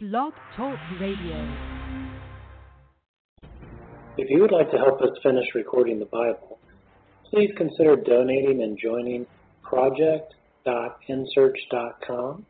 [0.00, 1.56] Blog Talk Radio.
[4.16, 6.60] If you would like to help us finish recording the Bible,
[7.28, 9.26] please consider donating and joining
[9.64, 12.46] project.nsearch.com.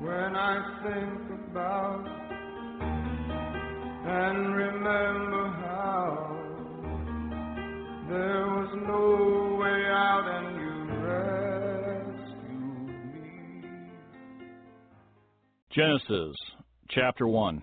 [0.00, 2.06] When I think about
[4.06, 6.36] and remember how
[8.08, 10.72] there was no way out and you
[12.24, 13.68] rescued me.
[15.70, 16.36] Genesis
[16.88, 17.62] chapter 1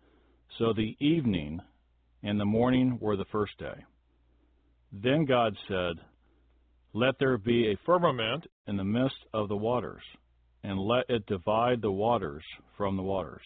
[0.57, 1.59] So the evening
[2.23, 3.85] and the morning were the first day.
[4.91, 5.95] Then God said,
[6.93, 10.03] Let there be a firmament in the midst of the waters,
[10.63, 12.43] and let it divide the waters
[12.77, 13.45] from the waters.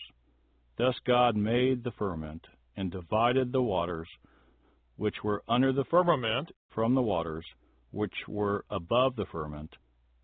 [0.77, 2.45] Thus God made the firmament,
[2.75, 4.07] and divided the waters
[4.97, 7.45] which were under the firmament from the waters
[7.91, 9.69] which were above the firmament,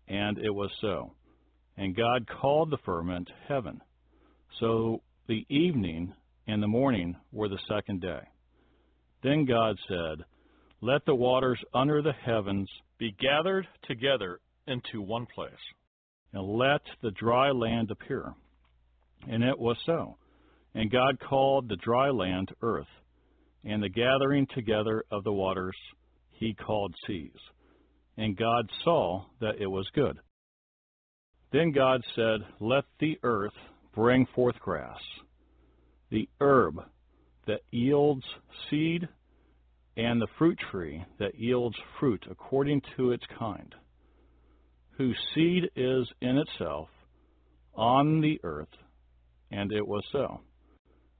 [0.08, 1.12] and it was so.
[1.76, 3.80] And God called the firmament heaven.
[4.60, 6.12] So the evening
[6.46, 8.20] and the morning were the second day.
[9.22, 10.24] Then God said,
[10.80, 15.52] Let the waters under the heavens be gathered together into one place,
[16.32, 18.34] and let the dry land appear.
[19.28, 20.16] And it was so.
[20.74, 22.86] And God called the dry land earth,
[23.64, 25.76] and the gathering together of the waters
[26.32, 27.30] he called seas.
[28.16, 30.18] And God saw that it was good.
[31.52, 33.52] Then God said, Let the earth
[33.94, 34.98] bring forth grass,
[36.12, 36.76] the herb
[37.46, 38.22] that yields
[38.68, 39.08] seed,
[39.96, 43.74] and the fruit tree that yields fruit according to its kind,
[44.98, 46.88] whose seed is in itself
[47.74, 48.68] on the earth.
[49.50, 50.40] And it was so.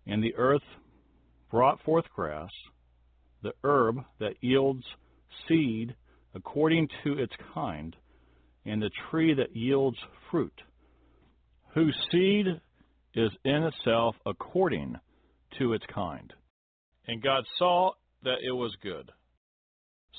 [0.07, 0.63] And the earth
[1.51, 2.51] brought forth grass,
[3.43, 4.85] the herb that yields
[5.49, 5.95] seed
[6.35, 7.97] according to its kind,
[8.67, 9.99] and the tree that yields
[10.31, 10.61] fruit,
[11.75, 12.47] whose seed
[13.15, 14.97] is in itself according
[15.59, 16.33] to its kind.
[17.07, 17.93] And God saw
[18.25, 19.11] that it was good.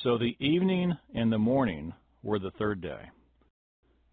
[0.04, 1.94] So the evening and the morning
[2.24, 3.03] were the third day.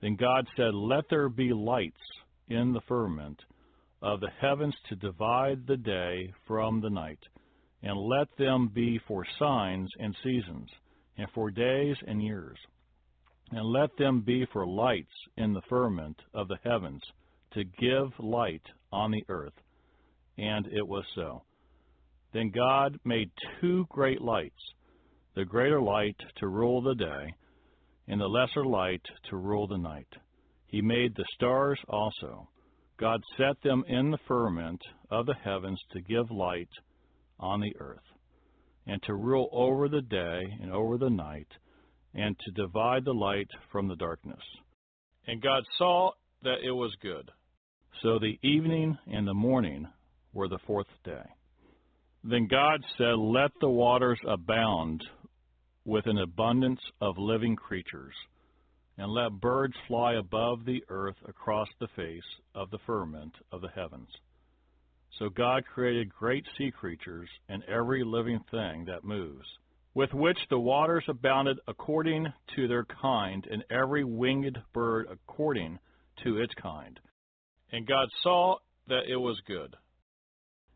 [0.00, 2.00] Then God said, Let there be lights
[2.48, 3.40] in the firmament
[4.02, 7.18] of the heavens to divide the day from the night,
[7.82, 10.68] and let them be for signs and seasons,
[11.18, 12.56] and for days and years.
[13.50, 17.02] And let them be for lights in the firmament of the heavens,
[17.52, 18.62] to give light
[18.92, 19.54] on the earth.
[20.38, 21.42] And it was so.
[22.32, 23.30] Then God made
[23.60, 24.60] two great lights,
[25.34, 27.34] the greater light to rule the day,
[28.08, 30.08] and the lesser light to rule the night.
[30.66, 32.48] He made the stars also.
[32.98, 36.68] God set them in the firmament of the heavens to give light
[37.38, 37.98] on the earth,
[38.86, 41.48] and to rule over the day and over the night,
[42.14, 44.42] and to divide the light from the darkness.
[45.26, 46.10] And God saw
[46.42, 47.30] that it was good.
[48.02, 49.86] So the evening and the morning
[50.32, 51.24] were the fourth day.
[52.24, 55.04] Then God said, Let the waters abound
[55.84, 58.14] with an abundance of living creatures,
[58.96, 62.24] and let birds fly above the earth across the face
[62.54, 64.08] of the firmament of the heavens.
[65.18, 69.46] So God created great sea creatures and every living thing that moves,
[69.92, 75.78] with which the waters abounded according to their kind, and every winged bird according
[76.24, 76.98] to its kind.
[77.72, 78.56] And God saw
[78.88, 79.76] that it was good.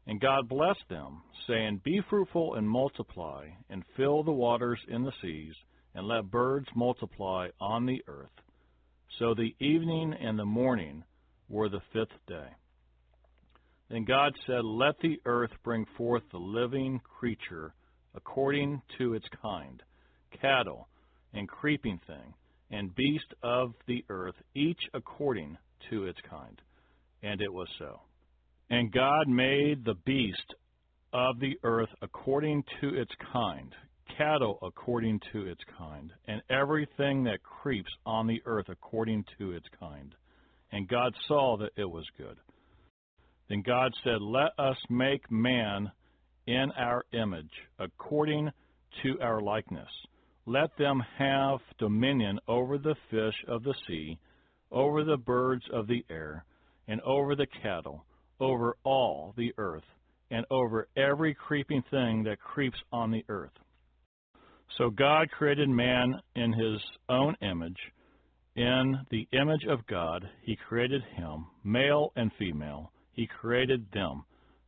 [0.06, 5.12] And God blessed them, saying, Be fruitful and multiply, and fill the waters in the
[5.22, 5.54] seas,
[5.94, 8.28] and let birds multiply on the earth.
[9.18, 11.04] So the evening and the morning
[11.48, 12.48] were the fifth day.
[13.88, 17.74] Then God said, Let the earth bring forth the living creature
[18.14, 19.82] according to its kind,
[20.40, 20.88] cattle,
[21.32, 22.34] and creeping thing,
[22.70, 25.56] and beast of the earth, each according
[25.90, 26.60] to its kind.
[27.24, 28.00] And it was so.
[28.68, 30.54] And God made the beast
[31.14, 33.72] of the earth according to its kind,
[34.18, 39.66] cattle according to its kind, and everything that creeps on the earth according to its
[39.80, 40.14] kind.
[40.70, 42.36] And God saw that it was good.
[43.48, 45.90] Then God said, Let us make man
[46.46, 48.50] in our image, according
[49.02, 49.88] to our likeness.
[50.46, 54.18] Let them have dominion over the fish of the sea,
[54.70, 56.44] over the birds of the air,
[56.88, 58.04] and over the cattle,
[58.40, 59.84] over all the earth,
[60.30, 63.52] and over every creeping thing that creeps on the earth.
[64.78, 67.78] So God created man in his own image.
[68.56, 74.24] In the image of God, he created him, male and female, he created them.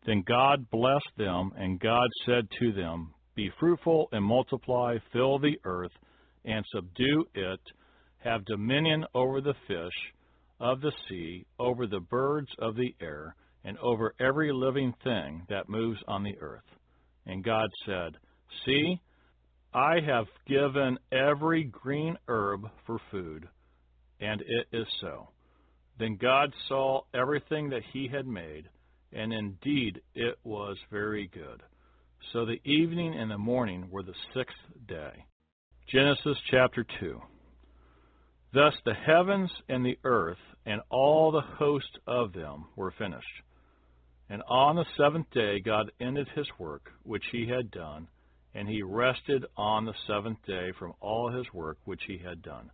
[0.06, 5.58] Then God blessed them, and God said to them, Be fruitful and multiply, fill the
[5.64, 5.92] earth,
[6.44, 7.60] and subdue it,
[8.18, 10.12] have dominion over the fish
[10.60, 15.68] of the sea, over the birds of the air, and over every living thing that
[15.68, 16.62] moves on the earth.
[17.26, 18.16] And God said,
[18.64, 19.00] See,
[19.74, 23.48] I have given every green herb for food,
[24.20, 25.28] and it is so.
[25.98, 28.68] Then God saw everything that he had made,
[29.12, 31.62] and indeed it was very good.
[32.32, 34.56] So the evening and the morning were the sixth
[34.86, 35.24] day.
[35.88, 37.20] Genesis chapter 2.
[38.52, 43.42] Thus the heavens and the earth and all the host of them were finished.
[44.28, 48.08] And on the seventh day God ended his work which he had done,
[48.54, 52.70] and he rested on the seventh day from all his work which he had done.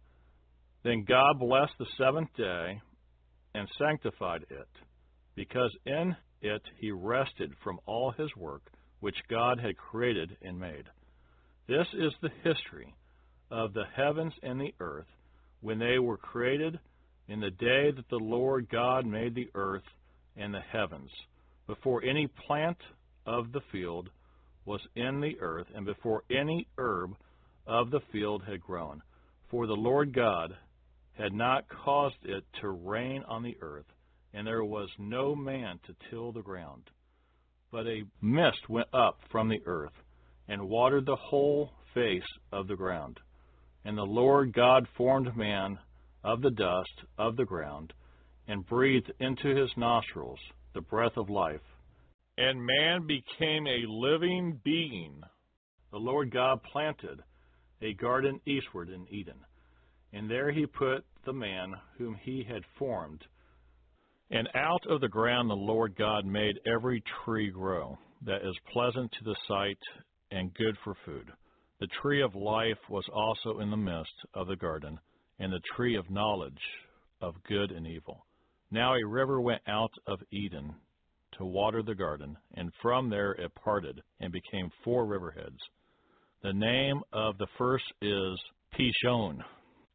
[0.83, 2.81] Then God blessed the seventh day
[3.55, 4.69] and sanctified it,
[5.35, 8.63] because in it he rested from all his work
[9.01, 10.85] which God had created and made.
[11.67, 12.95] This is the history
[13.51, 15.07] of the heavens and the earth
[15.63, 16.79] when they were created
[17.29, 19.83] in the day that the Lord God made the earth
[20.37, 21.11] and the heavens,
[21.67, 22.77] before any plant
[23.25, 24.11] of the field
[24.65, 27.17] was in the earth, and before any herb
[27.67, 29.03] of the field had grown.
[29.51, 30.57] For the Lord God
[31.15, 33.87] had not caused it to rain on the earth,
[34.35, 36.83] and there was no man to till the ground.
[37.71, 39.93] But a mist went up from the earth,
[40.49, 43.21] and watered the whole face of the ground.
[43.85, 45.79] And the Lord God formed man
[46.25, 47.93] of the dust of the ground,
[48.47, 50.39] and breathed into his nostrils
[50.75, 51.61] the breath of life.
[52.39, 55.21] And man became a living being.
[55.91, 57.21] The Lord God planted
[57.81, 59.45] a garden eastward in Eden
[60.13, 63.23] and there he put the man whom he had formed.
[64.31, 69.11] And out of the ground the Lord God made every tree grow that is pleasant
[69.13, 69.79] to the sight
[70.31, 71.31] and good for food.
[71.83, 75.01] The tree of life was also in the midst of the garden,
[75.41, 76.63] and the tree of knowledge
[77.21, 78.25] of good and evil.
[78.71, 80.77] Now a river went out of Eden
[81.39, 85.59] to water the garden, and from there it parted and became four riverheads.
[86.45, 88.41] The name of the first is
[88.79, 89.43] Pishon,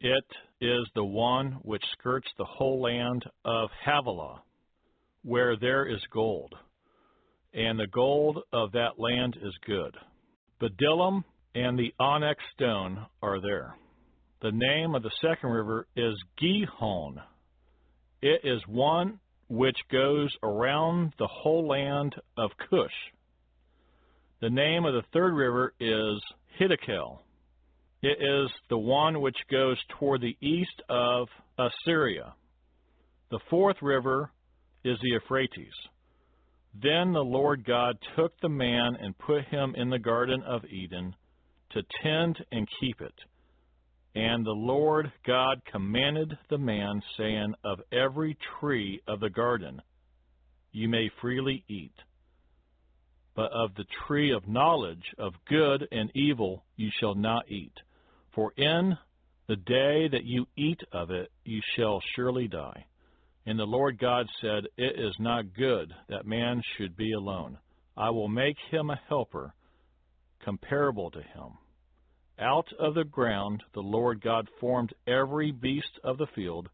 [0.01, 0.25] it
[0.59, 4.43] is the one which skirts the whole land of Havilah,
[5.23, 6.53] where there is gold,
[7.53, 9.95] and the gold of that land is good.
[10.59, 11.23] Bdellium
[11.57, 13.75] and the onyx stone are there.
[14.43, 17.19] The name of the second river is Gihon.
[18.21, 19.19] It is one
[19.49, 22.91] which goes around the whole land of Cush.
[24.39, 26.21] The name of the third river is
[26.59, 27.19] Hiddekel.
[28.03, 31.27] It is the one which goes toward the east of
[31.57, 32.35] Assyria.
[33.31, 34.29] The fourth river
[34.83, 35.73] is the Euphrates.
[36.79, 41.15] Then the Lord God took the man and put him in the Garden of Eden
[41.71, 43.13] to tend and keep it.
[44.15, 49.81] And the Lord God commanded the man, saying, Of every tree of the garden
[50.71, 51.93] you may freely eat,
[53.35, 57.73] but of the tree of knowledge of good and evil you shall not eat.
[58.33, 58.97] For in
[59.47, 62.85] the day that you eat of it, you shall surely die.
[63.45, 67.57] And the Lord God said, It is not good that man should be alone.
[67.95, 69.53] I will make him a helper
[70.47, 71.57] comparable to him.
[72.39, 76.69] Out of the ground the Lord God formed every beast of the field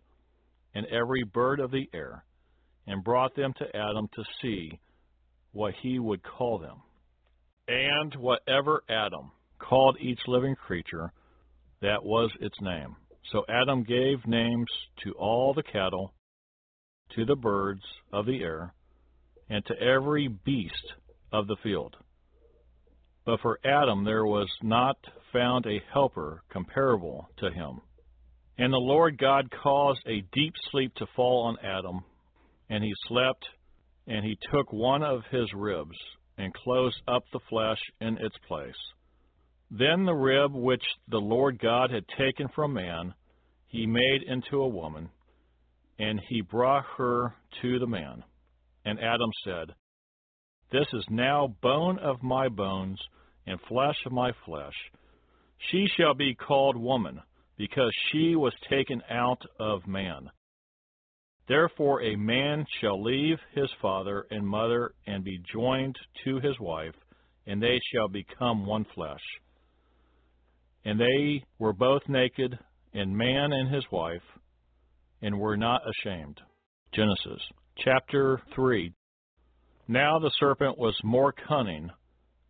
[0.75, 2.23] and every bird of the air,
[2.85, 4.79] and brought them to Adam to see
[5.53, 6.83] what he would call them.
[7.67, 11.11] And whatever Adam called each living creature,
[11.81, 12.95] that was its name.
[13.31, 14.69] So Adam gave names
[15.03, 16.13] to all the cattle,
[17.15, 18.71] to the birds of the air,
[19.49, 20.93] and to every beast
[21.31, 21.95] of the field.
[23.25, 24.97] But for Adam there was not
[25.31, 27.81] found a helper comparable to him.
[28.57, 32.03] And the Lord God caused a deep sleep to fall on Adam,
[32.69, 33.45] and he slept,
[34.05, 35.97] And he took one of his ribs,
[36.37, 38.75] and closed up the flesh in its place.
[39.71, 43.13] Then the rib which the Lord God had taken from man,
[43.67, 45.09] he made into a woman,
[45.97, 48.23] and he brought her to the man.
[48.85, 49.73] And Adam said,
[50.73, 52.99] This is now bone of my bones
[53.45, 54.73] and flesh of my flesh.
[55.69, 57.21] She shall be called woman,
[57.57, 60.31] because she was taken out of man.
[61.47, 66.95] Therefore a man shall leave his father and mother and be joined to his wife,
[67.45, 69.21] and they shall become one flesh.
[70.85, 72.57] And they were both naked,
[72.95, 74.23] and man and his wife,
[75.21, 76.41] and were not ashamed.
[76.93, 77.43] Genesis
[77.77, 78.91] chapter 3.
[79.87, 81.89] Now the serpent was more cunning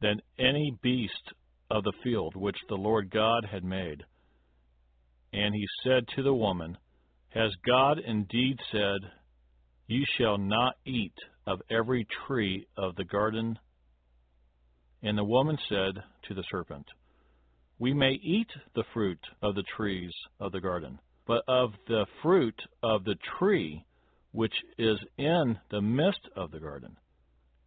[0.02, 1.34] than any beast
[1.72, 4.04] of the field which the Lord God had made.
[5.32, 6.78] And he said to the woman,
[7.34, 9.10] has God indeed said,
[9.88, 11.16] You shall not eat
[11.48, 13.58] of every tree of the garden?
[15.02, 16.86] And the woman said to the serpent,
[17.80, 22.62] We may eat the fruit of the trees of the garden, but of the fruit
[22.84, 23.84] of the tree
[24.32, 26.96] which is in the midst of the garden,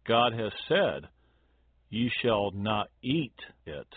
[0.07, 1.09] God has said,
[1.89, 3.35] You shall not eat
[3.65, 3.87] it,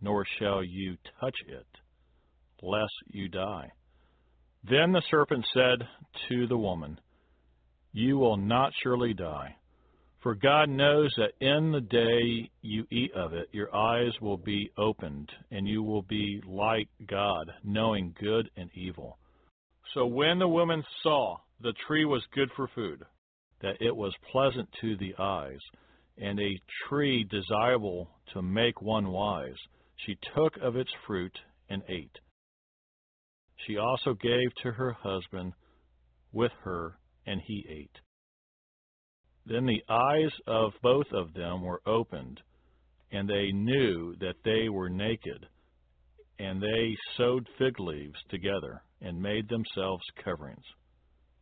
[0.00, 1.66] nor shall you touch it,
[2.62, 3.70] lest you die.
[4.68, 5.86] Then the serpent said
[6.28, 6.98] to the woman,
[7.92, 9.56] You will not surely die.
[10.22, 14.70] For God knows that in the day you eat of it, your eyes will be
[14.78, 19.18] opened, and you will be like God, knowing good and evil.
[19.92, 23.04] So when the woman saw the tree was good for food,
[23.60, 25.60] that it was pleasant to the eyes,
[26.18, 29.58] and a tree desirable to make one wise,
[29.96, 31.36] she took of its fruit
[31.68, 32.18] and ate.
[33.66, 35.54] She also gave to her husband
[36.32, 38.00] with her, and he ate.
[39.46, 42.40] Then the eyes of both of them were opened,
[43.10, 45.46] and they knew that they were naked.
[46.38, 50.64] And they sewed fig leaves together, and made themselves coverings.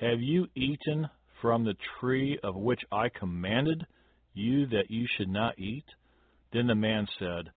[0.00, 1.08] Have you eaten
[1.40, 3.86] from the tree of which I commanded
[4.34, 5.84] you that you should not eat?
[6.52, 7.50] Then the man said,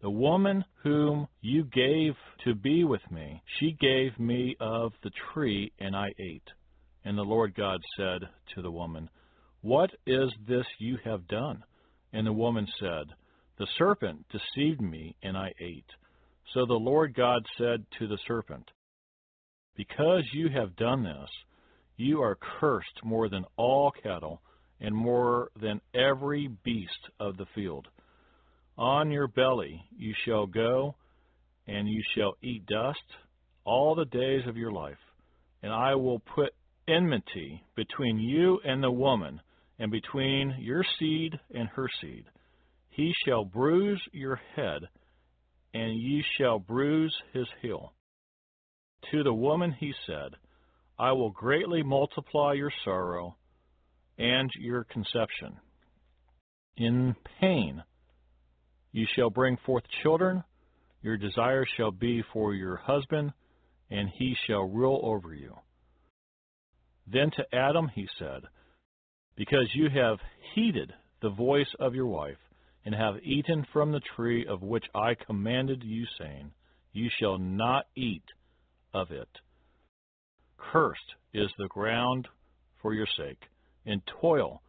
[0.00, 5.72] the woman whom you gave to be with me, she gave me of the tree,
[5.80, 6.48] and I ate.
[7.04, 9.10] And the Lord God said to the woman,
[9.60, 11.64] What is this you have done?
[12.12, 13.08] And the woman said,
[13.58, 15.90] The serpent deceived me, and I ate.
[16.54, 18.70] So the Lord God said to the serpent,
[19.76, 21.30] Because you have done this,
[21.98, 24.40] you are cursed more than all cattle,
[24.80, 27.88] and more than every beast of the field.
[28.78, 30.94] On your belly you shall go,
[31.66, 33.02] and you shall eat dust
[33.64, 34.96] all the days of your life.
[35.62, 36.54] And I will put
[36.86, 39.40] enmity between you and the woman,
[39.80, 42.24] and between your seed and her seed.
[42.90, 44.82] He shall bruise your head,
[45.74, 47.92] and ye shall bruise his heel.
[49.10, 50.34] To the woman he said,
[50.98, 53.36] I will greatly multiply your sorrow
[54.18, 55.58] and your conception.
[56.76, 57.82] In pain
[58.92, 60.42] you shall bring forth children.
[61.02, 63.32] Your desire shall be for your husband,
[63.90, 65.54] and he shall rule over you.
[67.06, 68.42] Then to Adam he said,
[69.36, 70.18] Because you have
[70.54, 72.38] heeded the voice of your wife,
[72.84, 76.52] and have eaten from the tree of which I commanded you, saying,
[76.92, 78.24] You shall not eat
[78.94, 79.28] of it.
[80.58, 82.28] Cursed is the ground
[82.82, 83.42] for your sake.
[83.86, 84.62] In toil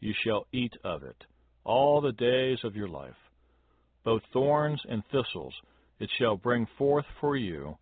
[0.00, 1.24] you shall eat of it
[1.64, 3.16] all the days of your life
[4.08, 5.52] both thorns and thistles
[5.98, 7.76] it shall bring forth for you,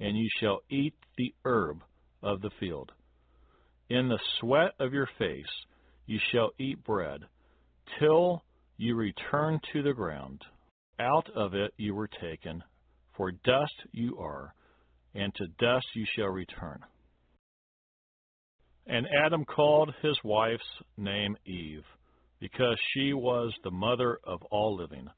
[0.00, 1.80] and you shall eat the herb
[2.22, 2.92] of the field.
[3.88, 5.46] In the sweat of your face
[6.06, 7.22] you shall eat bread,
[7.98, 8.42] till
[8.76, 10.42] you return to the ground.
[10.98, 12.62] Out of it you were taken,
[13.16, 14.52] for dust you are,
[15.14, 16.80] and to dust you shall return.
[18.86, 20.62] And Adam called his wife's
[20.96, 21.84] name Eve,
[22.40, 25.08] because she was the mother of all living.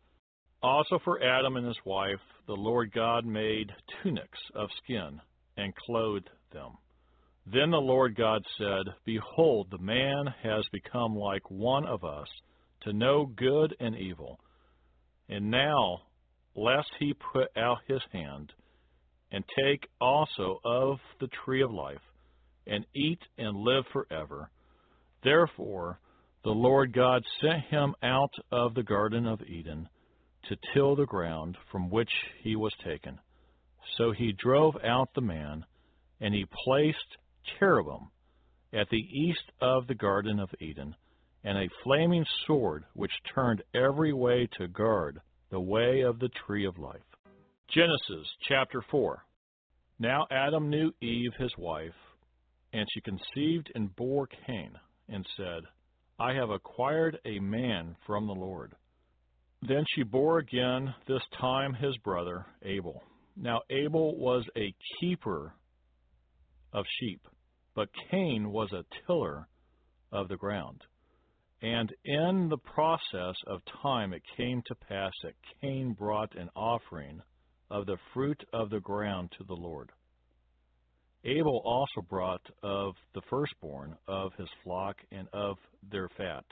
[0.62, 3.70] Also for Adam and his wife, the Lord God made
[4.02, 5.20] tunics of skin
[5.56, 6.72] and clothed them.
[7.46, 12.28] Then the Lord God said, Behold, the man has become like one of us,
[12.82, 14.38] to know good and evil.
[15.28, 16.02] And now,
[16.54, 18.52] lest he put out his hand,
[19.32, 22.02] and take also of the tree of life,
[22.66, 24.50] and eat and live forever.
[25.22, 25.98] Therefore,
[26.44, 29.88] the Lord God sent him out of the Garden of Eden
[30.48, 32.10] to till the ground from which
[32.42, 33.18] he was taken.
[33.96, 35.64] So he drove out the man,
[36.20, 37.16] and he placed
[37.58, 38.10] cherubim
[38.72, 40.94] at the east of the Garden of Eden,
[41.44, 46.66] and a flaming sword which turned every way to guard the way of the tree
[46.66, 47.00] of life.
[47.72, 49.24] Genesis chapter 4.
[49.98, 51.94] Now Adam knew Eve his wife,
[52.72, 54.72] and she conceived and bore Cain,
[55.08, 55.62] and said,
[56.18, 58.74] I have acquired a man from the Lord.
[59.62, 63.02] Then she bore again, this time his brother Abel.
[63.36, 65.54] Now Abel was a keeper
[66.72, 67.26] of sheep,
[67.74, 69.48] but Cain was a tiller
[70.12, 70.82] of the ground.
[71.62, 77.22] And in the process of time it came to pass that Cain brought an offering
[77.70, 79.90] of the fruit of the ground to the Lord.
[81.24, 85.56] Abel also brought of the firstborn of his flock and of
[85.90, 86.44] their fat.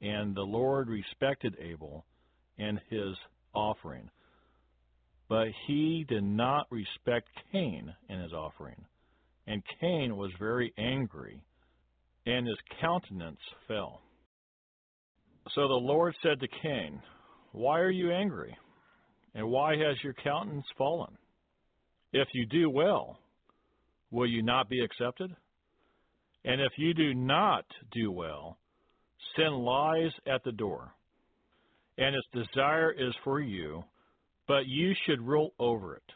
[0.00, 2.04] And the Lord respected Abel
[2.58, 3.16] and his
[3.54, 4.08] offering.
[5.28, 8.84] But he did not respect Cain and his offering.
[9.48, 11.40] And Cain was very angry,
[12.26, 14.02] and his countenance fell.
[15.54, 17.00] So the Lord said to Cain,
[17.52, 18.56] Why are you angry?
[19.36, 21.14] And why has your countenance fallen?
[22.14, 23.18] If you do well,
[24.10, 25.30] will you not be accepted?
[26.46, 28.56] And if you do not do well,
[29.36, 30.90] sin lies at the door,
[31.98, 33.84] and its desire is for you,
[34.48, 36.12] but you should rule over it.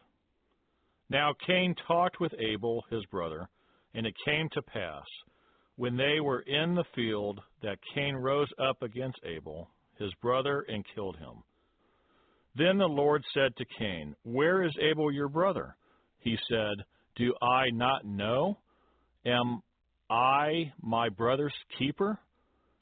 [1.10, 3.50] Now Cain talked with Abel his brother,
[3.92, 5.04] and it came to pass,
[5.76, 10.86] when they were in the field, that Cain rose up against Abel his brother and
[10.94, 11.42] killed him.
[12.56, 15.76] Then the Lord said to Cain, Where is Abel your brother?
[16.18, 16.84] He said,
[17.16, 18.58] Do I not know?
[19.24, 19.62] Am
[20.10, 22.18] I my brother's keeper?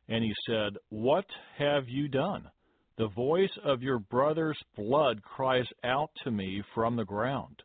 [0.09, 1.27] And he said, What
[1.59, 2.51] have you done?
[2.97, 7.63] The voice of your brother's blood cries out to me from the ground.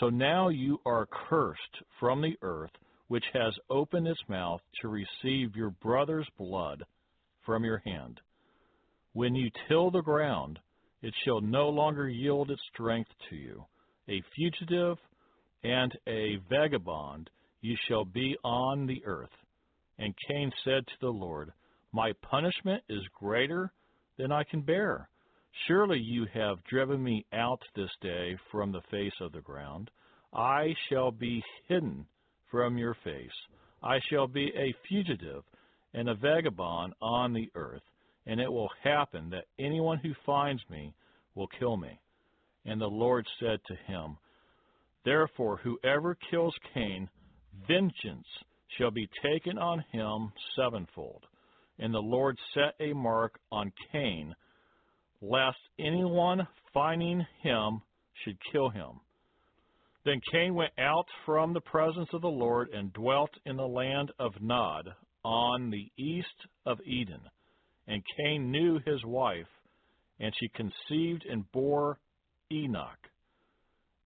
[0.00, 2.72] So now you are cursed from the earth,
[3.08, 6.84] which has opened its mouth to receive your brother's blood
[7.46, 8.20] from your hand.
[9.14, 10.58] When you till the ground,
[11.06, 13.64] it shall no longer yield its strength to you.
[14.08, 14.96] A fugitive
[15.62, 19.30] and a vagabond you shall be on the earth.
[20.00, 21.52] And Cain said to the Lord,
[21.92, 23.70] My punishment is greater
[24.18, 25.08] than I can bear.
[25.68, 29.92] Surely you have driven me out this day from the face of the ground.
[30.34, 32.04] I shall be hidden
[32.50, 33.30] from your face.
[33.80, 35.44] I shall be a fugitive
[35.94, 37.82] and a vagabond on the earth,
[38.26, 40.94] and it will happen that anyone who finds me
[41.34, 41.98] will kill me.
[42.64, 44.16] And the Lord said to him,
[45.04, 47.08] Therefore, whoever kills Cain,
[47.68, 48.26] vengeance
[48.76, 51.24] shall be taken on him sevenfold.
[51.78, 54.34] And the Lord set a mark on Cain
[55.20, 57.80] lest anyone finding him
[58.24, 59.00] should kill him.
[60.04, 64.12] Then Cain went out from the presence of the Lord and dwelt in the land
[64.18, 64.88] of Nod
[65.24, 66.26] on the east
[66.64, 67.20] of Eden.
[67.88, 69.46] And Cain knew his wife,
[70.18, 71.98] and she conceived and bore
[72.52, 72.98] Enoch.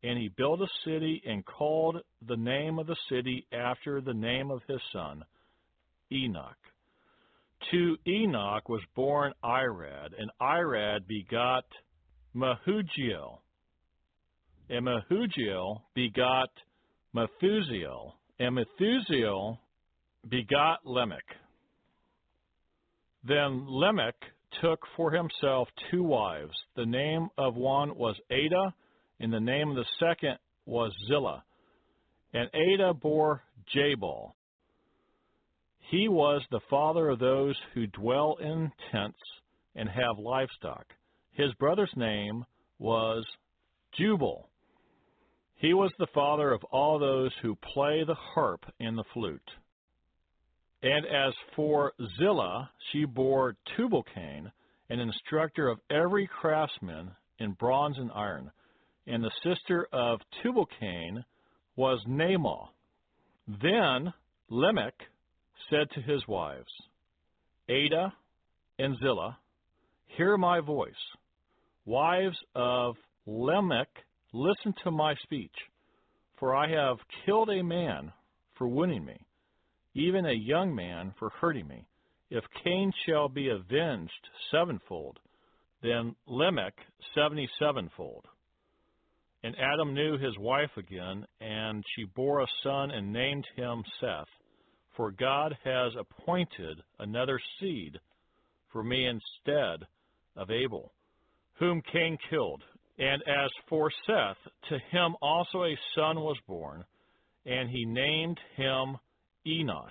[0.02, 4.50] And he built a city and called the name of the city after the name
[4.50, 5.24] of his son,
[6.12, 6.56] Enoch.
[7.70, 11.64] To Enoch was born Irad, and Irad begot
[12.34, 13.38] Mehujael.
[14.70, 16.50] And Mehujael begot
[17.14, 19.58] Methusael, and Methusael
[20.28, 21.24] begot Lamech.
[23.24, 24.16] Then Lamech
[24.62, 26.54] took for himself two wives.
[26.76, 28.74] The name of one was Ada,
[29.20, 31.44] and the name of the second was Zillah.
[32.32, 33.42] And Ada bore
[33.74, 34.34] Jabal.
[35.90, 39.18] He was the father of those who dwell in tents
[39.74, 40.86] and have livestock.
[41.32, 42.44] His brother's name
[42.78, 43.24] was
[43.98, 44.48] Jubal.
[45.56, 49.50] He was the father of all those who play the harp and the flute.
[50.82, 54.50] And as for Zillah, she bore Tubal-Cain,
[54.88, 58.50] an instructor of every craftsman in bronze and iron.
[59.06, 61.24] And the sister of Tubal-Cain
[61.76, 62.68] was Naamah.
[63.62, 64.12] Then
[64.48, 64.94] Lamech
[65.68, 66.70] said to his wives,
[67.68, 68.12] Ada
[68.78, 69.38] and Zillah,
[70.16, 70.92] hear my voice.
[71.84, 73.88] Wives of Lamech,
[74.32, 75.54] listen to my speech.
[76.38, 78.12] For I have killed a man
[78.56, 79.20] for wounding me,
[79.94, 81.86] even a young man for hurting me.
[82.30, 85.18] If Cain shall be avenged sevenfold,
[85.82, 86.74] then Lamech
[87.14, 88.24] seventy sevenfold.
[89.42, 94.28] And Adam knew his wife again, and she bore a son and named him Seth.
[94.96, 97.98] For God has appointed another seed
[98.70, 99.86] for me instead
[100.36, 100.92] of Abel,
[101.54, 102.62] whom Cain killed.
[102.98, 104.36] And as for Seth,
[104.68, 106.84] to him also a son was born,
[107.46, 108.98] and he named him
[109.46, 109.88] Enosh.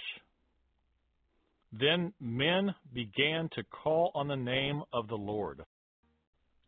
[1.72, 5.62] Then men began to call on the name of the Lord.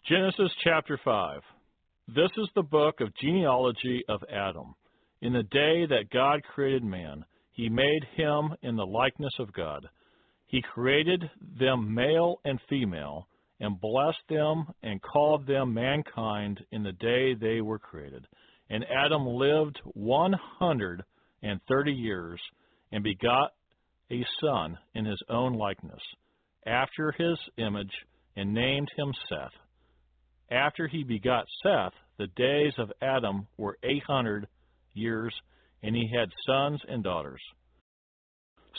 [0.07, 1.41] Genesis chapter 5.
[2.07, 4.75] This is the book of genealogy of Adam.
[5.21, 9.87] In the day that God created man, he made him in the likeness of God.
[10.47, 13.27] He created them male and female,
[13.59, 18.27] and blessed them and called them mankind in the day they were created.
[18.69, 21.03] And Adam lived one hundred
[21.43, 22.41] and thirty years,
[22.91, 23.51] and begot
[24.11, 26.01] a son in his own likeness,
[26.65, 27.91] after his image,
[28.35, 29.53] and named him Seth.
[30.51, 34.47] After he begot Seth, the days of Adam were eight hundred
[34.93, 35.33] years,
[35.81, 37.41] and he had sons and daughters.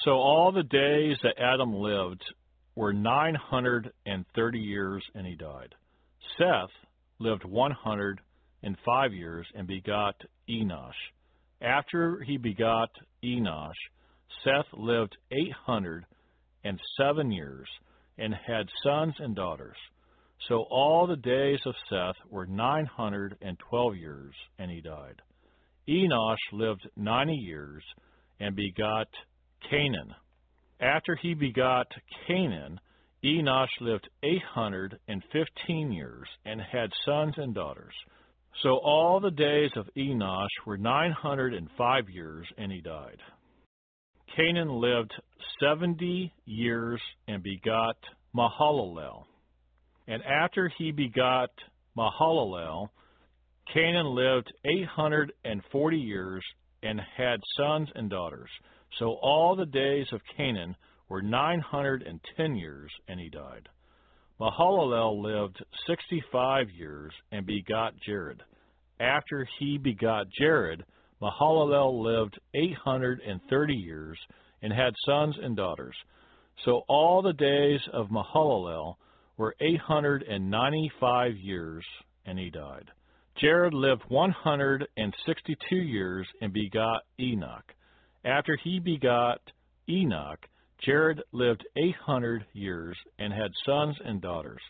[0.04, 2.22] So all the days that Adam lived
[2.74, 5.74] were nine hundred and thirty years, and he died.
[6.38, 6.70] Seth
[7.18, 8.20] lived one hundred
[8.62, 10.14] and five years, and begot
[10.48, 10.92] Enosh.
[11.60, 12.90] After he begot
[13.24, 13.72] Enosh,
[14.44, 16.04] Seth lived eight hundred
[16.64, 17.68] and seven years,
[18.18, 19.76] and had sons and daughters.
[20.48, 25.22] So all the days of Seth were nine hundred and twelve years, and he died.
[25.88, 27.82] Enosh lived ninety years,
[28.40, 29.08] and begot
[29.70, 30.14] Cainan.
[30.80, 31.86] After he begot
[32.28, 32.78] Cainan,
[33.24, 37.94] Enosh lived eight hundred and fifteen years, and had sons and daughters.
[38.62, 43.18] So all the days of Enosh were nine hundred and five years, and he died.
[44.36, 45.12] Cainan lived
[45.60, 47.96] seventy years and begot
[48.34, 49.24] Mahalalel.
[50.08, 51.50] And after he begot
[51.96, 52.88] Mahalalel,
[53.74, 56.44] Cainan lived eight hundred and forty years
[56.82, 58.50] and had sons and daughters.
[58.98, 60.74] So all the days of Cainan
[61.08, 63.68] were nine hundred and ten years, and he died.
[64.40, 68.42] Mahalalel lived sixty five years and begot Jared.
[68.98, 70.84] After he begot Jared,
[71.22, 74.18] Mahalalel lived eight hundred and thirty years
[74.60, 75.94] and had sons and daughters.
[76.64, 78.96] So all the days of Mahalalel
[79.36, 81.84] were eight hundred and ninety five years,
[82.26, 82.90] and he died.
[83.40, 87.72] Jared lived one hundred and sixty two years and begot Enoch.
[88.24, 89.40] After he begot
[89.88, 90.40] Enoch,
[90.84, 94.60] Jared lived eight hundred years and had sons and daughters.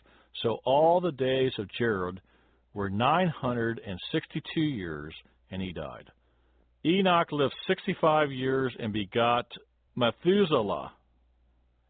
[0.43, 2.21] So all the days of Jared
[2.73, 5.13] were nine hundred and sixty two years,
[5.51, 6.09] and he died.
[6.85, 9.45] Enoch lived sixty five years and begot
[9.95, 10.91] Methuselah.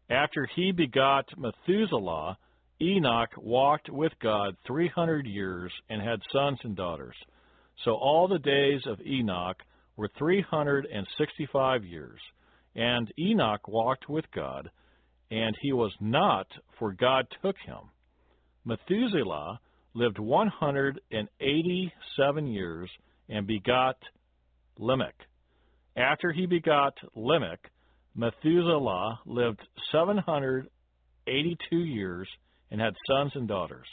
[0.08, 2.38] After he begot Methuselah,
[2.80, 7.16] Enoch walked with God three hundred years and had sons and daughters.
[7.84, 9.56] So all the days of Enoch
[9.96, 12.20] were three hundred and sixty five years.
[12.76, 14.70] And Enoch walked with God,
[15.30, 16.46] and he was not,
[16.78, 17.90] for God took him.
[18.64, 19.58] Methuselah
[19.94, 22.90] lived one hundred and eighty seven years
[23.28, 23.96] and begot
[24.78, 25.14] Lamech.
[25.96, 27.70] After he begot Lamech,
[28.14, 29.60] Methuselah lived
[29.92, 30.68] seven hundred
[31.26, 32.28] eighty two years
[32.70, 33.86] and had sons and daughters.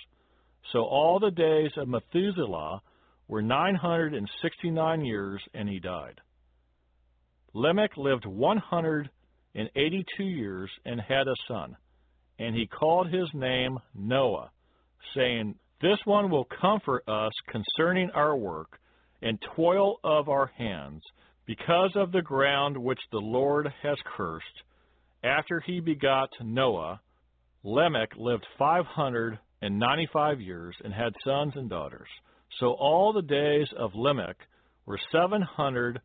[0.71, 2.81] So all the days of Methuselah
[3.27, 6.19] were 969 years, and he died.
[7.53, 11.77] Lamech lived 182 years and had a son,
[12.39, 14.51] and he called his name Noah,
[15.15, 18.80] saying, This one will comfort us concerning our work
[19.21, 21.03] and toil of our hands,
[21.45, 24.45] because of the ground which the Lord has cursed.
[25.23, 27.01] After he begot Noah,
[27.63, 32.07] Lamech lived 595 years and had sons and daughters.
[32.59, 34.37] So all the days of Lamech
[34.85, 36.01] were seven hundred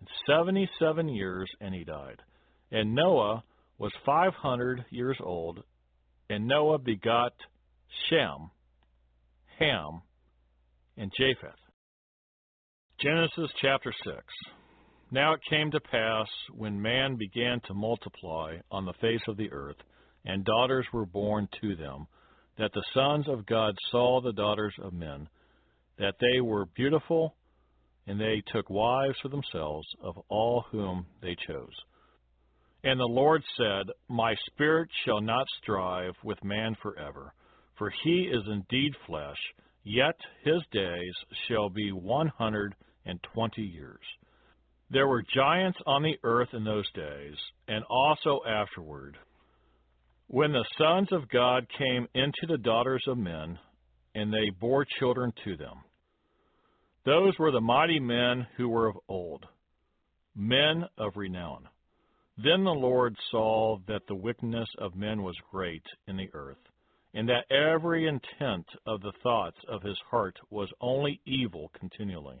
[0.00, 2.22] and seventy seven years, and he died.
[2.70, 3.42] And Noah
[3.78, 5.62] was five hundred years old,
[6.28, 7.32] and Noah begot
[8.08, 8.50] Shem,
[9.58, 10.02] Ham,
[10.96, 11.67] and Japheth.
[13.00, 14.16] Genesis chapter 6.
[15.12, 19.52] Now it came to pass, when man began to multiply on the face of the
[19.52, 19.76] earth,
[20.24, 22.08] and daughters were born to them,
[22.58, 25.28] that the sons of God saw the daughters of men,
[26.00, 27.36] that they were beautiful,
[28.08, 31.74] and they took wives for themselves of all whom they chose.
[32.82, 37.32] And the Lord said, My spirit shall not strive with man forever,
[37.76, 39.38] for he is indeed flesh,
[39.84, 41.14] yet his days
[41.46, 42.87] shall be one hundred and
[43.32, 44.04] twenty years.
[44.90, 47.36] There were giants on the earth in those days,
[47.68, 49.16] and also afterward,
[50.28, 53.58] when the sons of God came into the daughters of men,
[54.14, 55.78] and they bore children to them.
[57.04, 59.46] Those were the mighty men who were of old,
[60.34, 61.68] men of renown.
[62.36, 66.58] Then the Lord saw that the wickedness of men was great in the earth,
[67.14, 72.40] and that every intent of the thoughts of his heart was only evil continually.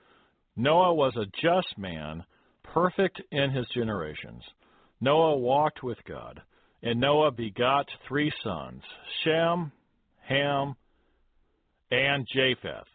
[0.61, 2.23] Noah was a just man,
[2.63, 4.43] perfect in his generations.
[5.01, 6.39] Noah walked with God.
[6.83, 8.81] And Noah begot three sons
[9.23, 9.71] Shem,
[10.27, 10.75] Ham,
[11.89, 12.87] and Japheth.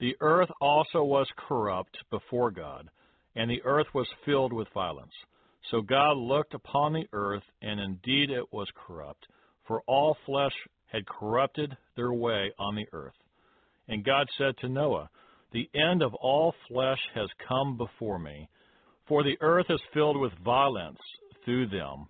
[0.00, 2.88] The earth also was corrupt before God,
[3.36, 5.12] and the earth was filled with violence.
[5.70, 9.26] So God looked upon the earth, and indeed it was corrupt,
[9.66, 10.54] for all flesh
[10.86, 13.16] had corrupted their way on the earth.
[13.88, 15.10] And God said to Noah,
[15.52, 18.48] The end of all flesh has come before me,
[19.06, 21.00] for the earth is filled with violence
[21.44, 22.06] through them,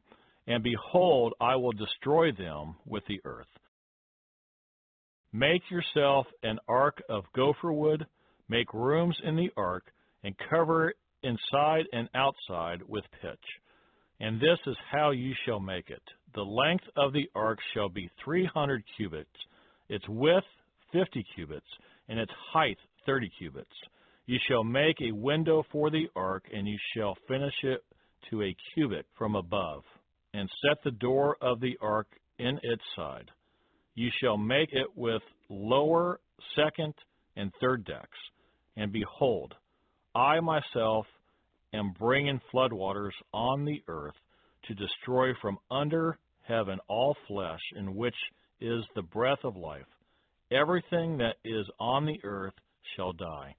[0.47, 3.47] and behold, I will destroy them with the earth.
[5.33, 8.05] Make yourself an ark of gopher wood,
[8.49, 9.85] make rooms in the ark,
[10.25, 13.39] and cover inside and outside with pitch.
[14.19, 16.03] And this is how you shall make it.
[16.35, 19.31] The length of the ark shall be three hundred cubits,
[19.89, 20.47] its width
[20.93, 21.67] fifty cubits,
[22.09, 22.79] and its height
[23.11, 23.75] thirty cubits.
[24.27, 27.83] You shall make a window for the ark, and you shall finish it
[28.31, 29.83] to a cubit from above,
[30.33, 32.07] and set the door of the ark
[32.39, 33.29] in its side.
[33.97, 36.21] You shall make it with lower,
[36.55, 36.95] second,
[37.35, 38.19] and third decks.
[38.77, 39.55] And behold,
[40.15, 41.07] I myself
[41.75, 44.15] am bringing floodwaters on the earth
[44.69, 48.15] to destroy from under heaven all flesh in which
[48.61, 49.83] is the breath of life.
[50.53, 52.55] Everything that is on the earth
[52.97, 53.55] shall die.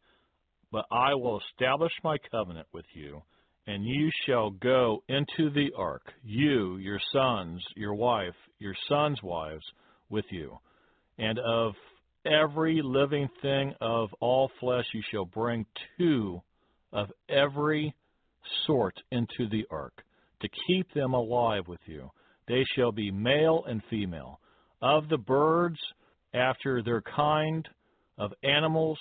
[0.72, 3.22] But I will establish my covenant with you,
[3.68, 9.64] and you shall go into the ark, you, your sons, your wife, your sons' wives,
[10.10, 10.58] with you.
[11.18, 11.74] And of
[12.26, 15.66] every living thing of all flesh you shall bring
[15.98, 16.42] two
[16.94, 17.94] of every
[18.66, 19.94] sort into the ark,
[20.42, 22.10] to keep them alive with you.
[22.48, 24.40] They shall be male and female.
[24.82, 25.80] Of the birds,
[26.34, 27.68] after their kind,
[28.18, 29.00] of animals,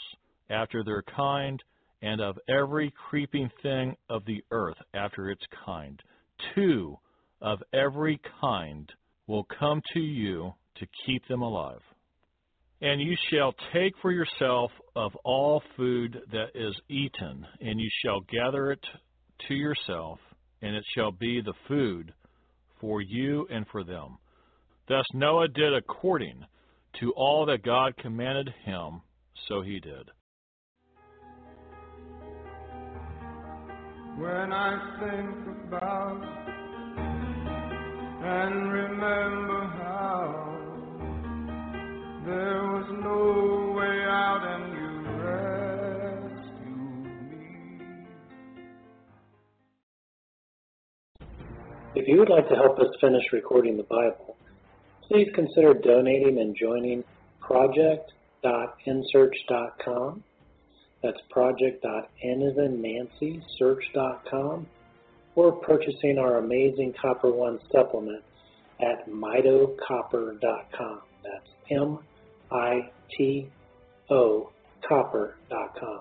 [0.50, 1.62] after their kind,
[2.02, 6.00] and of every creeping thing of the earth after its kind.
[6.54, 6.96] Two
[7.40, 8.90] of every kind
[9.26, 11.80] will come to you to keep them alive.
[12.82, 18.20] And you shall take for yourself of all food that is eaten, and you shall
[18.20, 18.84] gather it
[19.48, 20.18] to yourself,
[20.62, 22.12] and it shall be the food
[22.80, 24.18] for you and for them.
[24.88, 26.44] Thus Noah did according
[26.98, 29.02] to all that God commanded him,
[29.48, 30.10] so he did.
[34.18, 36.22] When I think about
[38.22, 40.58] and remember how
[42.26, 44.90] there was no way out and you
[46.44, 47.46] rescued me.
[51.94, 54.29] If you would like to help us finish recording the Bible,
[55.10, 57.04] please consider donating and joining
[57.40, 60.22] project.nsearch.com.
[61.02, 64.66] That's project.n in Nancy, search.com,
[65.34, 68.22] or purchasing our amazing Copper One supplement
[68.80, 71.00] at mitocopper.com.
[71.24, 71.98] That's M
[72.52, 73.48] I T
[74.10, 74.50] O
[74.88, 76.00] copper.com.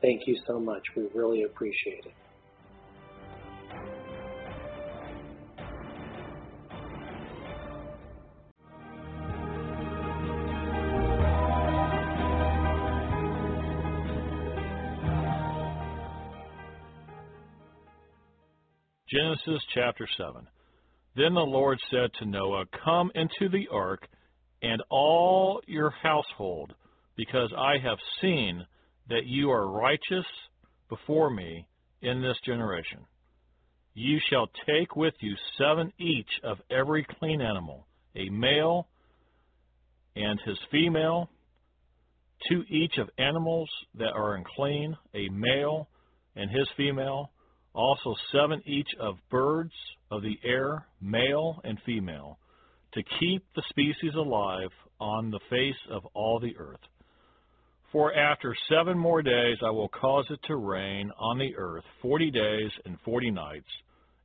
[0.00, 0.82] Thank you so much.
[0.96, 2.14] We really appreciate it.
[19.16, 20.46] Genesis chapter 7.
[21.16, 24.06] Then the Lord said to Noah, Come into the ark,
[24.62, 26.74] and all your household,
[27.16, 28.66] because I have seen
[29.08, 30.26] that you are righteous
[30.90, 31.66] before me
[32.02, 32.98] in this generation.
[33.94, 38.86] You shall take with you seven each of every clean animal, a male
[40.14, 41.30] and his female,
[42.50, 45.88] two each of animals that are unclean, a male
[46.34, 47.30] and his female,
[47.76, 49.72] also seven each of birds
[50.10, 52.38] of the air, male and female,
[52.94, 56.80] to keep the species alive on the face of all the earth.
[57.92, 62.30] For after seven more days I will cause it to rain on the earth forty
[62.30, 63.68] days and forty nights,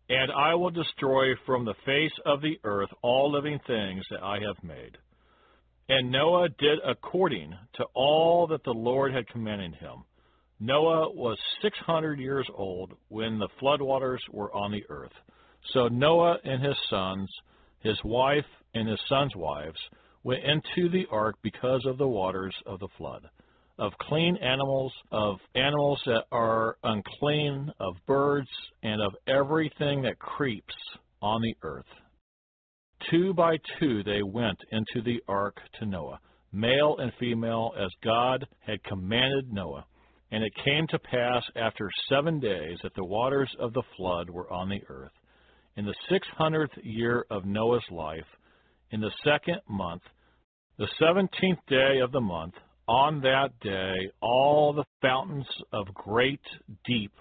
[0.10, 4.40] and I will destroy from the face of the earth all living things that I
[4.40, 4.98] have made.
[5.90, 10.04] And Noah did according to all that the Lord had commanded him.
[10.63, 15.12] Noah was 600 years old when the floodwaters were on the earth.
[15.74, 17.28] So Noah and his sons,
[17.80, 18.45] his wife
[18.76, 19.80] and his sons' wives,
[20.24, 23.28] went into the ark because of the waters of the flood.
[23.80, 28.50] Of clean animals, of animals that are unclean, of birds,
[28.84, 30.76] and of everything that creeps
[31.24, 31.89] on the earth.
[33.10, 36.19] Two by two they went into the ark to Noah,
[36.54, 39.86] male and female, as God had commanded Noah.
[40.32, 44.52] And it came to pass after seven days that the waters of the flood were
[44.52, 45.12] on the earth.
[45.76, 48.26] In the six hundredth year of Noah's life,
[48.91, 50.02] in the second month,
[50.78, 52.54] the seventeenth day of the month,
[52.88, 56.41] on that day all the fountains of great
[56.86, 57.12] deep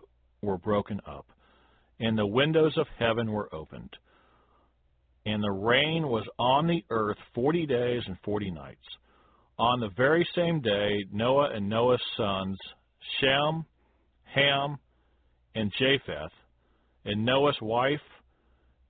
[0.43, 1.27] were broken up,
[1.99, 3.91] and the windows of heaven were opened.
[5.27, 8.87] And the rain was on the earth forty days and forty nights.
[9.59, 12.57] On the very same day, Noah and Noah's sons
[13.21, 13.65] Shem,
[14.35, 14.79] Ham,
[15.55, 16.33] and Japheth,
[17.05, 18.01] and Noah's wife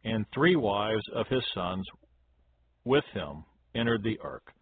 [0.04, 1.86] and three wives of his sons
[2.84, 3.44] with him
[3.74, 4.52] entered the ark.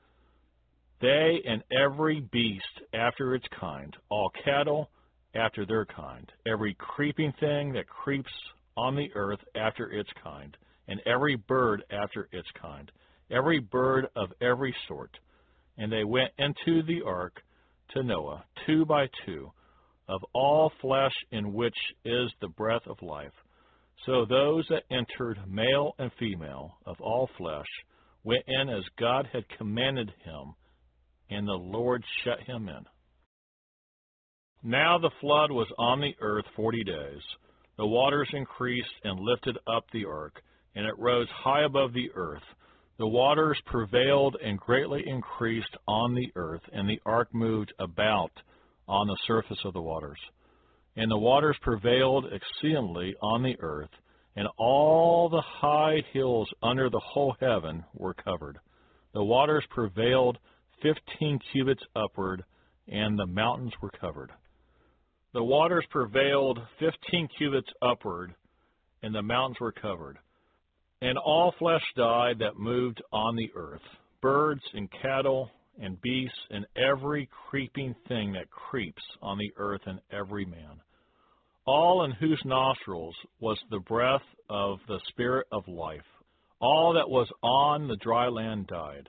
[1.00, 4.90] They and every beast after its kind, all cattle
[5.34, 8.32] after their kind, every creeping thing that creeps
[8.76, 10.56] on the earth after its kind,
[10.88, 12.90] and every bird after its kind,
[13.30, 15.10] every bird of every sort.
[15.76, 17.42] And they went into the ark
[17.94, 19.50] to Noah, two by two,
[20.08, 23.32] of all flesh in which is the breath of life.
[24.06, 27.66] So those that entered, male and female, of all flesh,
[28.24, 30.54] went in as God had commanded him,
[31.30, 32.84] and the Lord shut him in.
[34.62, 37.22] Now the flood was on the earth forty days.
[37.76, 40.42] The waters increased and lifted up the ark,
[40.74, 42.42] and it rose high above the earth.
[42.98, 48.32] The waters prevailed and greatly increased on the earth, and the ark moved about
[48.88, 50.18] on the surface of the waters.
[50.96, 53.90] And the waters prevailed exceedingly on the earth,
[54.34, 58.58] and all the high hills under the whole heaven were covered.
[59.14, 60.38] The waters prevailed
[60.82, 62.44] fifteen cubits upward,
[62.88, 64.32] and the mountains were covered.
[65.34, 68.34] The waters prevailed fifteen cubits upward,
[69.02, 70.18] and the mountains were covered.
[71.00, 73.82] And all flesh died that moved on the earth,
[74.20, 75.48] birds and cattle
[75.80, 80.80] and beasts and every creeping thing that creeps on the earth and every man.
[81.66, 86.00] All in whose nostrils was the breath of the Spirit of life.
[86.60, 89.08] All that was on the dry land died.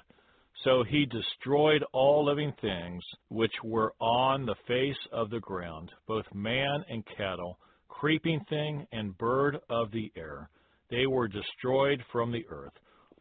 [0.63, 6.25] So he destroyed all living things which were on the face of the ground, both
[6.35, 10.49] man and cattle, creeping thing and bird of the air
[10.89, 12.73] they were destroyed from the earth.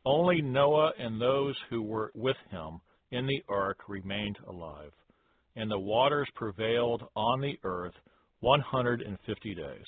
[0.05, 4.93] Only Noah and those who were with him in the ark remained alive.
[5.57, 7.95] And the waters prevailed on the earth
[8.41, 9.87] 150 days.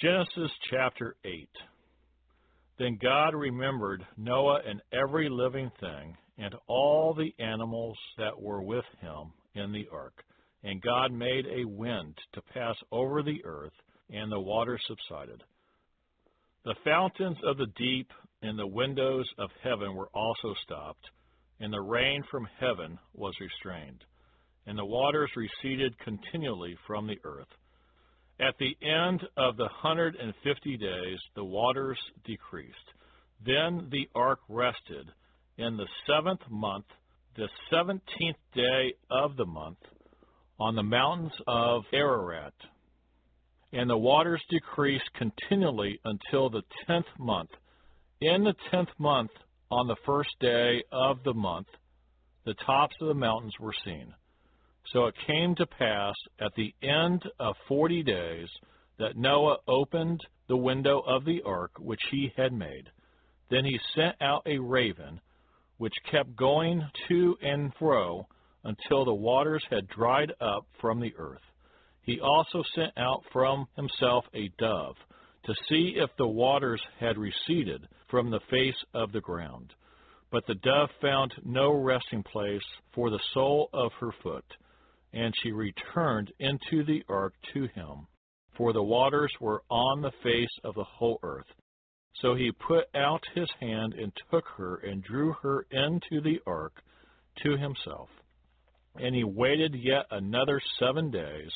[0.00, 1.48] Genesis chapter 8.
[2.78, 8.84] Then God remembered Noah and every living thing, and all the animals that were with
[9.00, 10.24] him in the ark.
[10.64, 13.72] And God made a wind to pass over the earth,
[14.10, 15.42] and the waters subsided.
[16.64, 18.08] The fountains of the deep
[18.40, 21.04] and the windows of heaven were also stopped,
[21.58, 24.04] and the rain from heaven was restrained,
[24.66, 27.48] and the waters receded continually from the earth.
[28.38, 32.76] At the end of the hundred and fifty days, the waters decreased.
[33.44, 35.08] Then the ark rested
[35.58, 36.86] in the seventh month,
[37.36, 39.78] the seventeenth day of the month,
[40.60, 42.54] on the mountains of Ararat
[43.72, 47.50] and the waters decreased continually until the tenth month.
[48.20, 49.30] In the tenth month,
[49.70, 51.66] on the first day of the month,
[52.44, 54.12] the tops of the mountains were seen.
[54.92, 58.48] So it came to pass at the end of forty days
[58.98, 62.88] that Noah opened the window of the ark which he had made.
[63.50, 65.20] Then he sent out a raven,
[65.78, 68.26] which kept going to and fro
[68.64, 71.40] until the waters had dried up from the earth.
[72.04, 74.96] He also sent out from himself a dove
[75.44, 79.72] to see if the waters had receded from the face of the ground.
[80.30, 84.44] But the dove found no resting place for the sole of her foot,
[85.12, 88.06] and she returned into the ark to him.
[88.54, 91.50] for the waters were on the face of the whole earth.
[92.20, 96.82] So he put out his hand and took her and drew her into the ark
[97.42, 98.10] to himself.
[98.96, 101.50] And he waited yet another seven days,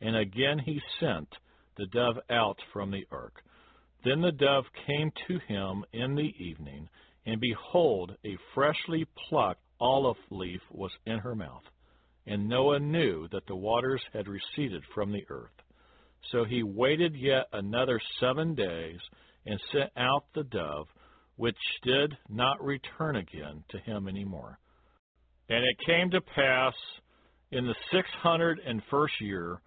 [0.00, 1.28] and again he sent
[1.76, 3.42] the dove out from the ark.
[4.04, 6.88] Then the dove came to him in the evening,
[7.26, 11.62] and behold, a freshly plucked olive leaf was in her mouth.
[12.26, 15.50] And Noah knew that the waters had receded from the earth.
[16.32, 18.98] So he waited yet another seven days,
[19.46, 20.88] and sent out the dove,
[21.36, 24.58] which did not return again to him any more.
[25.48, 26.74] And it came to pass
[27.50, 29.60] in the six hundred and first year,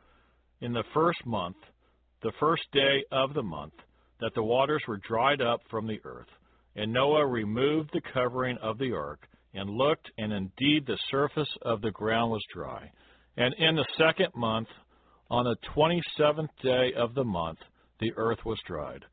[0.61, 1.57] in the first month,
[2.23, 3.73] the first day of the month,
[4.19, 6.27] that the waters were dried up from the earth.
[6.75, 11.81] And Noah removed the covering of the ark, and looked, and indeed the surface of
[11.81, 12.89] the ground was dry.
[13.35, 14.67] And in the second month,
[15.29, 17.59] on the twenty seventh day of the month,
[17.99, 19.03] the earth was dried.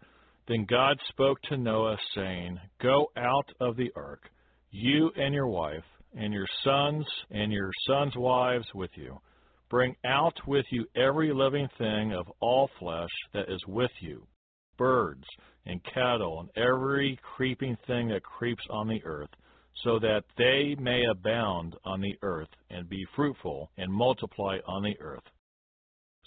[0.46, 4.30] Then God spoke to Noah, saying, Go out of the ark,
[4.70, 5.84] you and your wife,
[6.14, 9.18] and your sons and your sons' wives with you.
[9.70, 14.26] Bring out with you every living thing of all flesh that is with you
[14.78, 15.24] birds
[15.66, 19.28] and cattle and every creeping thing that creeps on the earth,
[19.84, 24.98] so that they may abound on the earth and be fruitful and multiply on the
[25.00, 25.22] earth.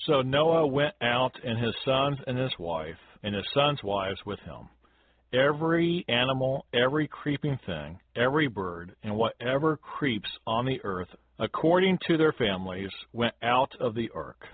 [0.05, 4.39] So Noah went out, and his sons and his wife, and his sons' wives with
[4.39, 4.69] him.
[5.33, 11.07] Every animal, every creeping thing, every bird, and whatever creeps on the earth,
[11.41, 14.45] according to their families, went out of the ark.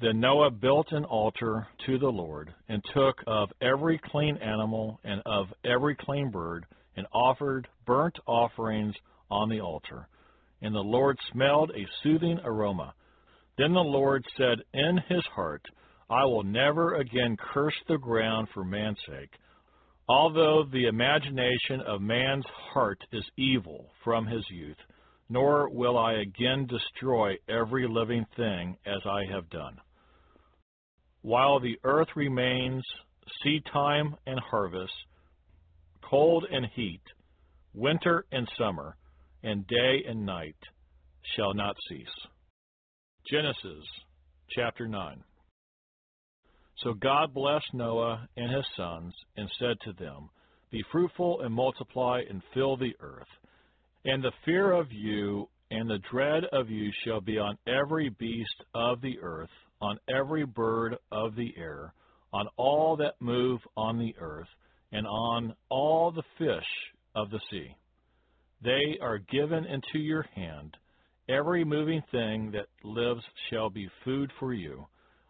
[0.00, 5.20] Then Noah built an altar to the Lord, and took of every clean animal and
[5.26, 6.64] of every clean bird,
[6.96, 8.94] and offered burnt offerings
[9.30, 10.08] on the altar.
[10.62, 12.94] And the Lord smelled a soothing aroma.
[13.58, 15.62] Then the Lord said in his heart,
[16.08, 19.30] I will never again curse the ground for man's sake,
[20.08, 24.76] although the imagination of man's heart is evil from his youth,
[25.32, 29.78] nor will I again destroy every living thing as I have done.
[31.22, 32.84] While the earth remains,
[33.42, 34.92] seed time and harvest,
[36.02, 37.00] cold and heat,
[37.72, 38.96] winter and summer,
[39.42, 40.56] and day and night
[41.34, 42.06] shall not cease.
[43.30, 43.86] Genesis
[44.50, 45.24] chapter 9.
[46.84, 50.28] So God blessed Noah and his sons and said to them,
[50.70, 53.24] Be fruitful and multiply and fill the earth.
[54.04, 58.64] And the fear of you and the dread of you shall be on every beast
[58.74, 59.50] of the earth,
[59.80, 61.94] on every bird of the air,
[62.32, 64.48] on all that move on the earth,
[64.92, 66.66] and on all the fish
[67.14, 67.74] of the sea.
[68.62, 70.76] They are given into your hand
[71.28, 74.86] Every moving thing that lives shall be food for you.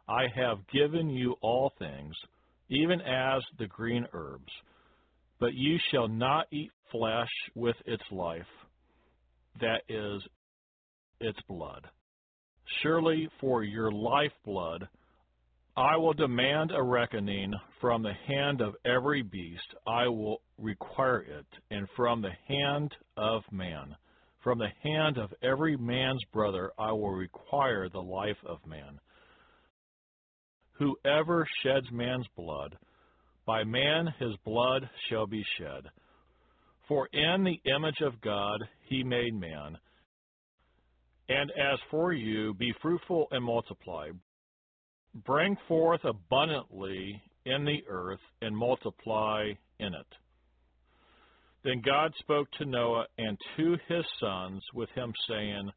[0.08, 2.14] I have given you all things,
[2.70, 4.52] even as the green herbs.
[5.38, 8.46] But you shall not eat flesh with its life,
[9.60, 10.22] that is,
[11.20, 11.86] its blood.
[12.82, 14.88] Surely for your lifeblood
[15.76, 21.46] I will demand a reckoning from the hand of every beast, I will require it,
[21.70, 23.96] and from the hand of man.
[24.44, 29.00] From the hand of every man's brother I will require the life of man.
[30.72, 32.76] Whoever sheds man's blood,
[33.46, 35.84] by man his blood shall be shed.
[36.88, 39.78] For in the image of God he made man.
[41.28, 44.10] And as for you, be fruitful and multiply.
[45.24, 50.06] Bring forth abundantly in the earth and multiply in it.
[51.64, 55.70] Then God spoke to Noah and to his sons with him, saying,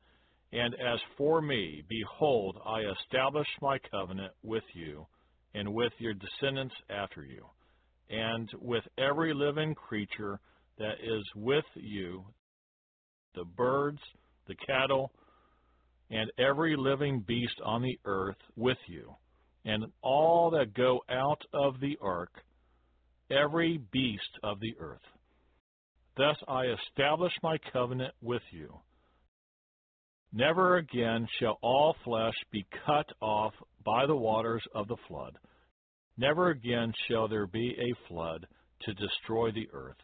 [0.51, 5.05] And as for me, behold, I establish my covenant with you
[5.53, 7.45] and with your descendants after you,
[8.09, 10.39] and with every living creature
[10.77, 12.23] that is with you,
[13.33, 13.55] the mm-hmm.
[13.55, 13.99] birds,
[14.47, 15.11] the cattle,
[16.09, 19.13] and every living beast on the earth with you,
[19.65, 20.59] and all mm-hmm.
[20.59, 22.31] that go out of the ark,
[23.31, 24.99] every beast of the earth.
[26.17, 28.79] Thus I establish my covenant with you.
[30.31, 33.53] Never again shall all flesh be cut off
[33.85, 35.37] by the waters of the flood.
[36.17, 38.45] Never again shall there be a flood
[38.81, 39.97] to destroy the earth.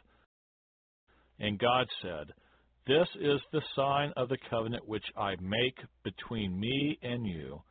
[1.42, 2.28] And God said,
[2.86, 7.62] This is the sign of the covenant which I make between me and you,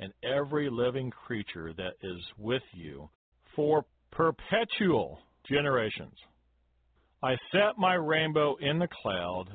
[0.00, 3.10] and every living creature that is with you,
[3.54, 6.14] for perpetual generations.
[7.22, 9.48] I set my rainbow in the cloud,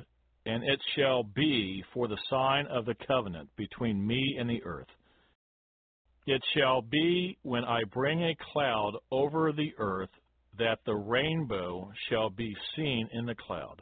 [0.45, 4.87] and it shall be for the sign of the covenant between me and the earth.
[6.27, 10.09] It shall be when I bring a cloud over the earth
[10.59, 13.81] that the rainbow shall be seen in the cloud.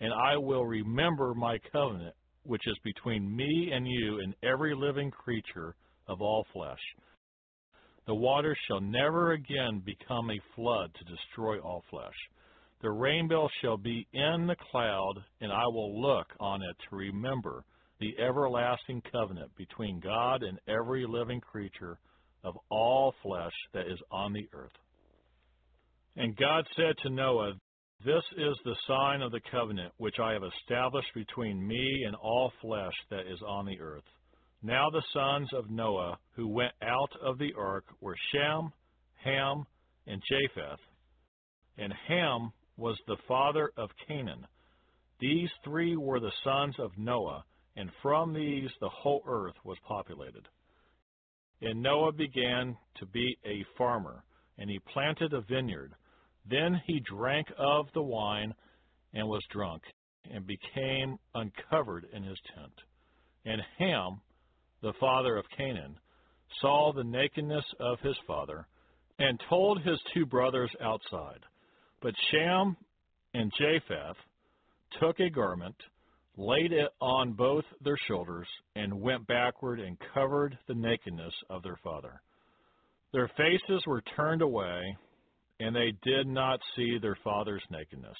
[0.00, 5.10] And I will remember my covenant, which is between me and you and every living
[5.10, 5.76] creature
[6.08, 6.80] of all flesh.
[8.06, 12.16] The waters shall never again become a flood to destroy all flesh.
[12.82, 17.64] The rainbow shall be in the cloud, and I will look on it to remember
[18.00, 21.96] the everlasting covenant between God and every living creature
[22.42, 24.72] of all flesh that is on the earth.
[26.16, 27.54] And God said to Noah,
[28.04, 32.52] This is the sign of the covenant which I have established between me and all
[32.60, 34.04] flesh that is on the earth.
[34.62, 38.72] Now the sons of Noah who went out of the ark were Shem,
[39.24, 39.64] Ham,
[40.06, 40.80] and Japheth.
[41.78, 44.46] And Ham was the father of Canaan.
[45.18, 47.44] These three were the sons of Noah,
[47.76, 50.46] and from these the whole earth was populated.
[51.60, 54.24] And Noah began to be a farmer,
[54.58, 55.92] and he planted a vineyard.
[56.48, 58.54] Then he drank of the wine
[59.14, 59.82] and was drunk,
[60.30, 62.72] and became uncovered in his tent.
[63.44, 64.20] And Ham,
[64.82, 65.98] the father of Canaan,
[66.60, 68.66] saw the nakedness of his father,
[69.18, 71.40] and told his two brothers outside.
[72.00, 72.76] But Shem
[73.34, 74.16] and Japheth
[75.00, 75.76] took a garment,
[76.36, 81.78] laid it on both their shoulders, and went backward and covered the nakedness of their
[81.82, 82.20] father.
[83.12, 84.96] Their faces were turned away,
[85.62, 88.16] and they did not see their father's nakedness.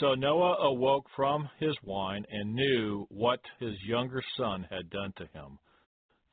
[0.00, 5.24] So Noah awoke from his wine and knew what his younger son had done to
[5.38, 5.58] him.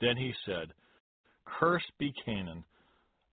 [0.02, 0.74] Then he said,
[1.60, 2.64] Cursed be Canaan,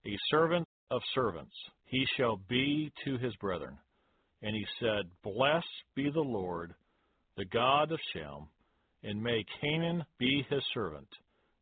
[0.05, 1.55] a servant of servants.
[1.85, 3.79] He shall be to his brethren.
[4.43, 6.75] And he said, Blessed be the Lord,
[7.37, 8.49] the God of Shem,
[9.03, 11.09] and may Canaan be his servant.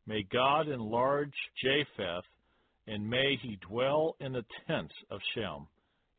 [0.07, 1.33] May God enlarge
[1.63, 2.25] Japheth,
[2.89, 5.67] and may he dwell in the tents of Shem,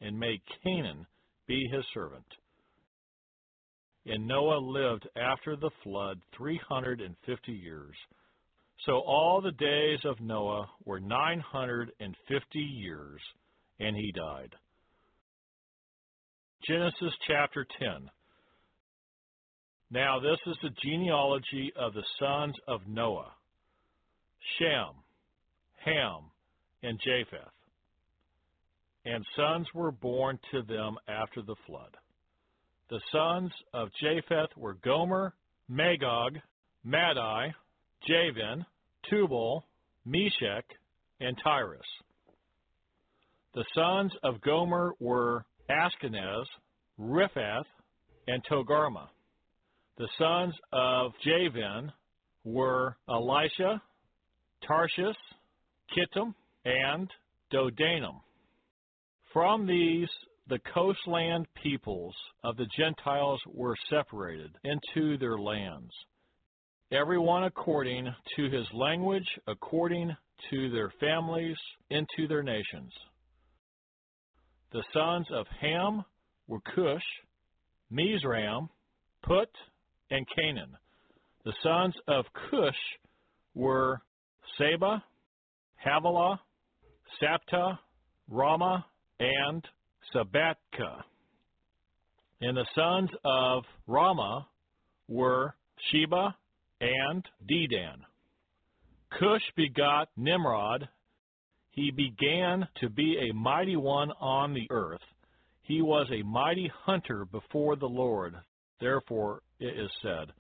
[0.01, 1.07] and may Canaan
[1.47, 2.25] be his servant.
[4.07, 7.95] And Noah lived after the flood three hundred and fifty years.
[8.87, 13.21] So all the days of Noah were nine hundred and fifty years,
[13.79, 14.55] and he died.
[16.67, 18.11] Genesis chapter 10.
[19.91, 23.33] Now this is the genealogy of the sons of Noah
[24.59, 24.95] Shem,
[25.85, 26.30] Ham,
[26.83, 27.53] and Japheth.
[29.05, 31.97] And sons were born to them after the flood.
[32.91, 35.35] The sons of Japheth were Gomer,
[35.69, 36.39] Magog,
[36.85, 37.53] Madai,
[38.07, 38.67] Javan,
[39.09, 39.65] Tubal,
[40.05, 40.65] Meshech,
[41.21, 41.81] and Tiras.
[43.55, 46.45] The sons of Gomer were Ashkenaz,
[47.01, 47.65] Riphath,
[48.27, 49.09] and Togarmah.
[49.99, 51.93] The sons of Javan
[52.45, 53.81] were Elishah,
[54.67, 55.17] Tarshish,
[55.97, 57.11] Kittim, and
[57.53, 58.21] Dodanim.
[59.33, 60.09] From these,
[60.49, 65.93] the coastland peoples of the Gentiles were separated into their lands
[66.93, 70.15] everyone according to his language, according
[70.51, 71.57] to their families,
[71.91, 72.93] into their nations.
[74.73, 76.05] The sons of Ham
[76.49, 77.03] were Cush,
[77.91, 78.69] Mizraim,
[79.23, 79.51] Put,
[80.11, 80.77] and Canaan.
[81.45, 82.75] The sons of Cush
[83.55, 84.01] were
[84.59, 85.03] Seba,
[85.77, 86.41] Havilah,
[87.23, 87.79] Sabtah,
[88.33, 88.85] Raamah,
[89.19, 89.65] and
[90.15, 91.03] Sabtechah.
[92.41, 94.47] And the sons of Raamah
[95.09, 95.55] were
[95.91, 96.35] Sheba,
[96.81, 97.99] and Dedan.
[99.19, 100.89] Cush begot Nimrod.
[101.71, 105.01] He began to be a mighty one on the earth.
[105.63, 108.35] He was a mighty hunter before the Lord.
[108.81, 110.33] Therefore it is said,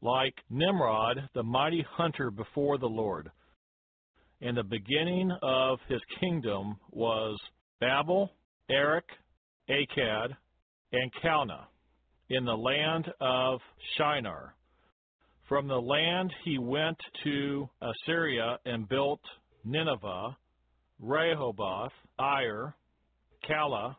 [0.00, 3.30] like Nimrod, the mighty hunter before the Lord.
[4.40, 7.38] And the beginning of his kingdom was
[7.80, 8.30] Babel,
[8.70, 9.08] Erech,
[9.68, 10.36] Accad,
[10.92, 11.64] and Calneh
[12.30, 13.60] in the land of
[13.96, 14.54] Shinar.
[15.48, 19.20] From the land he went to Assyria and built
[19.64, 20.36] Nineveh,
[21.00, 22.74] Rehoboth, Ir,
[23.48, 23.96] Calah,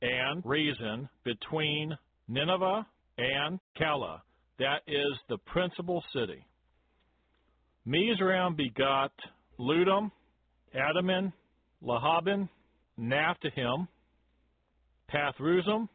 [0.00, 1.96] and Resen between
[2.28, 2.86] Nineveh
[3.18, 4.22] and Calah.
[4.58, 6.44] That is the principal city.
[7.84, 9.12] Mizraim begot
[9.60, 10.10] Ludim,
[10.74, 11.32] Anamim,
[11.84, 12.48] Lehabim,
[12.98, 13.86] Naphtuhim,
[15.12, 15.88] Pathrusim,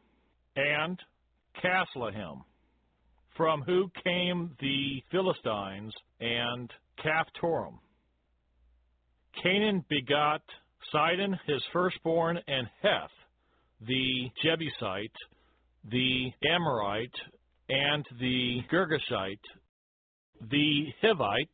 [0.56, 1.00] and
[1.64, 2.44] Casluhim
[3.36, 6.72] from who came the Philistines and
[7.04, 7.80] Caphtorim.
[9.42, 10.42] Canaan begot
[10.92, 13.10] Sidon, his firstborn, and Heth,
[13.82, 15.12] the Jebusite,
[15.92, 17.16] the Amorite,
[17.68, 19.40] and the Girgashite,
[20.50, 21.50] the Hivite,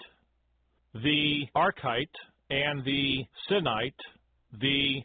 [0.93, 2.07] the Arkite,
[2.49, 3.93] and the Sinite,
[4.59, 5.01] the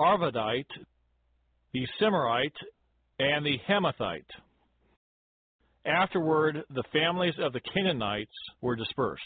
[0.00, 0.66] Arvadite,
[1.72, 2.50] the Zemarite,
[3.18, 4.22] and the Hamathite.
[5.86, 9.22] Afterward, the families of the Canaanites were dispersed.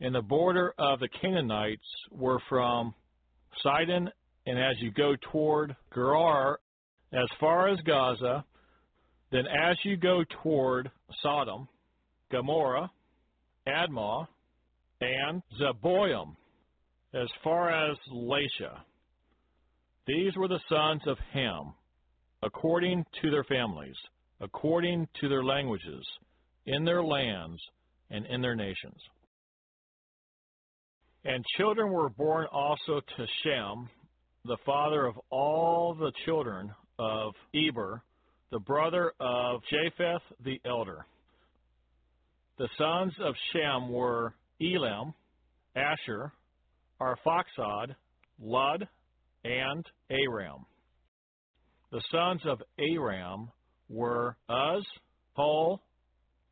[0.00, 2.94] And the border of the Canaanites were from
[3.62, 4.10] Sidon,
[4.46, 6.60] and as you go toward Gerar,
[7.12, 8.44] as far as Gaza,
[9.32, 10.90] then as you go toward
[11.22, 11.68] Sodom,
[12.30, 12.90] Gomorrah,
[13.66, 14.28] Admah,
[15.00, 16.34] and Zeboiim,
[17.14, 18.80] as far as Lasha.
[20.06, 21.74] These were the sons of Ham,
[22.42, 23.96] according to their families,
[24.40, 26.04] according to their languages,
[26.66, 27.60] in their lands,
[28.10, 29.00] and in their nations.
[31.24, 33.88] And children were born also to Shem,
[34.44, 38.02] the father of all the children of Eber,
[38.50, 41.04] the brother of Japheth the elder.
[42.56, 45.14] The sons of Shem were Elam,
[45.76, 46.32] Asshur,
[47.00, 47.94] Arphaxad,
[48.40, 48.88] Lud,
[49.44, 50.66] and Aram.
[51.90, 53.50] The sons of Aram
[53.88, 54.84] were Uz,
[55.34, 55.80] Hul,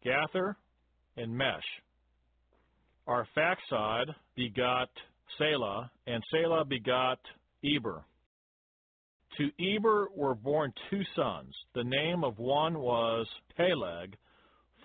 [0.04, 0.56] Gether,
[1.16, 1.64] and Mesh.
[3.08, 4.88] Arphaxad begot
[5.38, 7.18] Selah, and Selah begot
[7.64, 8.04] Eber.
[9.38, 11.54] To Eber were born two sons.
[11.74, 13.26] The name of one was
[13.56, 14.16] Peleg,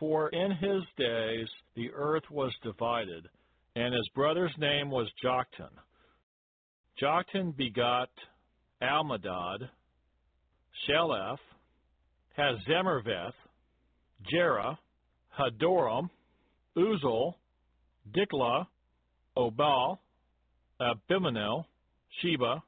[0.02, 3.30] for in his days the earth was divided,
[3.76, 5.70] and his brother's name was Joktan.
[6.99, 8.10] Joktan begot
[8.82, 9.70] Almodad,
[10.89, 11.38] Sheleph,
[12.36, 13.34] Hazarmaveth,
[14.34, 14.76] Jerah,
[15.39, 16.10] Hadoram,
[16.76, 17.36] Uzal,
[18.12, 18.66] Diklah,
[19.38, 19.99] Obal,
[20.82, 21.66] Abimael,
[22.22, 22.64] Sheba,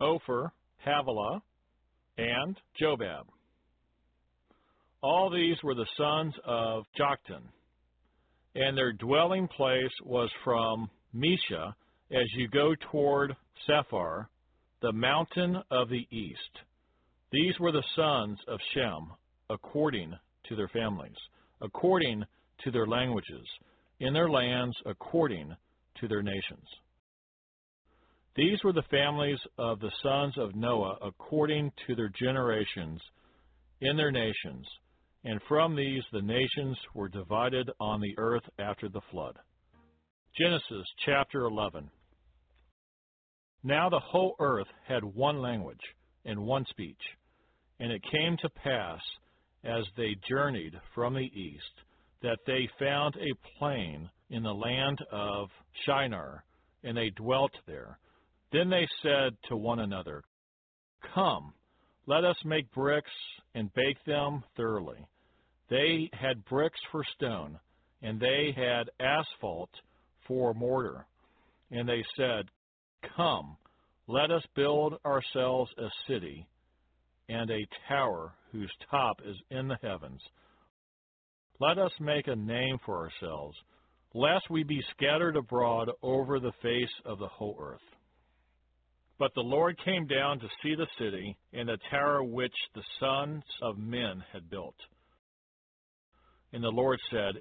[0.00, 0.50] Ophir,
[0.86, 1.42] Havilah,
[2.16, 3.24] and Jobab.
[5.02, 7.42] All these were the sons of Joktan,
[8.54, 11.74] and their dwelling place was from Mesha
[12.12, 13.34] as you go toward
[13.66, 14.28] Sephar,
[14.80, 16.58] the mountain of the east.
[17.32, 19.10] These were the sons of Shem,
[19.50, 20.14] according
[20.48, 21.16] to their families,
[21.60, 22.22] according
[22.62, 23.46] to their languages,
[23.98, 25.56] in their lands, according
[26.00, 26.66] to their nations.
[28.36, 33.00] These were the families of the sons of Noah according to their generations
[33.80, 34.66] in their nations,
[35.24, 39.36] and from these the nations were divided on the earth after the flood.
[40.36, 41.90] Genesis chapter 11.
[43.62, 45.80] Now the whole earth had one language
[46.24, 47.00] and one speech,
[47.78, 49.00] and it came to pass
[49.64, 51.84] as they journeyed from the east
[52.22, 55.48] that they found a plain in the land of
[55.84, 56.44] Shinar,
[56.82, 57.98] and they dwelt there.
[58.52, 60.22] Then they said to one another,
[61.14, 61.52] Come,
[62.06, 63.10] let us make bricks
[63.54, 65.06] and bake them thoroughly.
[65.70, 67.58] They had bricks for stone,
[68.02, 69.70] and they had asphalt
[70.26, 71.06] for mortar.
[71.70, 72.46] And they said,
[73.16, 73.56] Come,
[74.08, 76.46] let us build ourselves a city
[77.28, 80.20] and a tower whose top is in the heavens.
[81.60, 83.56] Let us make a name for ourselves,
[84.14, 87.80] lest we be scattered abroad over the face of the whole earth.
[89.22, 93.44] But the Lord came down to see the city and the tower which the sons
[93.62, 94.74] of men had built.
[96.52, 97.40] And the Lord said,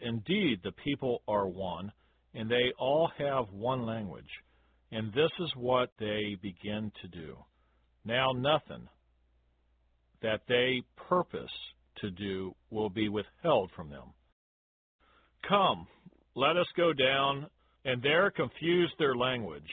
[0.00, 1.92] Indeed, the people are one,
[2.34, 4.24] and they all have one language,
[4.90, 7.36] and this is what they begin to do.
[8.04, 8.88] Now nothing
[10.22, 11.54] that they purpose
[11.98, 14.14] to do will be withheld from them.
[15.48, 15.86] Come,
[16.34, 17.46] let us go down
[17.84, 19.70] and there confuse their language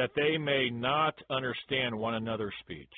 [0.00, 2.88] that they may not understand one another's speech.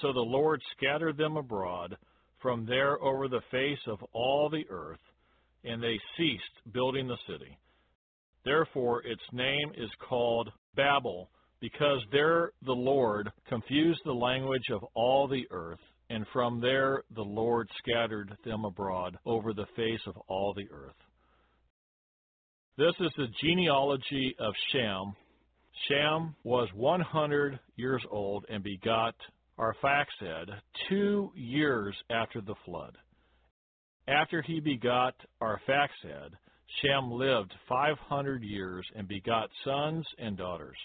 [0.00, 1.96] So the Lord scattered them abroad
[2.40, 5.00] from there over the face of all the earth,
[5.64, 7.58] and they ceased building the city.
[8.44, 11.28] Therefore its name is called Babel,
[11.60, 17.22] because there the Lord confused the language of all the earth, and from there the
[17.22, 20.94] Lord scattered them abroad over the face of all the earth.
[22.80, 25.14] This is the genealogy of Shem.
[25.86, 29.14] Shem was 100 years old and begot
[29.58, 30.46] Arphaxad
[30.88, 32.96] two years after the flood.
[34.08, 36.30] After he begot Arphaxad,
[36.80, 40.78] Shem lived 500 years and begot sons and daughters.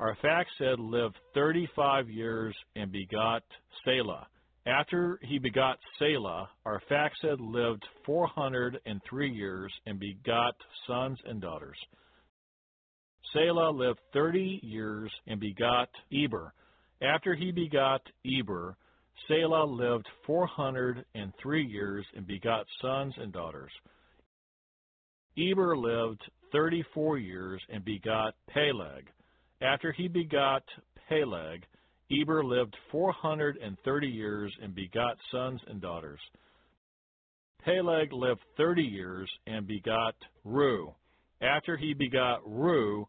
[0.00, 3.42] Arphaxad lived 35 years and begot
[3.84, 4.26] Selah.
[4.66, 10.54] After he begot Selah, Arphaxad lived 403 years and begot
[10.86, 11.76] sons and daughters.
[13.32, 16.52] Selah lived 30 years and begot Eber.
[17.00, 18.76] After he begot Eber,
[19.28, 23.72] Selah lived 403 years and begot sons and daughters.
[25.38, 29.06] Eber lived thirty four years and begot Peleg.
[29.60, 30.62] After he begot
[31.08, 31.64] Peleg,
[32.10, 36.20] Eber lived four hundred and thirty years and begot sons and daughters.
[37.64, 40.14] Peleg lived thirty years and begot
[40.46, 40.94] Reu.
[41.40, 43.06] After he begot Reu,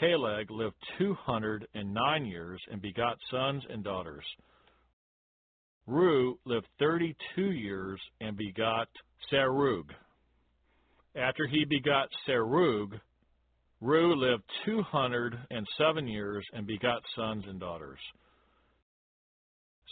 [0.00, 4.24] Peleg lived two hundred and nine years and begot sons and daughters.
[5.88, 8.88] Reu lived thirty two years and begot
[9.32, 9.84] Serug.
[11.14, 13.00] After he begot Serug,
[13.80, 17.98] Reu lived two hundred and seven years and begot sons and daughters.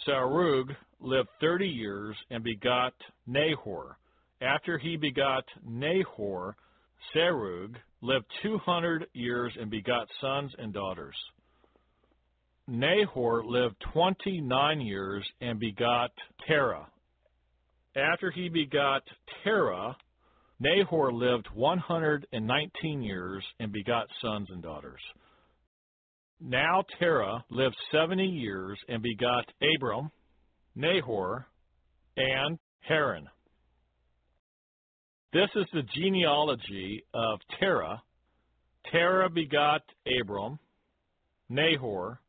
[0.07, 2.93] Serug lived thirty years and begot
[3.27, 3.97] Nahor.
[4.41, 6.55] After he begot Nahor,
[7.13, 11.15] Serug lived two hundred years and begot sons and daughters.
[12.67, 16.11] Nahor lived twenty nine years and begot
[16.47, 16.87] Terah.
[17.95, 19.01] After he begot
[19.43, 19.97] Terah,
[20.59, 25.01] Nahor lived one hundred and nineteen years and begot sons and daughters.
[26.41, 30.09] Now Terah lived seventy years and begot Abram,
[30.75, 31.47] Nahor,
[32.15, 33.27] and Haran.
[35.33, 38.01] This is the genealogy of Terah.
[38.91, 39.81] Terah begot
[40.19, 40.59] Abram,
[41.49, 42.21] Nahor,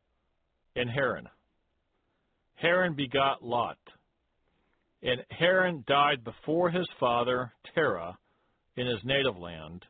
[0.74, 1.28] and Haran.
[2.56, 3.78] Haran begot Lot.
[5.02, 8.18] And Haran died before his father Terah
[8.76, 9.84] in his native land,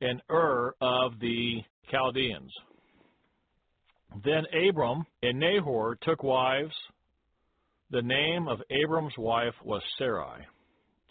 [0.00, 2.52] in Ur of the Chaldeans.
[4.24, 6.74] Then Abram and Nahor took wives.
[7.90, 10.46] The name of Abram's wife was Sarai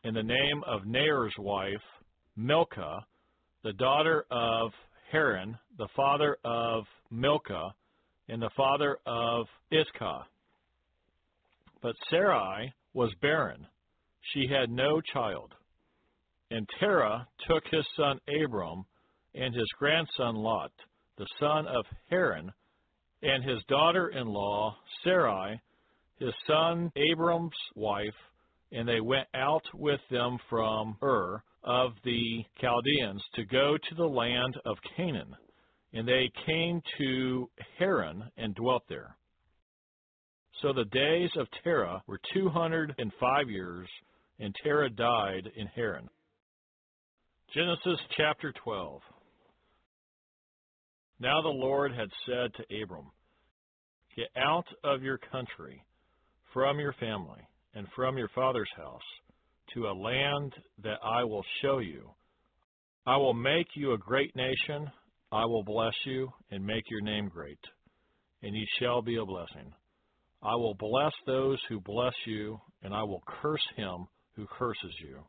[0.05, 1.81] in the name of Nahor's wife,
[2.37, 3.03] Milcah,
[3.63, 4.71] the daughter of
[5.11, 7.73] Haran, the father of Milcah,
[8.29, 10.27] and the father of Iscah.
[11.81, 13.65] But Sarai was barren.
[14.33, 15.53] She had no child.
[16.51, 18.85] And Terah took his son Abram
[19.33, 20.71] and his grandson Lot,
[21.17, 22.53] the son of Haran,
[23.22, 25.59] and his daughter in law Sarai,
[26.18, 28.16] his son Abram's wife,
[28.72, 34.05] and they went out with them from Ur of the Chaldeans to go to the
[34.05, 35.36] land of Canaan.
[35.93, 37.49] And they came to
[37.80, 39.16] Haran and dwelt there.
[40.61, 43.88] So the days of Terah were two hundred and five years,
[44.39, 46.09] and Terah died in Haran.
[47.53, 49.01] Genesis chapter 12.
[51.20, 53.11] Now the Lord had said to Abram,
[54.16, 55.82] Get out of your country,
[56.53, 57.41] from your family
[57.74, 59.01] and from your father's house
[59.74, 60.53] to a land
[60.84, 62.09] that I will show you.
[63.05, 64.89] I will make you a great nation.
[65.32, 67.59] I will bless you and make your name great,
[68.41, 69.74] and ye shall be a blessing.
[70.41, 75.20] I will bless those who bless you, and I will curse him who curses you.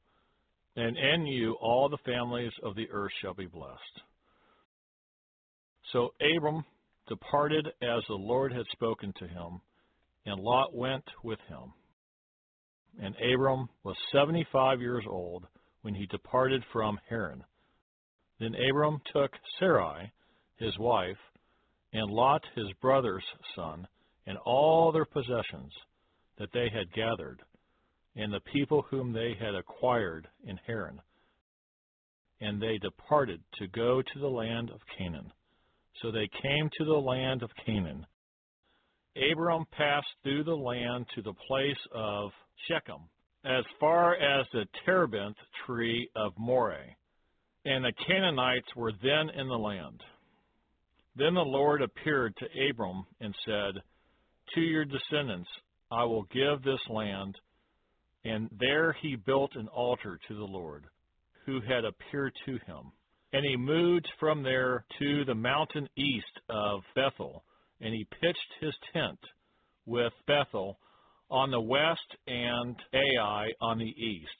[0.77, 3.81] And in you all the families of the earth shall be blessed.
[5.93, 6.65] So Abram
[7.09, 9.61] departed as the Lord had spoken to him,
[10.25, 11.73] and Lot went with him
[13.01, 15.47] and Abram was seventy five years old
[15.83, 17.45] when he departed from Haran.
[18.41, 20.13] Then Abram took Sarai,
[20.57, 21.19] his wife,
[21.93, 23.25] and Lot his brother's
[23.55, 23.87] son,
[24.27, 25.73] and all their possessions
[26.39, 27.41] that they had gathered,
[28.15, 31.01] and the people whom they had acquired in Haran.
[32.41, 35.33] And they departed to go to the land of Canaan.
[36.03, 38.07] So they came to the land of Canaan.
[39.17, 42.31] Abram passed through the land to the place of
[42.69, 43.09] Shechem,
[43.45, 46.95] as far as the terebinth tree of Moreh.
[47.65, 50.01] And the Canaanites were then in the land.
[51.17, 53.83] Then the Lord appeared to Abram and said,
[54.55, 55.49] To your descendants
[55.91, 57.37] I will give this land.
[58.25, 60.85] And there he built an altar to the Lord,
[61.47, 62.93] who had appeared to him.
[63.37, 67.45] And he moved from there to the mountain east of Bethel,
[67.83, 69.19] and he pitched his tent
[69.85, 70.79] with Bethel
[71.31, 74.31] on the west and Ai on the east.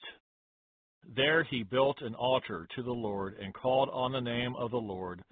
[1.15, 4.77] There he built an altar to the Lord and called on the name of the
[4.77, 5.23] Lord.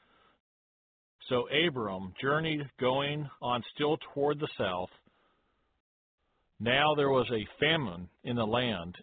[1.27, 4.91] So Abram journeyed going on still toward the south.
[6.59, 8.95] Now there was a famine in the land,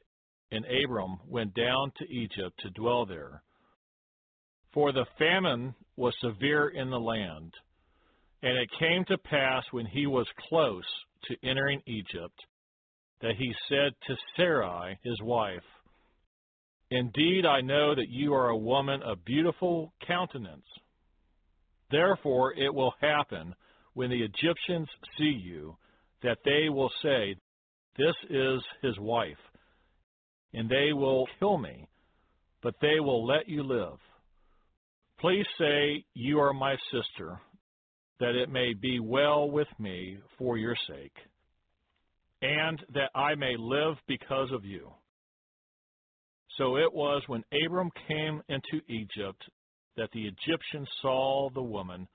[0.52, 3.42] and Abram went down to Egypt to dwell there.
[4.74, 7.52] For the famine was severe in the land.
[8.42, 10.84] And it came to pass when he was close
[11.24, 12.34] to entering Egypt
[13.20, 15.62] that he said to Sarai, his wife,
[16.90, 20.66] Indeed, I know that you are a woman of beautiful countenance.
[21.90, 23.54] Therefore, it will happen
[23.94, 25.76] when the Egyptians see you
[26.22, 27.36] that they will say,
[27.96, 29.38] This is his wife,
[30.52, 31.88] and they will kill me.
[32.62, 33.98] but they will let you live.
[35.22, 37.40] Please say, You are my sister,
[38.18, 41.14] that it may be well with me for your sake,
[42.42, 44.90] and that I may live because of you.
[46.58, 49.40] So it was when Abram came into Egypt
[49.96, 52.08] that the Egyptians saw the woman,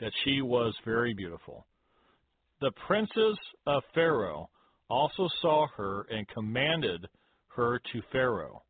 [0.00, 1.64] that she was very beautiful.
[2.60, 4.50] The princes of Pharaoh
[4.90, 7.06] also saw her and commanded
[7.54, 8.64] her to Pharaoh.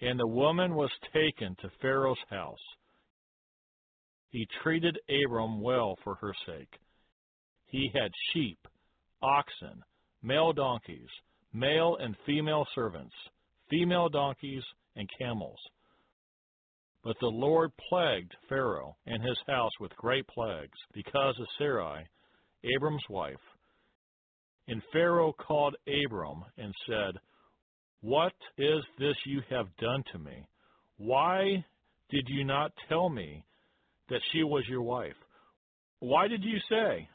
[0.00, 2.56] And the woman was taken to Pharaoh's house.
[4.30, 6.78] He treated Abram well for her sake.
[7.66, 8.58] He had sheep,
[9.22, 9.82] oxen,
[10.22, 11.08] male donkeys,
[11.52, 13.14] male and female servants,
[13.70, 14.62] female donkeys,
[14.94, 15.58] and camels.
[17.02, 22.04] But the Lord plagued Pharaoh and his house with great plagues because of Sarai,
[22.64, 23.36] Abram's wife.
[24.68, 27.20] And Pharaoh called Abram and said,
[28.00, 30.48] What is this you have done to me?
[30.98, 31.64] Why
[32.10, 33.44] did you not tell me
[34.08, 35.16] that she was your wife?
[36.00, 37.08] Why did you say,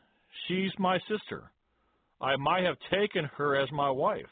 [0.48, 1.52] She's my sister?
[2.20, 4.30] I might have taken her as my wife.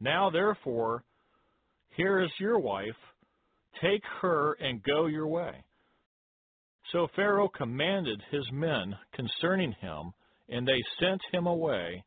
[0.00, 1.02] Now, therefore,
[1.96, 2.96] here is your wife.
[3.82, 5.52] Take her and go your way.
[6.92, 10.12] So Pharaoh commanded his men concerning him,
[10.48, 12.04] and they sent him away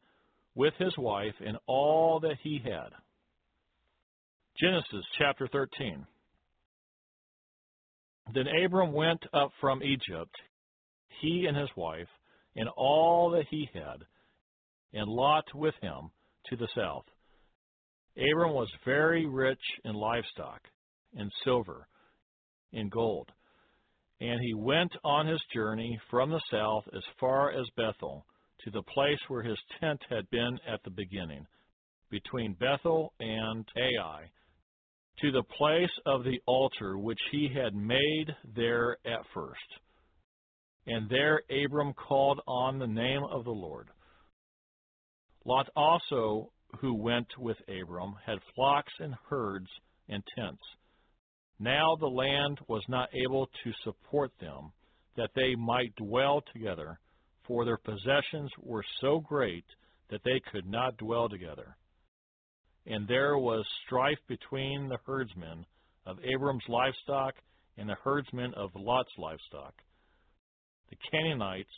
[0.55, 2.89] with his wife and all that he had.
[4.59, 6.05] Genesis chapter 13.
[8.34, 10.36] Then Abram went up from Egypt,
[11.21, 12.09] he and his wife,
[12.55, 14.05] and all that he had,
[14.93, 16.11] and Lot with him
[16.47, 17.05] to the south.
[18.17, 20.61] Abram was very rich in livestock,
[21.13, 21.88] in silver,
[22.71, 23.32] in gold.
[24.19, 28.25] And he went on his journey from the south as far as Bethel,
[28.63, 31.45] to the place where his tent had been at the beginning,
[32.09, 34.32] between Bethel and Ai,
[35.22, 39.59] to the place of the altar which he had made there at first.
[40.86, 43.89] And there Abram called on the name of the Lord.
[45.45, 49.70] Lot also, who went with Abram, had flocks and herds
[50.07, 50.61] and tents.
[51.59, 54.72] Now the land was not able to support them,
[55.15, 56.99] that they might dwell together,
[57.47, 59.65] for their possessions were so great
[60.09, 61.76] that they could not dwell together
[62.88, 65.65] and there was strife between the herdsmen
[66.05, 67.35] of Abram's livestock
[67.77, 69.73] and the herdsmen of Lot's livestock.
[70.89, 71.69] The Canaanites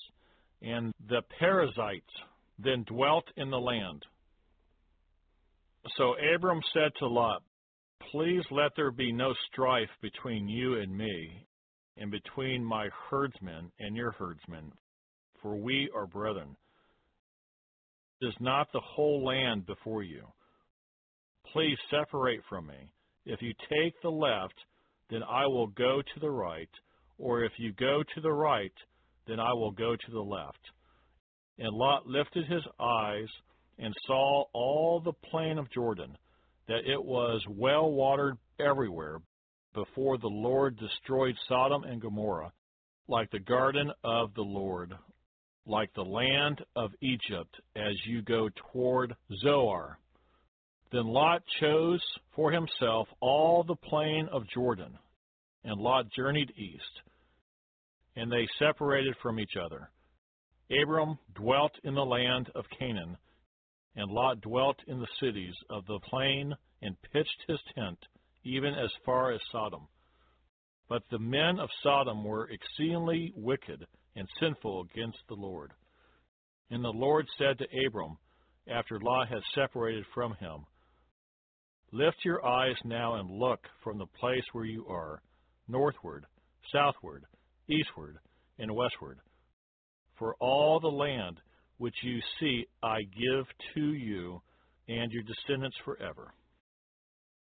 [0.62, 2.14] and the Perizzites
[2.60, 4.06] then dwelt in the land.
[5.98, 7.42] So Abram said to Lot,
[8.12, 11.46] Please let there be no strife between you and me,
[11.98, 14.72] and between my herdsmen and your herdsmen,
[15.42, 16.56] for we are brethren.
[18.22, 20.24] Is not the whole land before you?
[21.54, 22.92] Please separate from me.
[23.26, 24.54] If you take the left,
[25.10, 26.70] then I will go to the right,
[27.18, 28.74] or if you go to the right,
[29.28, 30.60] then I will go to the left.
[31.58, 33.28] And Lot lifted his eyes
[33.78, 36.18] and saw all the plain of Jordan,
[36.68, 39.20] that it was well watered everywhere,
[39.74, 42.52] before the Lord destroyed Sodom and Gomorrah,
[43.08, 44.94] like the garden of the Lord,
[45.66, 49.98] like the land of Egypt, as you go toward Zoar.
[50.92, 52.04] Then Lot chose
[52.36, 54.98] for himself all the plain of Jordan,
[55.64, 57.02] and Lot journeyed east,
[58.16, 59.92] and they separated from each other.
[60.72, 63.18] Abram dwelt in the land of Canaan,
[63.96, 68.00] and Lot dwelt in the cities of the plain and pitched his tent,
[68.44, 69.88] even as far as Sodom.
[70.88, 73.86] But the men of Sodom were exceedingly wicked
[74.16, 75.72] and sinful against the Lord.
[76.72, 78.18] And the Lord said to Abram,
[78.68, 80.66] after Lot had separated from him,
[81.92, 85.22] Lift your eyes now and look from the place where you are,
[85.68, 86.26] northward,
[86.72, 87.24] southward,
[87.68, 88.18] eastward,
[88.60, 89.20] and westward.
[90.18, 91.40] For all the land
[91.78, 94.42] which you see I give to you
[94.88, 96.34] and your descendants forever.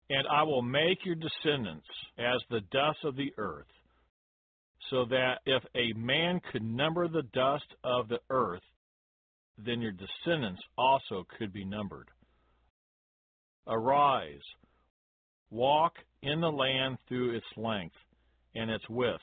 [0.08, 1.86] And I will make your descendants
[2.18, 3.66] as the dust of the earth,
[4.90, 8.62] so that if a man could number the dust of the earth,
[9.58, 12.08] then your descendants also could be numbered.
[13.66, 14.42] Arise,
[15.50, 17.96] walk in the land through its length
[18.54, 19.22] and its width,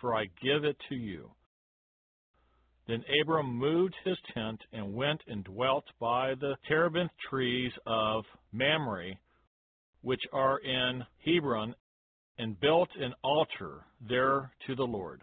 [0.00, 1.30] for I give it to you.
[2.86, 9.14] Then Abram moved his tent and went and dwelt by the terebinth trees of Mamre,
[10.00, 11.74] which are in Hebron,
[12.38, 15.22] and built an altar there to the Lord.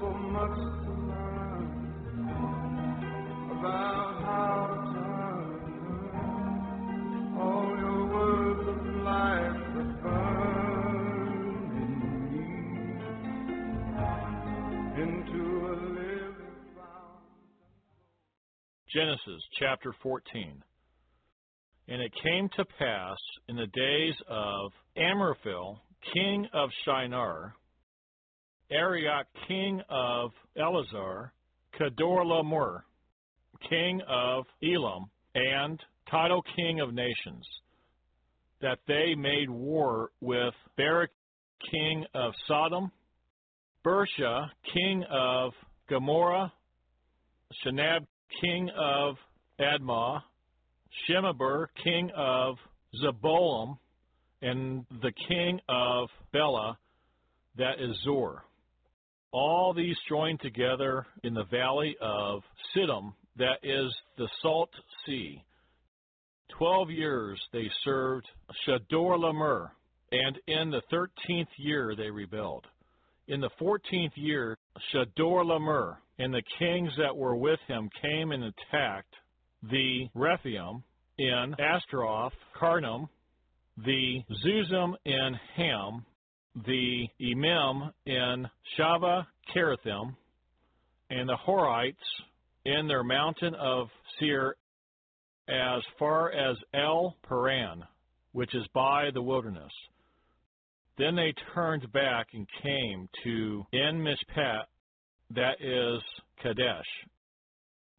[0.00, 1.68] So much to learn
[3.50, 5.48] about how to turn
[7.38, 11.28] all your words of life that burn
[11.76, 11.90] in
[12.30, 12.46] me
[15.02, 16.56] into a living.
[18.94, 20.62] Genesis chapter 14.
[21.88, 23.18] And it came to pass
[23.48, 25.80] in the days of Amraphel,
[26.14, 27.54] king of Shinar,
[28.72, 31.30] Arioch, king of Ellasar,
[31.78, 32.82] Chedorlaomer,
[33.68, 37.46] king of Elam, and Tidal king of nations,
[38.60, 41.10] that they made war with Barak,
[41.70, 42.90] king of Sodom,
[43.84, 45.52] Birsha, king of
[45.88, 46.52] Gomorrah,
[47.64, 48.06] Shinab,
[48.40, 49.16] king of
[49.60, 50.22] Admah,
[51.08, 52.56] Shemeber, king of
[53.02, 53.78] Zeboiim,
[54.42, 56.76] and the king of Bela,
[57.56, 58.44] that is Zoar.
[59.32, 62.42] All these joined together in the valley of
[62.74, 64.68] Siddim, that is the Salt
[65.06, 65.42] Sea.
[66.58, 68.26] Twelve years they served
[68.66, 69.70] Shador
[70.12, 72.66] and in the thirteenth year they rebelled.
[73.28, 74.58] In the fourteenth year,
[74.92, 79.14] Shador and the kings that were with him came and attacked
[79.62, 80.82] the Rephaim
[81.16, 83.08] in Ashteroth, Karnaim,
[83.78, 86.04] the Zuzim in Ham,
[86.66, 88.48] the Emim in
[88.78, 90.14] Shaveh Kiriathaim,
[91.10, 91.94] and the Horites
[92.64, 93.88] in their mountain of
[94.18, 94.56] Seir
[95.48, 97.84] as far as El Paran,
[98.32, 99.72] which is by the wilderness.
[100.98, 104.64] Then they turned back and came to En Mishpat,
[105.30, 106.02] that is
[106.42, 106.86] Kadesh,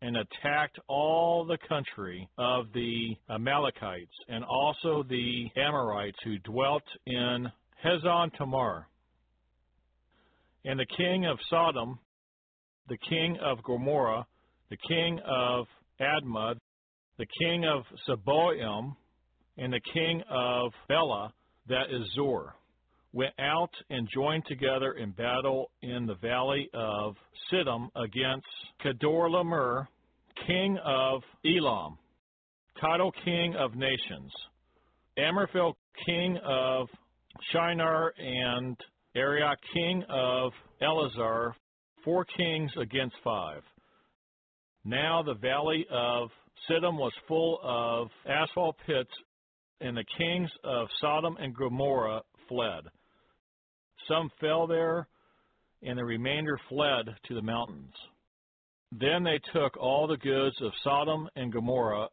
[0.01, 7.51] and attacked all the country of the Amalekites and also the Amorites who dwelt in
[7.83, 8.87] Hezon Tamar.
[10.65, 11.99] And the king of Sodom,
[12.87, 14.25] the king of Gomorrah,
[14.69, 15.65] the king of
[15.99, 16.55] Admah,
[17.17, 18.95] the king of Zeboiim,
[19.57, 21.33] and the king of Bela,
[21.67, 22.55] that is Zoar,
[23.11, 27.15] went out and joined together in battle in the valley of
[27.51, 28.47] Siddim against
[28.83, 29.87] Chedorlaomer,
[30.47, 31.97] king of Elam,
[32.79, 34.31] Tidal king of nations,
[35.17, 36.87] Amraphel king of
[37.51, 38.77] Shinar, and
[39.15, 41.53] Arioch king of Ellasar,
[42.03, 43.61] four kings against five.
[44.85, 46.29] Now the valley of
[46.69, 49.11] Siddim was full of asphalt pits,
[49.81, 52.83] and the kings of Sodom and Gomorrah fled.
[54.07, 55.07] Some fell there,
[55.81, 57.93] and the remainder fled to the mountains.
[58.91, 62.09] Then they took all the goods of Sodom and Gomorrah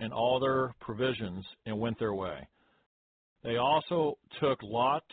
[0.00, 2.46] and all their provisions and went their way.
[3.42, 5.04] They also took Lot,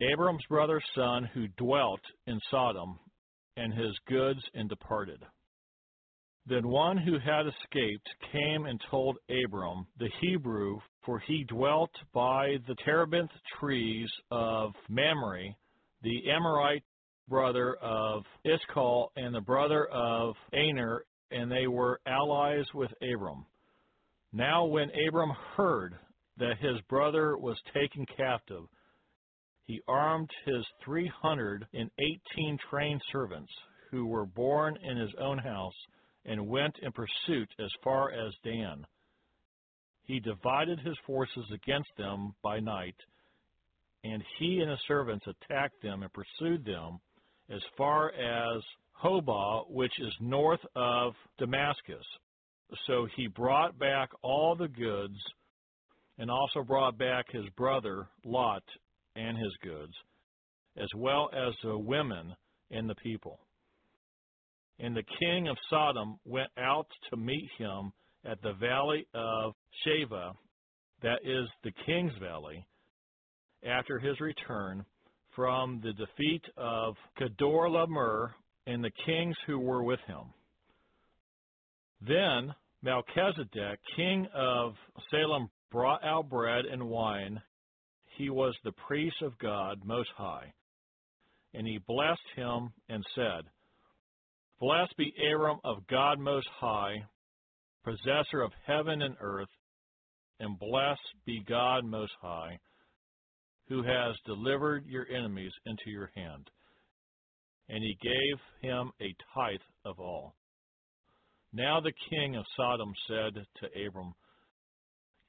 [0.00, 2.98] Abram's brother's son, who dwelt in Sodom,
[3.56, 5.22] and his goods and departed.
[6.46, 12.56] Then one who had escaped came and told Abram, the Hebrew, for he dwelt by
[12.66, 15.54] the terebinth trees of Mamre,
[16.02, 16.82] the Amorite
[17.28, 23.46] brother of Eshcol and the brother of Aner, and they were allies with Abram.
[24.32, 25.94] Now when Abram heard
[26.38, 28.64] that his brother was taken captive,
[29.66, 33.52] he armed his three hundred and eighteen trained servants,
[33.90, 35.74] who were born in his own house,
[36.24, 38.84] and went in pursuit as far as Dan.
[40.04, 42.96] He divided his forces against them by night,
[44.04, 46.98] and he and his servants attacked them and pursued them
[47.50, 48.62] as far as
[49.02, 52.04] Hobah, which is north of Damascus.
[52.86, 55.18] So he brought back all the goods
[56.22, 58.62] and also brought back his brother Lot
[59.16, 59.92] and his goods,
[60.80, 62.32] as well as the women
[62.70, 63.40] and the people.
[64.78, 67.92] And the king of Sodom went out to meet him
[68.24, 69.54] at the valley of
[69.84, 70.32] Shaveh,
[71.02, 72.64] that is the king's valley,
[73.66, 74.84] after his return
[75.34, 78.28] from the defeat of Chedorlaomer
[78.68, 80.32] and the kings who were with him.
[82.00, 84.74] Then Melchizedek, king of
[85.10, 87.40] Salem, brought out bread and wine.
[88.18, 90.52] he was the priest of God Most High.
[91.54, 93.44] And he blessed him and said,
[94.60, 97.04] Blessed be Abram of God Most High,
[97.84, 99.48] possessor of heaven and earth,
[100.38, 102.58] and blessed be God Most High,
[103.68, 106.50] who has delivered your enemies into your hand.
[107.68, 110.34] And he gave him a tithe of all.
[111.52, 114.14] Now the king of Sodom said to Abram,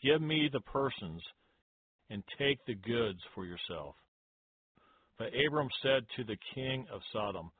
[0.04, 1.22] Give me the persons
[2.10, 3.96] and take the goods for yourself.
[5.18, 7.52] But Abram said to the king of Sodom,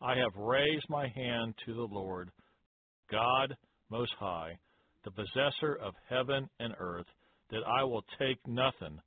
[0.00, 2.30] I have raised my hand to the Lord,
[3.10, 3.56] God
[3.90, 4.58] Most High,
[5.04, 7.06] the possessor of heaven and earth,
[7.50, 8.98] that I will take nothing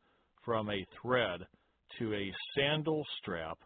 [0.46, 1.42] from a thread
[2.00, 3.58] to a sandal strap,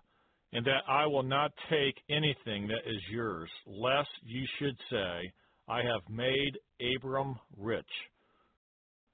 [0.53, 5.31] and that I will not take anything that is yours, lest you should say,
[5.67, 6.57] I have made
[6.95, 7.85] Abram rich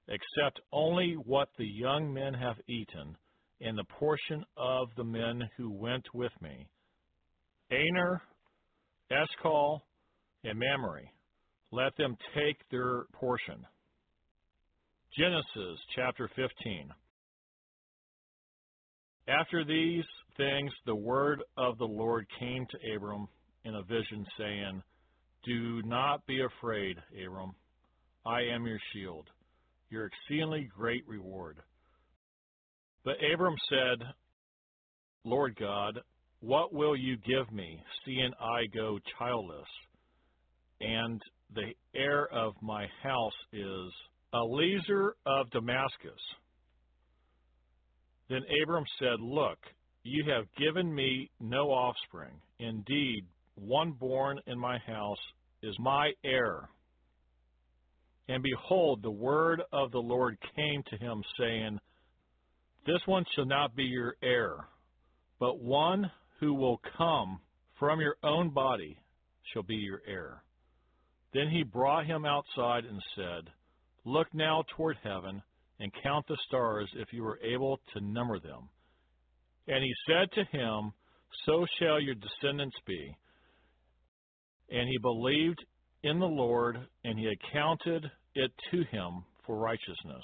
[0.07, 3.15] except only what the young men have eaten,
[3.61, 6.67] and the portion of the men who went with me.
[7.71, 8.21] Aner,
[9.09, 9.81] Eshcol,
[10.43, 11.01] and Mamre,
[11.71, 13.65] let them take their portion.
[15.17, 16.89] Genesis chapter 15.
[19.27, 20.03] After these
[20.37, 23.27] things, the word of the Lord came to Abram
[23.63, 24.83] in a vision, saying,
[25.45, 27.53] Do not be afraid, Abram.
[28.25, 29.29] I am your shield
[29.89, 31.57] your exceedingly great reward.
[33.03, 34.07] But Abram said,
[35.23, 35.99] Lord God,
[36.39, 39.67] what will you give me, seeing I go childless,
[40.81, 41.21] and
[41.53, 43.91] the heir of my house is
[44.33, 46.21] Eliezer of Damascus?
[48.29, 49.59] Then Abram said, Look,
[50.03, 52.39] you have given me no offspring.
[52.59, 53.25] Indeed,
[53.55, 55.17] one born in my house
[55.63, 56.69] is my heir.
[58.27, 61.79] And behold, the word of the Lord came to him, saying,
[62.85, 64.67] This one shall not be your heir,
[65.39, 66.09] but one
[66.39, 67.39] who will come
[67.79, 68.97] from your own body
[69.53, 70.43] shall be your heir.
[71.33, 73.51] Then he brought him outside and said,
[74.05, 75.41] Look now toward heaven
[75.79, 78.69] and count the stars if you are able to number them.
[79.67, 80.93] And he said to him,
[81.45, 83.15] So shall your descendants be.
[84.69, 85.63] And he believed
[86.05, 90.23] in the Lord, and he accounted it to him for righteousness.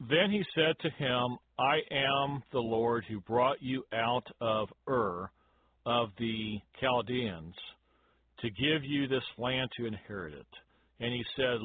[0.00, 5.30] Then he said to him, I am the Lord who brought you out of Ur
[5.86, 7.54] of the Chaldeans
[8.40, 10.46] to give you this land to inherit it.
[10.98, 11.58] And he said,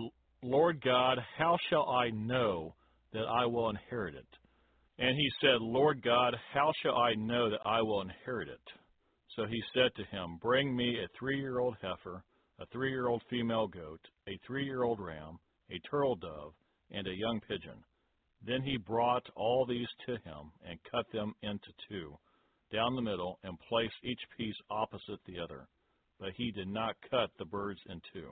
[0.44, 2.76] Lord God, how shall I know
[3.14, 4.28] that I will inherit it?
[5.00, 8.62] And he said, Lord God, how shall I know that I will inherit it?
[9.36, 12.24] So he said to him, Bring me a three year old heifer
[12.60, 15.40] a three year old female goat, a three year old ram,
[15.72, 16.54] a turtle dove,
[16.92, 17.84] and a young pigeon.
[18.46, 22.18] Then he brought all these to him and cut them into two,
[22.72, 25.68] down the middle, and placed each piece opposite the other.
[26.20, 28.32] But he did not cut the birds in two.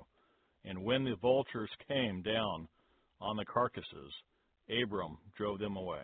[0.66, 2.68] And when the vultures came down
[3.22, 4.14] on the carcasses,
[4.70, 6.02] Abram drove them away.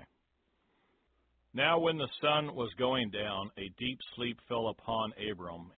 [1.54, 5.72] Now, when the sun was going down, a deep sleep fell upon Abram,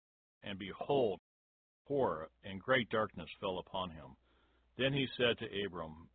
[0.44, 1.20] and behold,
[1.86, 4.16] horror and great darkness fell upon him.
[4.78, 6.08] Then he said to Abram,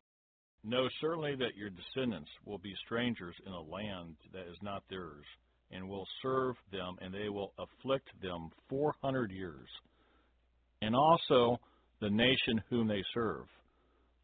[0.64, 5.26] Know certainly that your descendants will be strangers in a land that is not theirs,
[5.72, 9.70] and will serve them, and they will afflict them four hundred years.
[10.82, 11.60] And also
[12.02, 13.46] the nation whom they serve.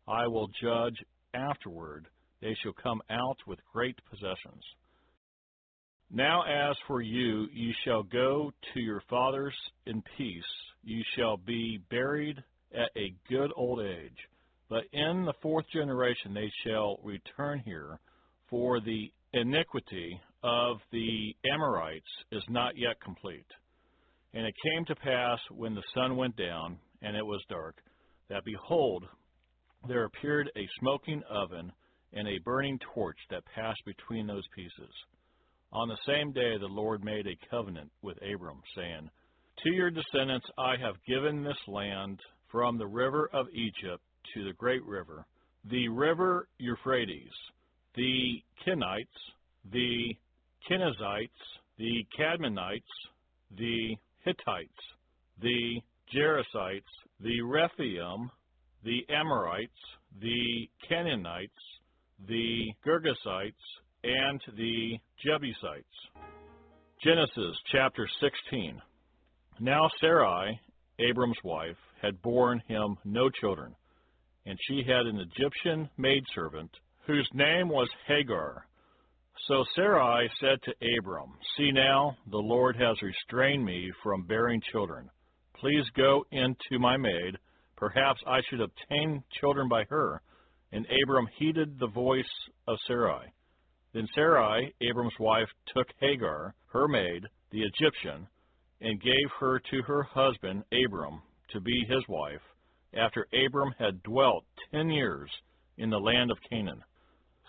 [0.07, 0.95] I will judge
[1.33, 2.07] afterward.
[2.41, 4.63] They shall come out with great possessions.
[6.11, 9.55] Now as for you, you shall go to your fathers
[9.85, 10.43] in peace.
[10.83, 12.37] You shall be buried
[12.73, 14.17] at a good old age.
[14.69, 17.99] But in the fourth generation they shall return here,
[18.49, 23.45] for the iniquity of the Amorites is not yet complete.
[24.33, 27.75] And it came to pass when the sun went down, and it was dark,
[28.29, 29.05] that behold,
[29.87, 31.71] there appeared a smoking oven
[32.13, 34.93] and a burning torch that passed between those pieces.
[35.71, 39.09] On the same day the Lord made a covenant with Abram, saying,
[39.63, 42.19] To your descendants I have given this land
[42.51, 45.25] from the river of Egypt to the great river,
[45.69, 47.31] the river Euphrates,
[47.95, 49.07] the Kenites,
[49.71, 50.15] the
[50.69, 51.29] Kenizzites,
[51.77, 52.81] the Cadmonites,
[53.57, 54.69] the Hittites,
[55.41, 55.81] the
[56.13, 56.83] Jerusites,
[57.19, 58.29] the Rephaim,
[58.83, 59.71] the Amorites,
[60.21, 61.51] the Canaanites,
[62.27, 63.53] the Girgashites,
[64.05, 65.87] and the Jebusites.
[67.03, 68.79] Genesis chapter 16.
[69.59, 70.59] Now Sarai,
[70.99, 73.75] Abram's wife, had borne him no children,
[74.45, 76.69] and she had an Egyptian maidservant
[77.07, 78.67] whose name was Hagar.
[79.47, 85.09] So Sarai said to Abram, See now, the Lord has restrained me from bearing children.
[85.59, 87.37] Please go in to my maid.
[87.75, 90.21] Perhaps I should obtain children by her.
[90.71, 92.23] And Abram heeded the voice
[92.67, 93.31] of Sarai.
[93.95, 98.27] Then Sarai, Abram's wife, took Hagar, her maid, the Egyptian,
[98.81, 101.21] and gave her to her husband Abram
[101.53, 102.41] to be his wife,
[102.93, 105.31] after Abram had dwelt ten years
[105.77, 106.83] in the land of Canaan.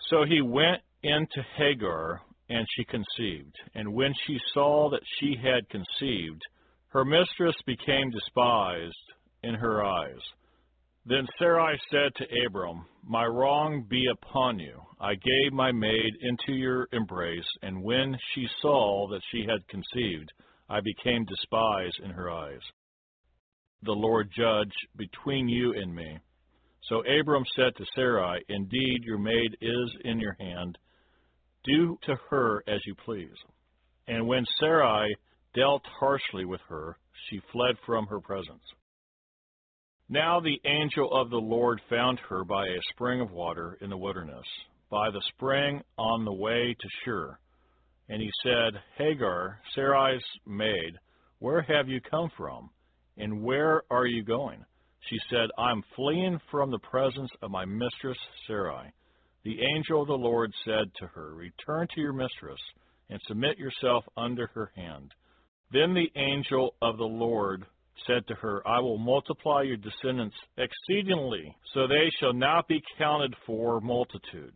[0.09, 3.55] So he went in to Hagar, and she conceived.
[3.75, 6.41] And when she saw that she had conceived,
[6.91, 8.95] her mistress became despised
[9.43, 10.21] in her eyes.
[11.09, 14.81] Then Sarai said to Abram, My wrong be upon you.
[14.99, 20.33] I gave my maid into your embrace, and when she saw that she had conceived,
[20.69, 22.59] I became despised in her eyes.
[23.83, 26.19] The Lord judge between you and me.
[26.89, 30.77] So Abram said to Sarai, Indeed, your maid is in your hand.
[31.63, 33.37] Do to her as you please.
[34.09, 35.15] And when Sarai
[35.55, 36.97] dealt harshly with her,
[37.29, 38.63] she fled from her presence.
[40.09, 43.97] Now the angel of the Lord found her by a spring of water in the
[43.97, 44.45] wilderness,
[44.89, 47.37] by the spring on the way to Shur.
[48.07, 50.97] And he said, Hagar, Sarai's maid,
[51.39, 52.69] where have you come from?
[53.17, 54.63] And where are you going?
[55.09, 58.17] She said, I'm fleeing from the presence of my mistress
[58.47, 58.93] Sarai.
[59.43, 62.59] The angel of the Lord said to her, Return to your mistress,
[63.09, 65.13] and submit yourself under her hand.
[65.71, 67.65] Then the angel of the Lord
[68.05, 73.33] said to her, I will multiply your descendants exceedingly, so they shall not be counted
[73.45, 74.55] for multitude.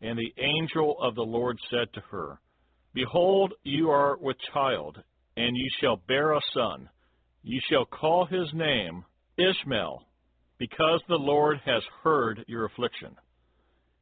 [0.00, 2.40] And the angel of the Lord said to her,
[2.94, 5.02] Behold, you are with child,
[5.36, 6.88] and you shall bear a son.
[7.42, 9.04] You shall call his name
[9.38, 10.02] Ishmael,
[10.58, 13.16] because the Lord has heard your affliction.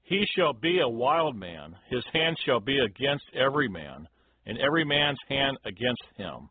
[0.03, 4.09] He shall be a wild man, his hand shall be against every man,
[4.47, 6.49] and every man's hand against him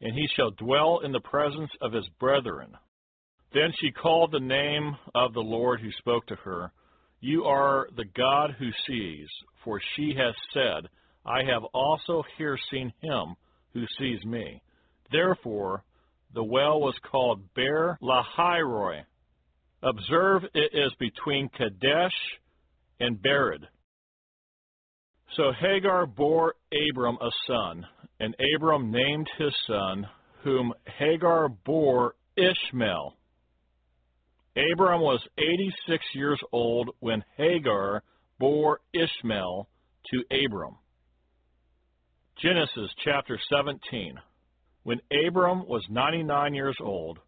[0.00, 2.76] and he shall dwell in the presence of his brethren.
[3.52, 6.72] Then she called the name of the Lord who spoke to her,
[7.20, 9.28] You are the God who sees,
[9.62, 10.88] for she has said,
[11.24, 13.36] I have also here seen him
[13.72, 14.60] who sees me.
[15.10, 15.84] Therefore,
[16.34, 19.04] the well was called Beer Lahairoi.
[19.82, 22.12] Observe it is between Kadesh
[23.00, 23.66] and Bered.
[25.36, 27.84] So Hagar bore Abram a son,
[28.20, 30.06] and Abram named his son,
[30.42, 33.16] whom Hagar bore Ishmael.
[34.56, 38.04] Abram was 86 years old when Hagar
[38.38, 39.68] bore Ishmael
[40.12, 40.76] to Abram.
[42.40, 44.14] Genesis chapter 17.
[44.84, 47.18] When Abram was 99 years old,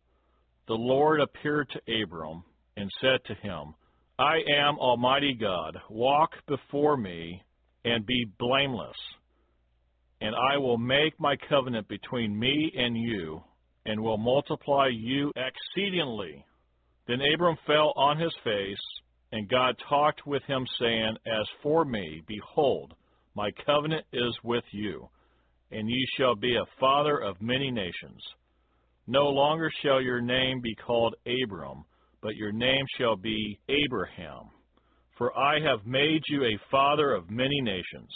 [0.68, 2.44] the Lord appeared to Abram
[2.76, 3.74] and said to him,
[4.18, 5.78] I am Almighty God.
[5.90, 7.42] Walk before me
[7.86, 8.96] and be blameless
[10.20, 13.42] and I will make my covenant between me and you,
[13.84, 16.44] and will multiply you exceedingly.
[17.06, 18.80] Then Abram fell on his face,
[19.32, 22.94] and God talked with him, saying, As for me, behold,
[23.34, 25.08] my covenant is with you,
[25.70, 28.22] and ye shall be a father of many nations.
[29.06, 31.84] No longer shall your name be called Abram,
[32.22, 34.50] but your name shall be Abraham.
[35.16, 38.10] For I have made you a father of many nations.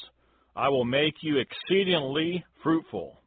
[0.54, 3.20] I will make you exceedingly fruitful,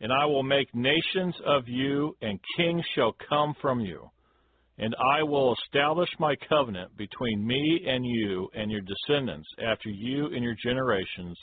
[0.00, 4.08] and I will make nations of you, and kings shall come from you.
[4.78, 10.26] And I will establish my covenant between me and you and your descendants after you
[10.26, 11.38] and your generations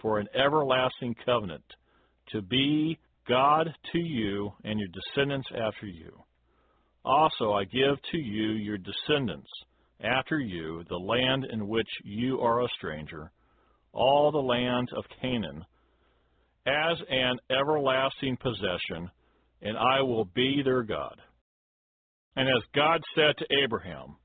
[0.00, 1.64] for an everlasting covenant,
[2.32, 2.98] to be
[3.28, 6.24] God to you and your descendants after you.
[7.04, 9.50] Also, I give to you your descendants
[10.02, 13.30] after you the land in which you are a stranger
[13.92, 15.64] all the land of Canaan
[16.66, 19.10] as an everlasting possession,
[19.62, 21.16] and I will be their God.
[22.36, 24.16] And as God said to Abraham,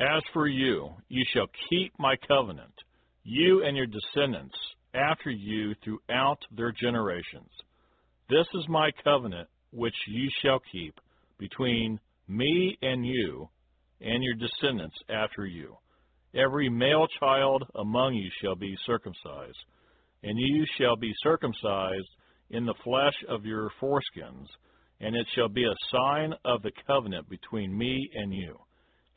[0.00, 2.72] As for you, you shall keep my covenant,
[3.24, 4.56] you and your descendants
[4.94, 7.50] after you throughout their generations.
[8.30, 10.94] This is my covenant which you shall keep
[11.38, 13.48] between me and you
[14.00, 15.76] and your descendants after you
[16.34, 19.64] Every male child among you shall be circumcised,
[20.22, 22.08] and you shall be circumcised
[22.50, 24.46] in the flesh of your foreskins,
[25.00, 28.58] and it shall be a sign of the covenant between me and you.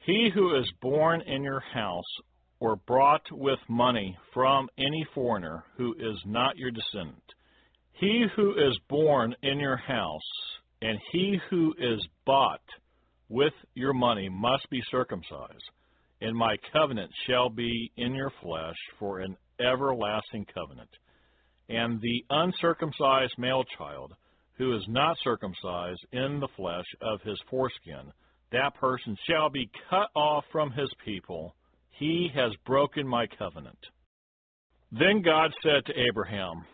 [0.05, 2.19] He who is born in your house
[2.61, 7.23] or brought with money from any foreigner who is not your descendant,
[7.91, 10.21] he who is born in your house
[10.81, 12.61] and he who is bought
[13.31, 15.71] with your money must be circumcised
[16.21, 20.89] and my covenant shall be in your flesh for an everlasting covenant.
[21.67, 24.13] And the uncircumcised male child,
[24.57, 28.11] who is not circumcised in the flesh of his foreskin,
[28.51, 31.55] that person shall be cut off from his people.
[31.91, 33.77] He has broken my covenant.
[34.91, 36.65] Then God said to Abraham,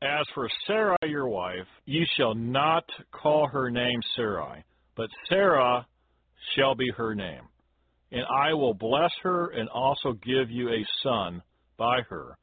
[0.00, 4.62] As for Sarai your wife, you shall not call her name Sarai,
[4.96, 5.84] but Sarah
[6.56, 7.42] shall be her name.
[8.12, 11.42] And I will bless her and also give you a son
[11.76, 12.36] by her.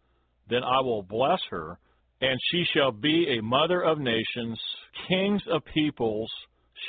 [0.49, 1.79] Then I will bless her,
[2.19, 4.59] and she shall be a mother of nations,
[5.07, 6.31] kings of peoples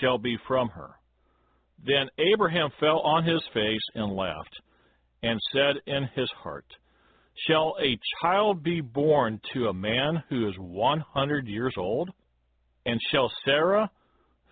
[0.01, 0.91] shall be from her.
[1.85, 4.61] Then Abraham fell on his face and laughed,
[5.23, 6.67] and said in his heart,
[7.47, 12.11] Shall a child be born to a man who is one hundred years old?
[12.85, 13.91] And shall Sarah,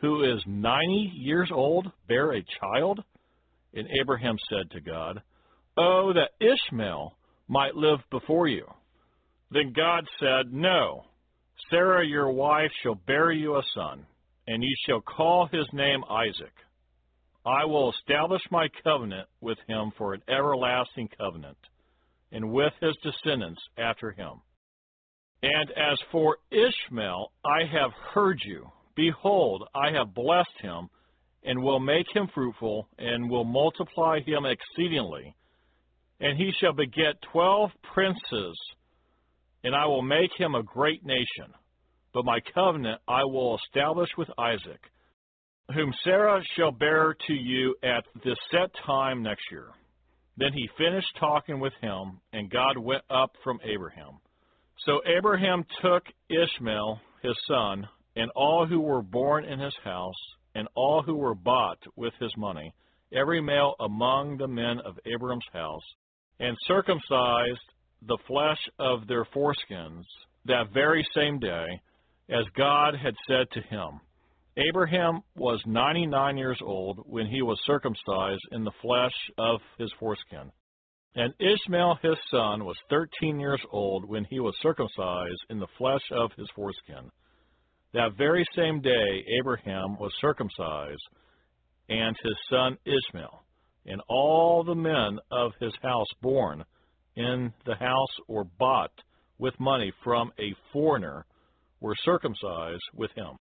[0.00, 3.00] who is ninety years old, bear a child?
[3.74, 5.22] And Abraham said to God,
[5.76, 7.16] Oh, that Ishmael
[7.48, 8.66] might live before you.
[9.50, 11.04] Then God said, No,
[11.70, 14.06] Sarah your wife shall bear you a son,
[14.46, 16.52] and you shall call his name Isaac.
[17.44, 21.56] I will establish my covenant with him for an everlasting covenant,
[22.32, 24.40] and with his descendants after him.
[25.42, 28.70] And as for Ishmael, I have heard you.
[29.00, 30.90] Behold, I have blessed him,
[31.42, 35.34] and will make him fruitful, and will multiply him exceedingly.
[36.20, 38.58] And he shall beget twelve princes,
[39.64, 41.54] and I will make him a great nation.
[42.12, 44.80] But my covenant I will establish with Isaac
[45.74, 49.68] whom Sarah shall bear to you at the set time next year.
[50.36, 54.18] Then he finished talking with him, and God went up from Abraham.
[54.84, 57.86] So Abraham took Ishmael, his son,
[58.16, 60.14] and all who were born in his house,
[60.54, 62.74] and all who were bought with his money,
[63.12, 65.84] every male among the men of Abraham's house,
[66.38, 67.60] and circumcised
[68.02, 70.04] the flesh of their foreskins
[70.46, 71.66] that very same day,
[72.28, 74.00] as God had said to him
[74.56, 80.50] Abraham was 99 years old when he was circumcised in the flesh of his foreskin.
[81.14, 86.02] And Ishmael his son was 13 years old when he was circumcised in the flesh
[86.12, 87.10] of his foreskin.
[87.92, 91.02] That very same day Abraham was circumcised,
[91.88, 93.42] and his son Ishmael,
[93.86, 96.64] and all the men of his house born
[97.16, 98.92] in the house or bought
[99.38, 101.26] with money from a foreigner
[101.80, 103.36] were circumcised with him.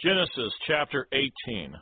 [0.00, 1.74] Genesis chapter 18.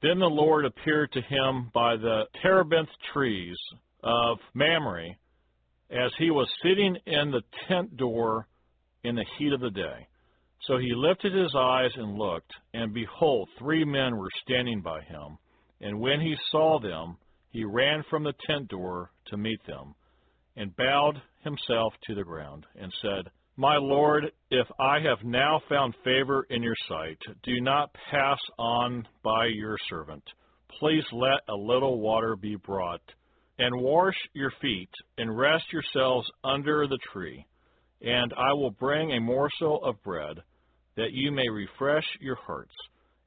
[0.00, 3.58] Then the Lord appeared to him by the terebinth trees
[4.02, 5.16] of Mamre
[5.90, 8.46] as he was sitting in the tent door
[9.04, 10.06] in the heat of the day.
[10.62, 15.38] So he lifted his eyes and looked, and behold, three men were standing by him.
[15.80, 17.18] And when he saw them,
[17.50, 19.94] he ran from the tent door to meet them,
[20.56, 25.94] and bowed himself to the ground, and said, my Lord, if I have now found
[26.04, 30.22] favor in your sight, do not pass on by your servant.
[30.78, 33.00] Please let a little water be brought,
[33.58, 37.46] and wash your feet, and rest yourselves under the tree.
[38.02, 40.36] And I will bring a morsel of bread,
[40.96, 42.74] that you may refresh your hearts.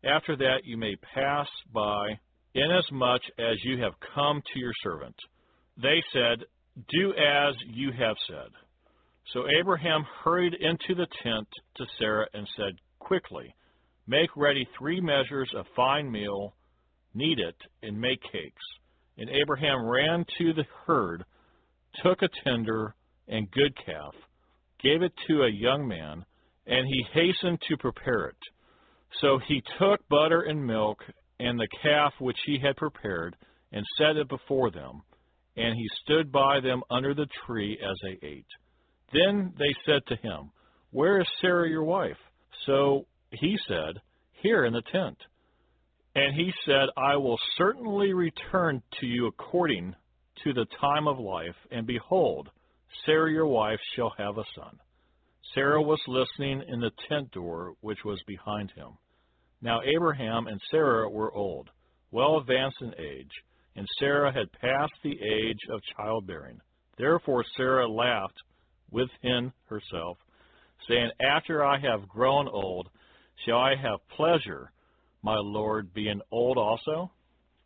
[0.03, 2.19] After that you may pass by,
[2.53, 5.15] inasmuch as you have come to your servant.
[5.81, 6.45] They said,
[6.89, 8.51] Do as you have said.
[9.33, 11.47] So Abraham hurried into the tent
[11.77, 13.53] to Sarah and said, Quickly,
[14.07, 16.55] make ready three measures of fine meal,
[17.13, 18.63] knead it, and make cakes.
[19.19, 21.25] And Abraham ran to the herd,
[22.01, 22.95] took a tender
[23.27, 24.15] and good calf,
[24.81, 26.23] gave it to a young man,
[26.65, 28.37] and he hastened to prepare it.
[29.19, 31.03] So he took butter and milk
[31.39, 33.35] and the calf which he had prepared,
[33.71, 35.01] and set it before them.
[35.57, 38.45] And he stood by them under the tree as they ate.
[39.13, 40.51] Then they said to him,
[40.91, 42.17] Where is Sarah your wife?
[42.65, 44.01] So he said,
[44.41, 45.17] Here in the tent.
[46.21, 49.95] And he said, I will certainly return to you according
[50.43, 52.49] to the time of life, and behold,
[53.05, 54.77] Sarah your wife shall have a son.
[55.53, 58.97] Sarah was listening in the tent door which was behind him.
[59.61, 61.69] Now Abraham and Sarah were old,
[62.11, 63.31] well advanced in age,
[63.77, 66.59] and Sarah had passed the age of childbearing.
[66.97, 68.43] Therefore Sarah laughed
[68.91, 70.17] within herself,
[70.85, 72.89] saying, After I have grown old,
[73.45, 74.73] shall I have pleasure,
[75.21, 77.11] my Lord, being old also?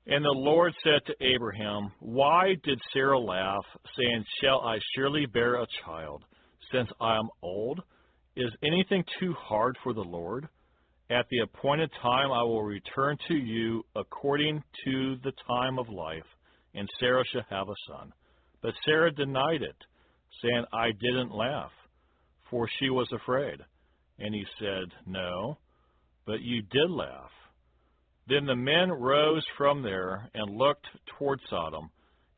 [0.06, 3.64] And the Lord said to Abraham, Why did Sarah laugh,
[3.98, 6.24] saying, Shall I surely bear a child,
[6.72, 7.82] since I am old?
[8.36, 10.50] Is anything too hard for the Lord?
[11.10, 16.26] At the appointed time I will return to you according to the time of life,
[16.74, 18.12] and Sarah shall have a son.
[18.62, 19.76] But Sarah denied it,
[20.42, 21.72] saying, I didn't laugh,
[22.50, 23.60] for she was afraid.
[24.20, 25.58] And he said, No,
[26.26, 27.32] but you did laugh.
[28.28, 30.86] Then the men rose from there and looked
[31.18, 31.90] toward Sodom,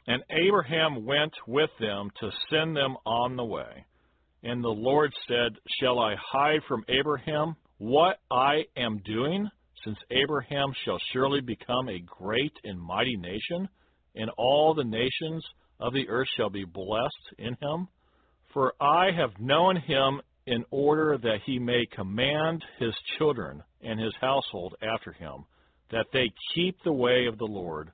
[0.08, 3.86] and Abraham went with them to send them on the way.
[4.44, 9.50] And the Lord said, Shall I hide from Abraham what I am doing,
[9.84, 13.70] since Abraham shall surely become a great and mighty nation,
[14.16, 15.46] and all the nations
[15.80, 17.88] of the earth shall be blessed in him?
[18.54, 24.14] For I have known him in order that he may command his children and his
[24.22, 25.46] household after him,
[25.92, 27.92] that they keep the way of the Lord,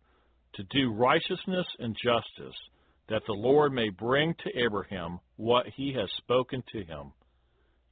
[0.56, 2.58] to do righteousness and justice,
[3.10, 7.12] that the Lord may bring to Abraham what he has spoken to him.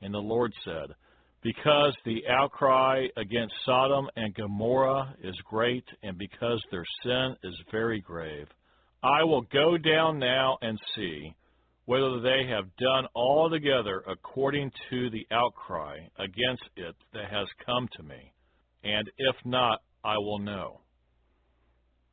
[0.01, 0.95] And the Lord said,
[1.41, 7.99] Because the outcry against Sodom and Gomorrah is great, and because their sin is very
[7.99, 8.47] grave,
[9.03, 11.33] I will go down now and see
[11.85, 18.03] whether they have done altogether according to the outcry against it that has come to
[18.03, 18.31] me,
[18.83, 20.81] and if not, I will know.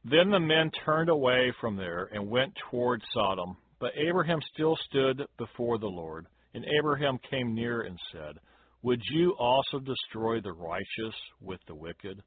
[0.04, 5.22] Then the men turned away from there and went toward Sodom, but Abraham still stood
[5.38, 6.26] before the Lord.
[6.54, 8.36] And Abraham came near and said,
[8.82, 12.22] Would you also destroy the righteous with the wicked?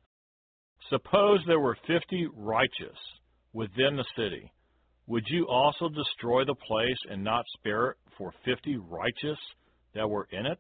[0.90, 2.98] Suppose there were fifty righteous
[3.54, 4.52] within the city
[5.10, 9.40] would you also destroy the place and not spare it for fifty righteous
[9.96, 10.60] that were in it?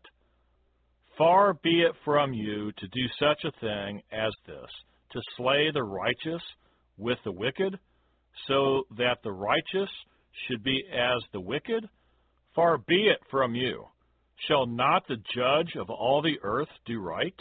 [1.20, 4.70] Far be it from you to do such a thing as this,
[5.12, 6.42] to slay the righteous
[6.98, 7.78] with the wicked,
[8.48, 9.90] so that the righteous
[10.48, 11.90] should be as the wicked?
[12.56, 13.84] Far be it from you.
[14.48, 17.36] Shall not the judge of all the earth do right?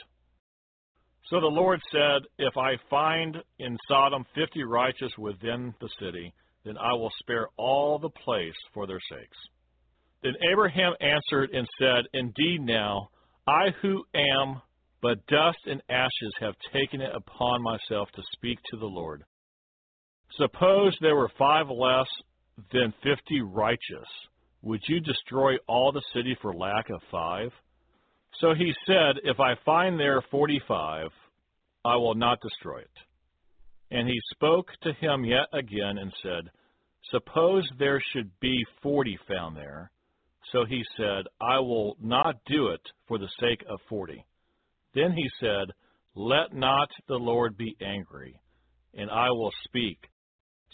[1.31, 6.35] So the Lord said, If I find in Sodom fifty righteous within the city,
[6.65, 9.39] then I will spare all the place for their sakes.
[10.25, 13.11] Then Abraham answered and said, Indeed, now,
[13.49, 14.61] I who am
[15.01, 19.25] but dust and ashes have taken it upon myself to speak to the Lord.
[20.37, 22.09] Suppose there were five less
[22.73, 24.09] than fifty righteous.
[24.61, 27.51] Would you destroy all the city for lack of five?
[28.39, 31.09] So he said, If I find there forty five,
[31.87, 32.99] I will not destroy it.
[33.91, 36.51] And he spoke to him yet again and said,
[37.11, 39.91] Suppose there should be forty found there.
[40.53, 44.25] So he said, I will not do it for the sake of forty.
[44.95, 45.69] Then he said,
[46.15, 48.41] Let not the Lord be angry,
[48.95, 49.99] and I will speak.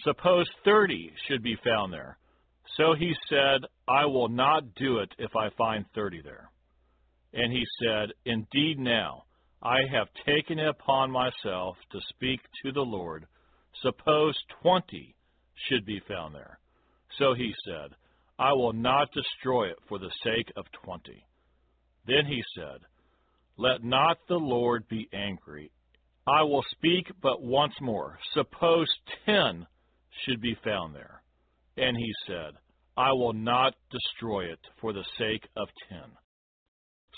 [0.04, 2.18] Suppose thirty should be found there.
[2.76, 6.50] So he said, I will not do it if I find thirty there.
[7.32, 9.24] And he said, Indeed, now
[9.62, 13.26] I have taken it upon myself to speak to the Lord.
[13.82, 15.14] Suppose twenty
[15.68, 16.58] should be found there.
[17.18, 17.96] So he said,
[18.38, 21.24] I will not destroy it for the sake of twenty.
[22.06, 22.80] Then he said,
[23.56, 25.70] Let not the Lord be angry.
[26.26, 28.18] I will speak but once more.
[28.32, 28.88] Suppose
[29.24, 29.66] ten
[30.24, 31.22] should be found there.
[31.76, 32.54] And he said,
[32.96, 36.10] I will not destroy it for the sake of ten.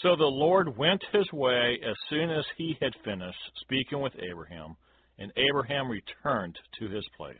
[0.03, 4.77] So the Lord went his way as soon as he had finished speaking with Abraham,
[5.19, 7.39] and Abraham returned to his place.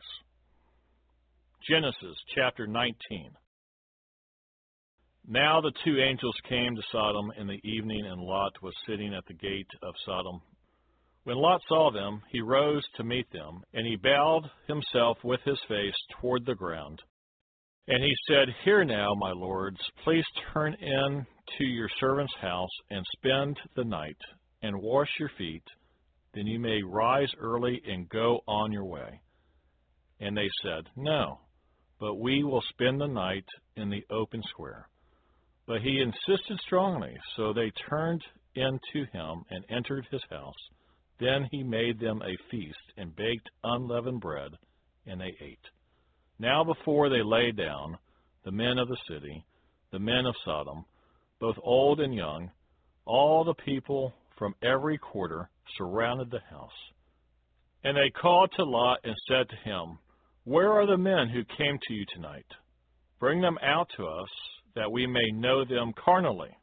[1.69, 3.31] Genesis chapter 19.
[5.29, 9.25] Now the two angels came to Sodom in the evening, and Lot was sitting at
[9.25, 10.39] the gate of Sodom.
[11.25, 15.59] When Lot saw them, he rose to meet them, and he bowed himself with his
[15.67, 17.01] face toward the ground.
[17.89, 20.23] And he said, Hear now, my lords, please
[20.53, 21.25] turn in
[21.57, 24.21] to your servant's house and spend the night,
[24.61, 25.63] and wash your feet.
[26.35, 29.19] Then you may rise early and go on your way.
[30.21, 31.39] And they said, No,
[31.99, 33.45] but we will spend the night
[33.75, 34.87] in the open square.
[35.67, 38.23] But he insisted strongly, so they turned
[38.55, 40.55] in to him and entered his house.
[41.19, 44.51] Then he made them a feast and baked unleavened bread,
[45.05, 45.59] and they ate.
[46.39, 47.97] Now before they lay down,
[48.45, 49.43] the men of the city,
[49.91, 50.85] the men of Sodom,
[51.39, 52.51] both old and young,
[53.05, 56.71] all the people from every quarter surrounded the house.
[57.83, 59.97] And they called to Lot and said to him,
[60.43, 62.45] where are the men who came to you tonight?
[63.19, 64.29] Bring them out to us,
[64.77, 66.55] that we may know them carnally.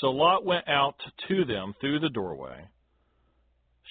[0.00, 0.94] So Lot went out
[1.28, 2.64] to them through the doorway,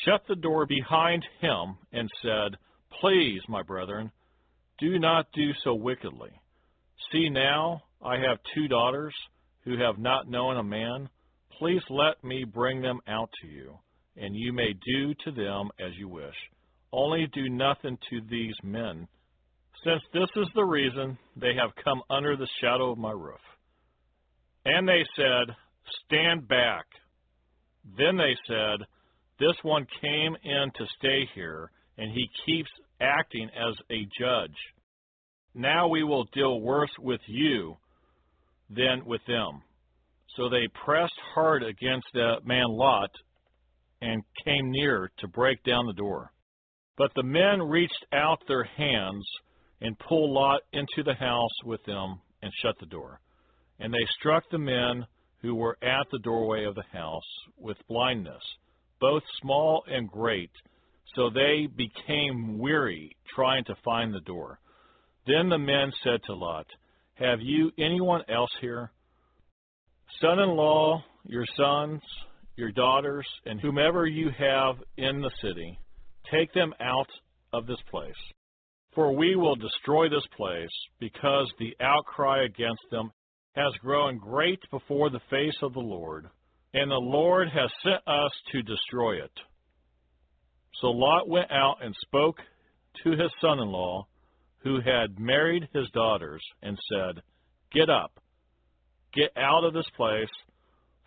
[0.06, 2.58] shut the door behind him, and said,
[3.02, 4.12] Please, my brethren,
[4.80, 6.32] do not do so wickedly.
[7.12, 9.14] See now, I have two daughters
[9.66, 11.10] who have not known a man.
[11.58, 13.78] Please let me bring them out to you,
[14.16, 16.36] and you may do to them as you wish.
[16.92, 19.08] Only do nothing to these men,
[19.84, 23.40] since this is the reason they have come under the shadow of my roof.
[24.66, 25.56] And they said,
[26.06, 26.86] Stand back.
[27.98, 28.86] Then they said,
[29.40, 32.70] This one came in to stay here, and he keeps
[33.00, 34.56] acting as a judge.
[35.56, 37.78] Now we will deal worse with you
[38.70, 39.64] than with them.
[40.36, 43.10] So they pressed hard against the man Lot
[44.02, 46.32] and came near to break down the door.
[46.98, 49.26] But the men reached out their hands
[49.82, 53.20] and pulled Lot into the house with them and shut the door.
[53.80, 55.06] And they struck the men
[55.42, 57.24] who were at the doorway of the house
[57.58, 58.44] with blindness,
[59.00, 60.52] both small and great,
[61.16, 64.60] so they became weary trying to find the door.
[65.26, 66.68] Then the men said to Lot,
[67.16, 68.92] Have you anyone else here?
[70.22, 72.02] Son in law, your sons,
[72.56, 75.80] your daughters, and whomever you have in the city,
[76.32, 77.08] take them out
[77.54, 78.14] of this place.
[78.96, 83.12] For we will destroy this place, because the outcry against them
[83.56, 86.28] has grown great before the face of the Lord,
[86.74, 89.32] and the Lord has sent us to destroy it.
[90.82, 92.38] So Lot went out and spoke
[93.04, 94.08] to his son in law,
[94.64, 97.22] who had married his daughters, and said,
[97.74, 98.20] Get up,
[99.14, 100.30] get out of this place,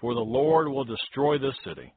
[0.00, 1.92] for the Lord will destroy this city.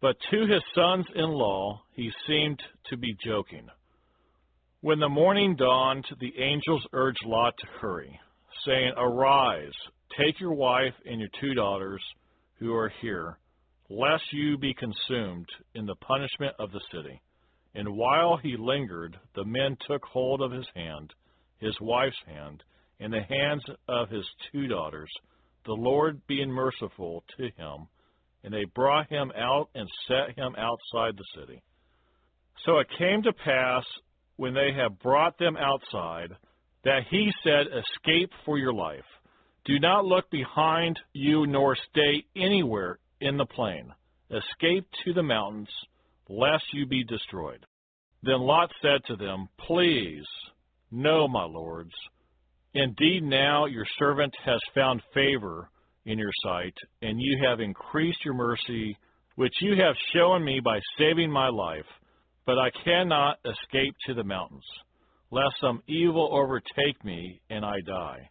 [0.00, 2.60] But to his sons in law he seemed
[2.90, 3.68] to be joking.
[4.80, 8.20] When the morning dawned, the angels urged Lot to hurry
[8.64, 9.72] saying, Arise,
[10.16, 12.02] take your wife and your two daughters
[12.58, 13.38] who are here,
[13.88, 17.20] lest you be consumed in the punishment of the city.
[17.74, 21.12] And while he lingered, the men took hold of his hand,
[21.58, 22.62] his wife's hand,
[23.00, 25.10] and the hands of his two daughters,
[25.66, 27.88] the Lord being merciful to him.
[28.44, 31.62] And they brought him out and set him outside the city.
[32.64, 33.84] So it came to pass,
[34.38, 36.30] when they had brought them outside,
[36.84, 39.04] that he said, Escape for your life.
[39.66, 43.92] Do not look behind you nor stay anywhere in the plain.
[44.30, 45.68] Escape to the mountains,
[46.28, 47.66] lest you be destroyed.
[48.22, 50.24] Then Lot said to them, Please,
[50.90, 51.92] no, my lords.
[52.74, 55.68] Indeed, now your servant has found favor
[56.06, 58.96] in your sight, and you have increased your mercy,
[59.34, 61.86] which you have shown me by saving my life.
[62.48, 64.64] But I cannot escape to the mountains
[65.30, 68.30] lest some evil overtake me and I die.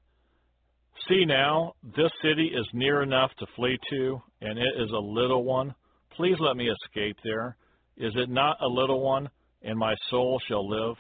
[1.07, 5.43] See now, this city is near enough to flee to, and it is a little
[5.43, 5.75] one.
[6.15, 7.57] Please let me escape there.
[7.97, 9.29] Is it not a little one,
[9.61, 10.95] and my soul shall live?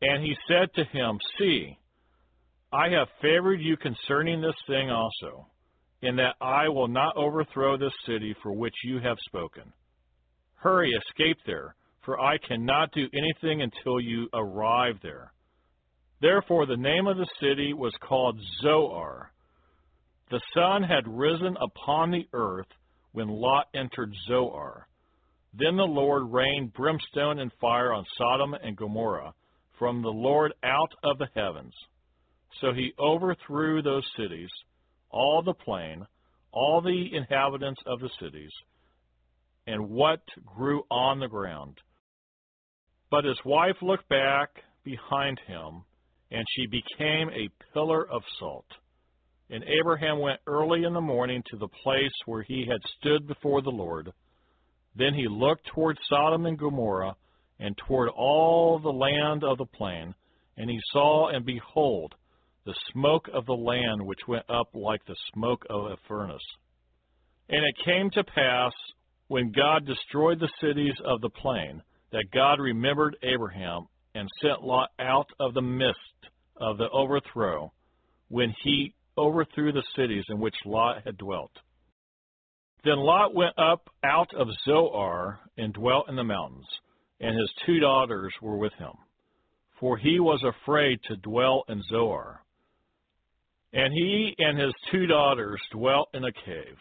[0.00, 1.78] And he said to him, See,
[2.72, 5.46] I have favored you concerning this thing also,
[6.02, 9.72] in that I will not overthrow this city for which you have spoken.
[10.56, 15.32] Hurry, escape there for I cannot do anything until you arrive there.
[16.20, 19.32] Therefore, the name of the city was called Zoar.
[20.30, 22.68] The sun had risen upon the earth
[23.12, 24.86] when Lot entered Zoar.
[25.54, 29.34] Then the Lord rained brimstone and fire on Sodom and Gomorrah
[29.78, 31.74] from the Lord out of the heavens.
[32.60, 34.48] So he overthrew those cities,
[35.10, 36.06] all the plain,
[36.52, 38.50] all the inhabitants of the cities,
[39.66, 41.78] and what grew on the ground
[43.12, 44.48] but his wife looked back
[44.84, 45.84] behind him,
[46.30, 48.64] and she became a pillar of salt.
[49.50, 53.60] And Abraham went early in the morning to the place where he had stood before
[53.60, 54.10] the Lord.
[54.96, 57.14] Then he looked toward Sodom and Gomorrah,
[57.60, 60.14] and toward all the land of the plain,
[60.56, 62.14] and he saw, and behold,
[62.64, 66.40] the smoke of the land which went up like the smoke of a furnace.
[67.50, 68.72] And it came to pass,
[69.28, 71.82] when God destroyed the cities of the plain,
[72.12, 75.98] that God remembered Abraham and sent Lot out of the midst
[76.56, 77.72] of the overthrow
[78.28, 81.52] when he overthrew the cities in which Lot had dwelt.
[82.84, 86.66] Then Lot went up out of Zoar and dwelt in the mountains,
[87.20, 88.92] and his two daughters were with him.
[89.80, 92.42] For he was afraid to dwell in Zoar.
[93.72, 96.76] And he and his two daughters dwelt in a cave.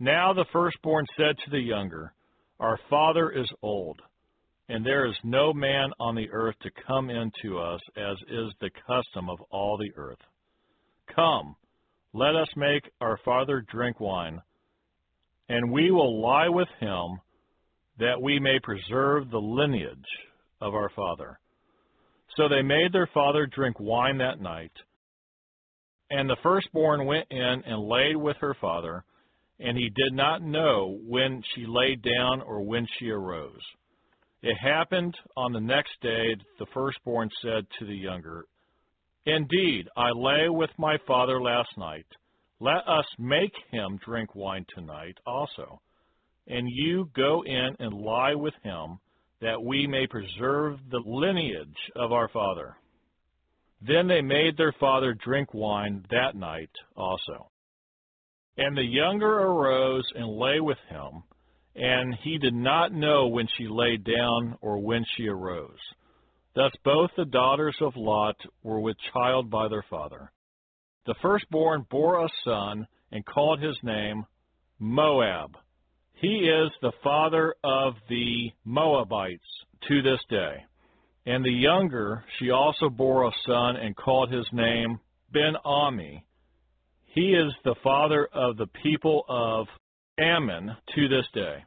[0.00, 2.12] Now the firstborn said to the younger,
[2.58, 4.00] Our father is old
[4.68, 8.52] and there is no man on the earth to come in to us, as is
[8.60, 10.18] the custom of all the earth.
[11.14, 11.56] Come,
[12.12, 14.40] let us make our father drink wine,
[15.48, 17.20] and we will lie with him,
[17.98, 19.98] that we may preserve the lineage
[20.60, 21.38] of our father.
[22.36, 24.72] So they made their father drink wine that night.
[26.10, 29.04] And the firstborn went in and laid with her father,
[29.60, 33.60] and he did not know when she lay down or when she arose.
[34.46, 38.44] It happened on the next day the firstborn said to the younger,
[39.24, 42.04] Indeed, I lay with my father last night.
[42.60, 45.80] Let us make him drink wine tonight also.
[46.46, 48.98] And you go in and lie with him,
[49.40, 52.76] that we may preserve the lineage of our father.
[53.80, 57.48] Then they made their father drink wine that night also.
[58.58, 61.22] And the younger arose and lay with him,
[61.76, 65.78] and he did not know when she lay down or when she arose.
[66.54, 70.30] Thus both the daughters of Lot were with child by their father.
[71.06, 74.24] The firstborn bore a son and called his name
[74.78, 75.56] Moab.
[76.14, 79.42] He is the father of the Moabites
[79.88, 80.64] to this day.
[81.26, 85.00] And the younger she also bore a son and called his name
[85.32, 86.22] Ben-Ammi.
[87.06, 89.66] He is the father of the people of
[90.20, 91.64] Ammon to this day.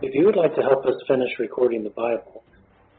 [0.00, 2.44] If you would like to help us finish recording the Bible,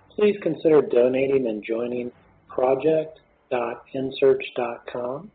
[0.10, 2.12] please consider donating and joining
[2.50, 5.32] project.nsearch.com.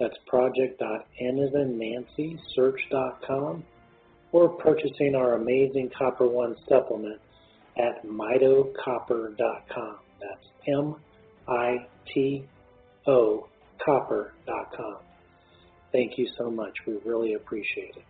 [0.00, 3.64] That's project.nancy search.com
[4.34, 7.20] or purchasing our amazing Copper One supplement
[7.78, 9.96] at mitocopper.com.
[10.20, 10.96] That's M
[11.46, 12.44] I T
[13.06, 13.46] O
[13.84, 14.96] copper.com.
[15.92, 16.74] Thank you so much.
[16.84, 18.02] We really appreciate it.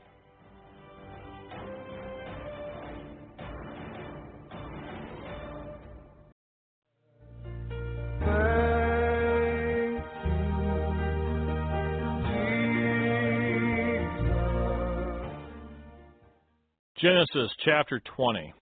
[17.35, 18.55] Genesis chapter 20.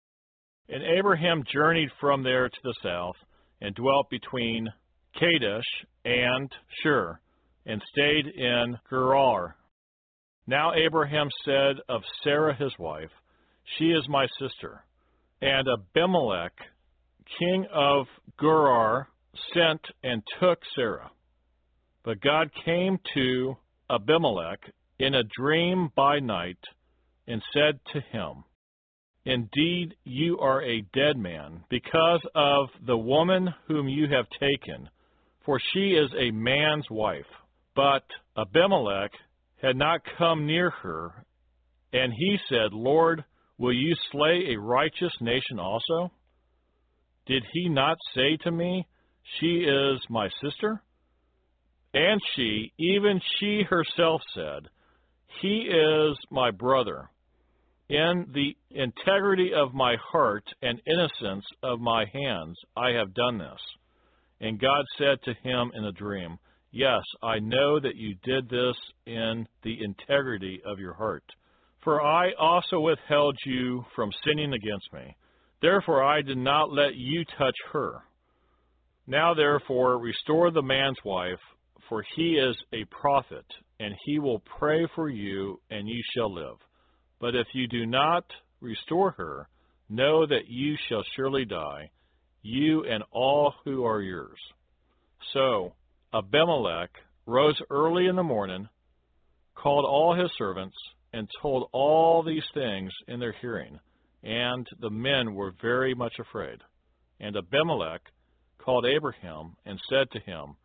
[0.70, 3.16] And Abraham journeyed from there to the south,
[3.60, 4.68] and dwelt between
[5.20, 5.66] Kadesh
[6.06, 6.50] and
[6.82, 7.20] Shur,
[7.66, 9.56] and stayed in Gerar.
[10.48, 13.10] Now Abraham said of Sarah his wife,
[13.78, 14.84] She is my sister.
[15.42, 16.54] And Abimelech,
[17.40, 18.06] king of
[18.40, 19.08] Gerar,
[19.54, 21.12] sent and took Sarah.
[22.04, 23.58] But God came to
[23.90, 24.60] Abimelech
[25.00, 26.60] in a dream by night
[27.28, 28.44] and said to him,
[29.26, 34.90] Indeed, you are a dead man because of the woman whom you have taken,
[35.46, 37.26] for she is a man's wife.
[37.76, 38.04] But
[38.36, 39.12] Abimelech
[39.62, 41.26] had not come near her,
[41.94, 43.24] and he said, Lord,
[43.58, 46.12] will you slay a righteous nation also?
[47.28, 48.88] Did he not say to me,
[49.40, 50.82] She is my sister?
[51.94, 54.70] And she, even she herself said,
[55.42, 57.10] He is my brother.
[57.92, 63.60] In the integrity of my heart and innocence of my hands, I have done this.
[64.40, 66.40] And God said to him in a dream,
[66.72, 71.26] Yes, I know that you did this in the integrity of your heart.
[71.84, 75.14] For I also withheld you from sinning against me.
[75.62, 77.96] Therefore I did not let you touch her.
[79.06, 81.42] Now therefore restore the man's wife,
[81.90, 83.46] for he is a prophet,
[83.82, 86.56] and he will pray for you, and you shall live.
[87.22, 88.26] But if you do not
[88.60, 89.48] restore her,
[89.88, 91.92] know that you shall surely die,
[92.42, 94.40] you and all who are yours.
[95.32, 95.74] So
[96.14, 96.90] Abimelech
[97.28, 98.68] rose early in the morning,
[99.54, 100.76] called all his servants,
[101.14, 103.80] and told all these things in their hearing.
[104.24, 106.60] And the men were very much afraid.
[107.20, 108.02] And Abimelech
[108.58, 110.56] called Abraham and said to him,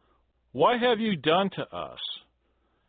[0.53, 1.99] What have you done to us?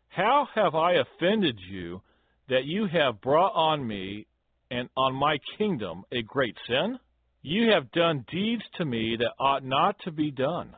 [0.08, 2.00] How have I offended you
[2.48, 4.26] that you have brought on me
[4.70, 6.98] and on my kingdom a great sin?
[7.42, 10.74] You have done deeds to me that ought not to be done.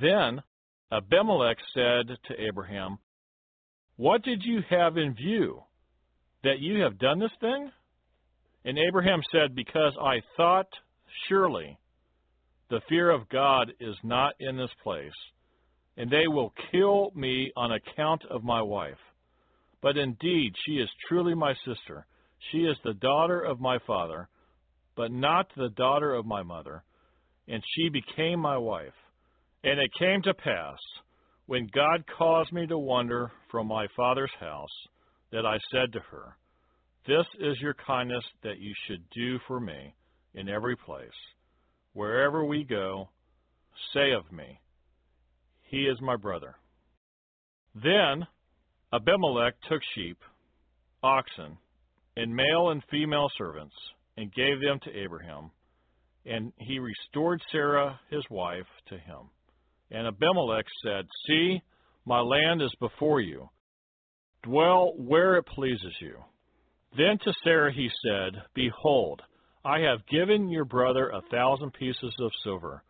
[0.00, 0.42] Then
[0.90, 2.98] Abimelech said to Abraham,
[3.96, 5.62] What did you have in view?
[6.42, 7.70] That you have done this thing?
[8.64, 10.68] And Abraham said, Because I thought,
[11.28, 11.78] surely
[12.70, 15.12] the fear of God is not in this place,
[15.96, 18.98] and they will kill me on account of my wife.
[19.84, 22.06] But indeed, she is truly my sister.
[22.50, 24.30] She is the daughter of my father,
[24.96, 26.82] but not the daughter of my mother.
[27.48, 28.94] And she became my wife.
[29.62, 30.78] And it came to pass,
[31.44, 34.72] when God caused me to wander from my father's house,
[35.32, 36.38] that I said to her,
[37.06, 39.94] This is your kindness that you should do for me
[40.32, 41.10] in every place.
[41.92, 43.10] Wherever we go,
[43.92, 44.60] say of me,
[45.64, 46.54] He is my brother.
[47.74, 48.26] Then
[48.94, 50.18] Abimelech took sheep,
[51.02, 51.58] oxen,
[52.16, 53.74] and male and female servants,
[54.16, 55.50] and gave them to Abraham.
[56.24, 59.30] And he restored Sarah his wife to him.
[59.90, 61.60] And Abimelech said, See,
[62.06, 63.48] my land is before you.
[64.44, 66.14] Dwell where it pleases you.
[66.96, 69.22] Then to Sarah he said, Behold,
[69.64, 72.84] I have given your brother a thousand pieces of silver.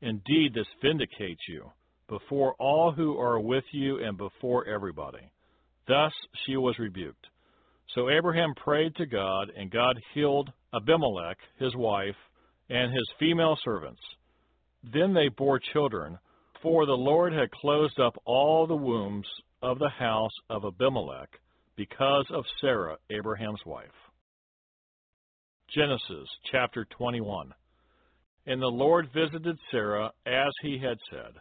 [0.00, 1.70] Indeed, this vindicates you
[2.08, 5.30] before all who are with you and before everybody.
[5.90, 6.12] Thus
[6.46, 7.26] she was rebuked.
[7.96, 12.14] So Abraham prayed to God, and God healed Abimelech, his wife,
[12.68, 14.00] and his female servants.
[14.84, 16.16] Then they bore children,
[16.62, 19.26] for the Lord had closed up all the wombs
[19.62, 21.28] of the house of Abimelech
[21.74, 23.88] because of Sarah, Abraham's wife.
[25.74, 27.52] Genesis chapter 21.
[28.46, 31.32] And the Lord visited Sarah as he had said,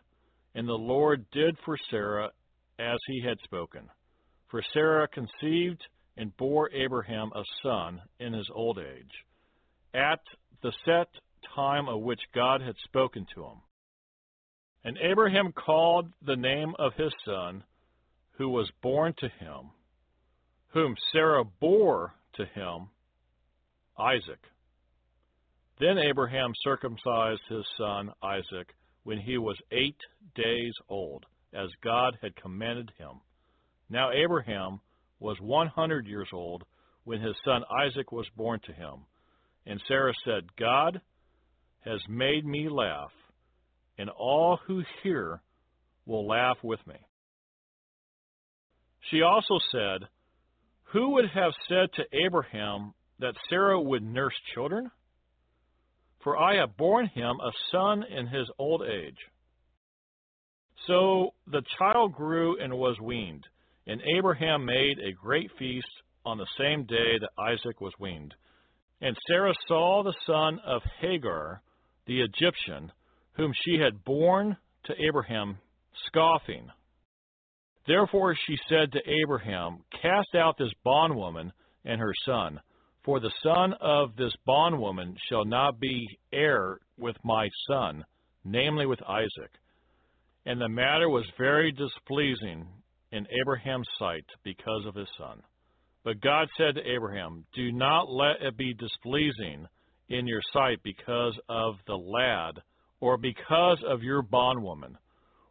[0.55, 2.31] and the Lord did for Sarah
[2.79, 3.87] as he had spoken.
[4.49, 5.81] For Sarah conceived
[6.17, 9.25] and bore Abraham a son in his old age,
[9.93, 10.19] at
[10.61, 11.07] the set
[11.55, 13.61] time of which God had spoken to him.
[14.83, 17.63] And Abraham called the name of his son,
[18.31, 19.71] who was born to him,
[20.69, 22.89] whom Sarah bore to him,
[23.97, 24.39] Isaac.
[25.79, 28.73] Then Abraham circumcised his son Isaac
[29.03, 29.99] when he was eight
[30.35, 33.21] days old, as God had commanded him.
[33.89, 34.81] Now Abraham
[35.19, 36.63] was 100 years old
[37.03, 39.05] when his son Isaac was born to him.
[39.65, 41.01] And Sarah said, God
[41.81, 43.11] has made me laugh,
[43.97, 45.41] and all who hear
[46.05, 46.95] will laugh with me.
[49.09, 50.07] She also said,
[50.91, 54.91] Who would have said to Abraham that Sarah would nurse children?
[56.23, 59.17] For I have borne him a son in his old age.
[60.87, 63.45] So the child grew and was weaned.
[63.87, 65.87] And Abraham made a great feast
[66.25, 68.33] on the same day that Isaac was weaned.
[69.01, 71.61] And Sarah saw the son of Hagar,
[72.05, 72.91] the Egyptian,
[73.33, 75.57] whom she had borne to Abraham,
[76.07, 76.69] scoffing.
[77.87, 81.51] Therefore she said to Abraham, Cast out this bondwoman
[81.85, 82.59] and her son,
[83.03, 88.05] for the son of this bondwoman shall not be heir with my son,
[88.43, 89.51] namely with Isaac.
[90.45, 92.67] And the matter was very displeasing
[93.11, 95.41] in Abraham's sight because of his son.
[96.03, 99.67] But God said to Abraham, Do not let it be displeasing
[100.09, 102.61] in your sight because of the lad,
[102.99, 104.97] or because of your bondwoman.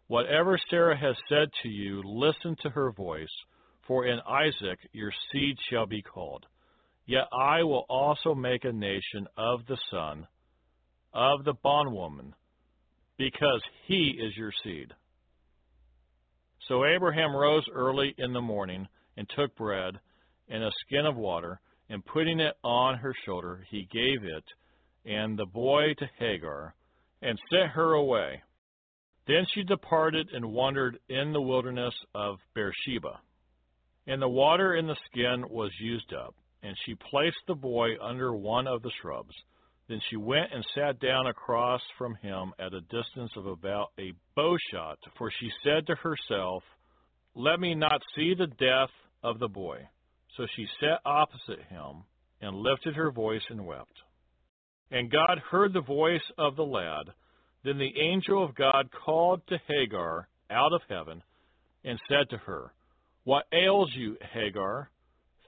[0.08, 3.28] Whatever Sarah has said to you, listen to her voice,
[3.86, 6.46] for in Isaac your seed shall be called.
[7.06, 10.26] Yet I will also make a nation of the son
[11.14, 12.34] of the bondwoman,
[13.16, 14.92] because he is your seed.
[16.68, 18.86] So Abraham rose early in the morning
[19.16, 19.98] and took bread
[20.48, 24.44] and a skin of water, and putting it on her shoulder, he gave it
[25.04, 26.74] and the boy to Hagar,
[27.22, 28.42] and sent her away.
[29.26, 33.20] Then she departed and wandered in the wilderness of Beersheba.
[34.06, 38.34] And the water in the skin was used up, and she placed the boy under
[38.34, 39.34] one of the shrubs.
[39.88, 44.12] Then she went and sat down across from him at a distance of about a
[44.36, 46.62] bow shot, for she said to herself,
[47.34, 48.90] Let me not see the death
[49.22, 49.88] of the boy.
[50.36, 52.04] So she sat opposite him
[52.40, 53.94] and lifted her voice and wept.
[54.90, 57.06] And God heard the voice of the lad.
[57.64, 61.22] Then the angel of God called to Hagar out of heaven
[61.84, 62.72] and said to her,
[63.24, 64.90] What ails you, Hagar?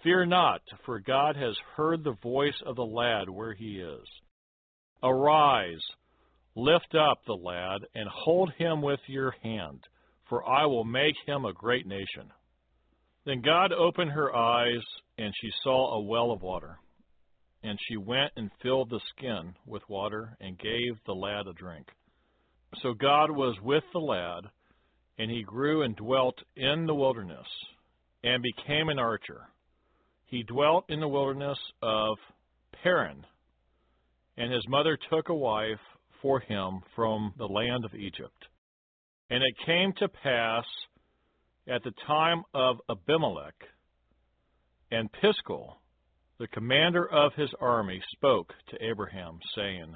[0.02, 4.06] Fear not, for God has heard the voice of the lad where he is.
[5.02, 5.82] Arise,
[6.54, 9.80] lift up the lad, and hold him with your hand,
[10.28, 12.30] for I will make him a great nation.
[13.24, 14.82] Then God opened her eyes,
[15.18, 16.78] and she saw a well of water.
[17.62, 21.86] And she went and filled the skin with water, and gave the lad a drink.
[22.82, 24.44] So God was with the lad,
[25.18, 27.46] and he grew and dwelt in the wilderness,
[28.22, 29.48] and became an archer.
[30.26, 32.16] He dwelt in the wilderness of
[32.82, 33.26] Paran
[34.36, 35.80] and his mother took a wife
[36.22, 38.46] for him from the land of Egypt.
[39.30, 40.64] And it came to pass
[41.68, 43.54] at the time of Abimelech,
[44.90, 45.76] and Phichol,
[46.38, 49.94] the commander of his army, spoke to Abraham, saying,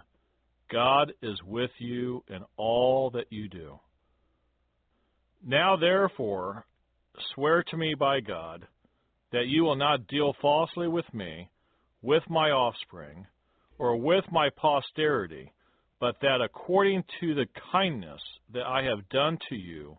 [0.70, 3.78] God is with you in all that you do.
[5.44, 6.64] Now therefore,
[7.34, 8.66] swear to me by God
[9.32, 11.50] that you will not deal falsely with me,
[12.02, 13.26] with my offspring,
[13.78, 15.52] or with my posterity,
[16.00, 18.20] but that according to the kindness
[18.52, 19.98] that I have done to you,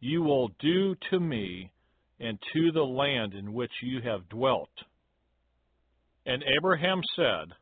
[0.00, 1.70] you will do to me
[2.20, 4.70] and to the land in which you have dwelt.
[6.26, 7.54] And Abraham said,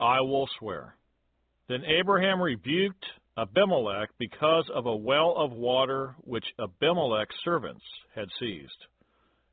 [0.00, 0.96] I will swear.
[1.68, 3.04] Then Abraham rebuked
[3.38, 7.84] Abimelech because of a well of water which Abimelech's servants
[8.14, 8.86] had seized.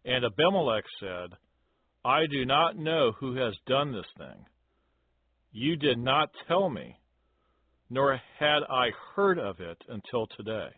[0.05, 1.37] And Abimelech said,
[2.05, 4.45] I do not know who has done this thing.
[5.53, 6.97] You did not tell me,
[7.87, 10.69] nor had I heard of it until today.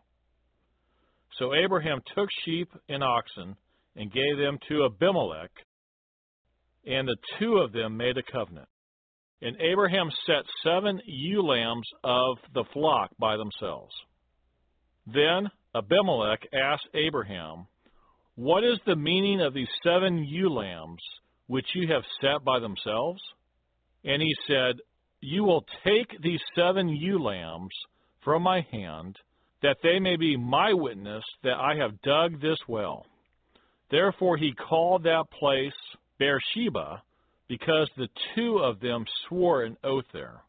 [1.39, 3.55] So Abraham took sheep and oxen
[3.95, 5.51] and gave them to Abimelech,
[6.85, 8.67] and the two of them made a covenant.
[9.41, 13.93] And Abraham set seven ewe lambs of the flock by themselves.
[15.07, 17.67] Then Abimelech asked Abraham,
[18.35, 21.01] What is the meaning of these seven ewe lambs
[21.47, 23.21] which you have set by themselves?
[24.05, 24.75] And he said,
[25.19, 27.73] You will take these seven ewe lambs
[28.23, 29.17] from my hand,
[29.61, 33.05] that they may be my witness that I have dug this well.
[33.89, 35.73] Therefore he called that place
[36.19, 37.01] Beersheba,
[37.47, 40.41] because the two of them swore an oath there.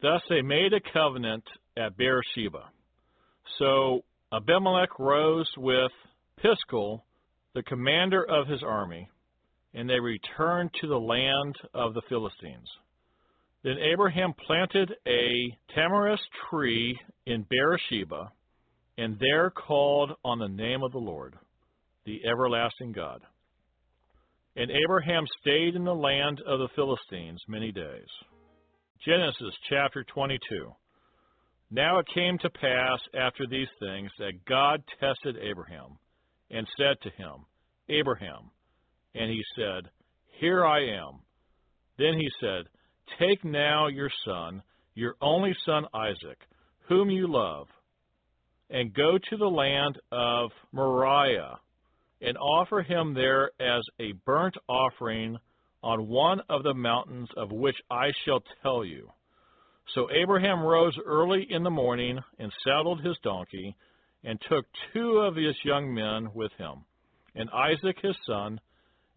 [0.00, 1.44] Thus they made a covenant
[1.76, 2.70] at Beersheba.
[3.58, 5.92] So Abimelech rose with
[6.42, 7.02] Phichol,
[7.54, 9.08] the commander of his army,
[9.74, 12.68] and they returned to the land of the Philistines.
[13.64, 18.32] Then Abraham planted a tamarisk tree in Beersheba,
[18.98, 21.34] and there called on the name of the Lord,
[22.04, 23.22] the everlasting God.
[24.56, 28.08] And Abraham stayed in the land of the Philistines many days.
[29.06, 30.38] Genesis chapter 22.
[31.70, 35.98] Now it came to pass after these things that God tested Abraham
[36.50, 37.46] and said to him,
[37.88, 38.50] Abraham.
[39.14, 39.90] And he said,
[40.40, 41.20] Here I am.
[41.98, 42.64] Then he said,
[43.18, 44.62] Take now your son,
[44.94, 46.38] your only son Isaac,
[46.88, 47.68] whom you love,
[48.70, 51.58] and go to the land of Moriah
[52.22, 55.36] and offer him there as a burnt offering
[55.82, 59.10] on one of the mountains of which I shall tell you.
[59.94, 63.74] So Abraham rose early in the morning and saddled his donkey,
[64.24, 66.84] and took two of his young men with him,
[67.34, 68.60] and Isaac his son,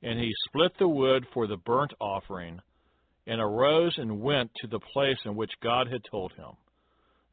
[0.06, 2.60] and he split the wood for the burnt offering,
[3.26, 6.52] and arose and went to the place in which God had told him.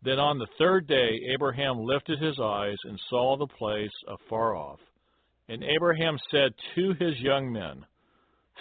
[0.02, 4.80] Then on the third day Abraham lifted his eyes and saw the place afar off.
[5.48, 7.84] And Abraham said to his young men,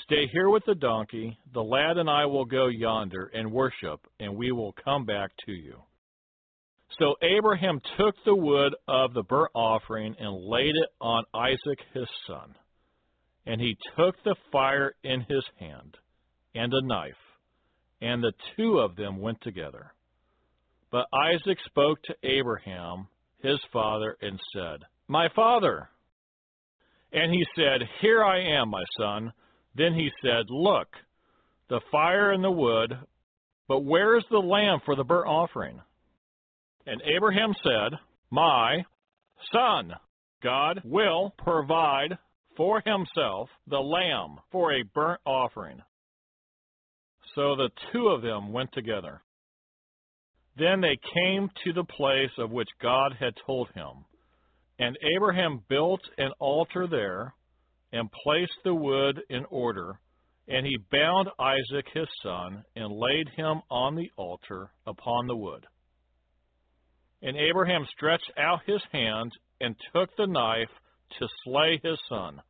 [0.04, 4.36] Stay here with the donkey, the lad and I will go yonder and worship, and
[4.36, 5.78] we will come back to you.
[7.00, 12.08] So Abraham took the wood of the burnt offering and laid it on Isaac his
[12.28, 12.56] son.
[13.46, 15.98] And he took the fire in his hand,
[16.54, 17.14] and a knife,
[18.02, 19.94] and the two of them went together.
[20.92, 23.08] But Isaac spoke to Abraham,
[23.42, 25.90] his father, and said, My father!
[27.14, 29.34] And he said, Here I am, my son.
[29.76, 30.88] Then he said, Look,
[31.70, 32.98] the fire and the wood,
[33.68, 35.82] but where is the lamb for the burnt offering?
[36.86, 37.98] And Abraham said,
[38.30, 38.84] My
[39.54, 39.94] son,
[40.44, 42.18] God will provide
[42.56, 45.82] for himself the lamb for a burnt offering.
[47.36, 49.22] So the two of them went together.
[50.58, 54.06] Then they came to the place of which God had told him.
[54.80, 57.34] And Abraham built an altar there
[57.94, 60.00] and placed the wood in order.
[60.48, 65.66] And he bound Isaac his son and laid him on the altar upon the wood.
[67.22, 70.70] And Abraham stretched out his hand and took the knife
[71.20, 72.42] to slay his son.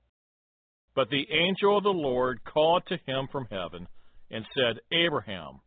[0.95, 3.87] But the angel of the Lord called to him from heaven
[4.29, 5.61] and said, Abraham,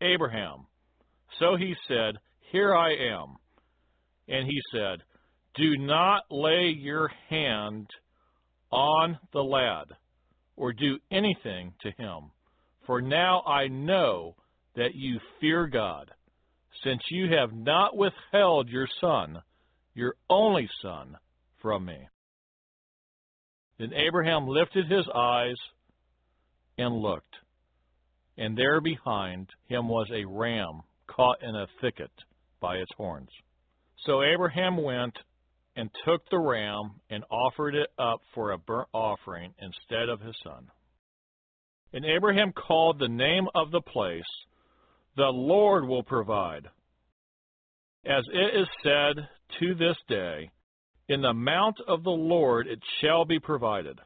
[0.00, 0.66] Abraham.
[1.38, 2.16] So he said,
[2.50, 3.36] Here I am.
[4.28, 5.02] And he said,
[5.58, 7.90] do not lay your hand
[8.70, 9.86] on the lad
[10.56, 12.30] or do anything to him.
[12.86, 14.36] For now I know
[14.76, 16.12] that you fear God,
[16.84, 19.42] since you have not withheld your son,
[19.94, 21.16] your only son,
[21.60, 22.06] from me.
[23.78, 25.56] Then Abraham lifted his eyes
[26.76, 27.36] and looked,
[28.36, 32.10] and there behind him was a ram caught in a thicket
[32.60, 33.30] by its horns.
[34.04, 35.16] So Abraham went
[35.76, 40.34] and took the ram and offered it up for a burnt offering instead of his
[40.42, 40.66] son.
[41.92, 44.22] And Abraham called the name of the place,
[45.16, 46.66] The Lord will provide.
[48.04, 49.28] As it is said
[49.60, 50.50] to this day,
[51.08, 53.98] In the mount of the Lord it shall be provided.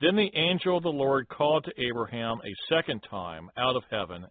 [0.00, 4.26] Then the angel of the Lord called to Abraham a second time out of heaven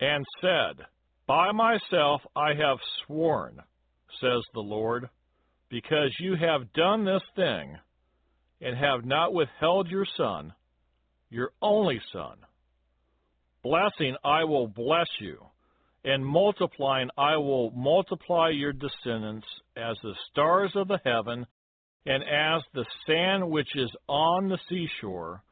[0.00, 0.84] and said,
[1.26, 3.62] By myself I have sworn
[4.20, 5.08] says the Lord,
[5.70, 7.76] because you have done this thing,
[8.60, 10.52] and have not withheld your son,
[11.30, 12.36] your only son.
[13.62, 15.38] Blessing, I will bless you,
[16.04, 21.46] and multiplying, I will multiply your descendants as the stars of the heaven
[22.06, 25.42] and as the sand which is on the seashore,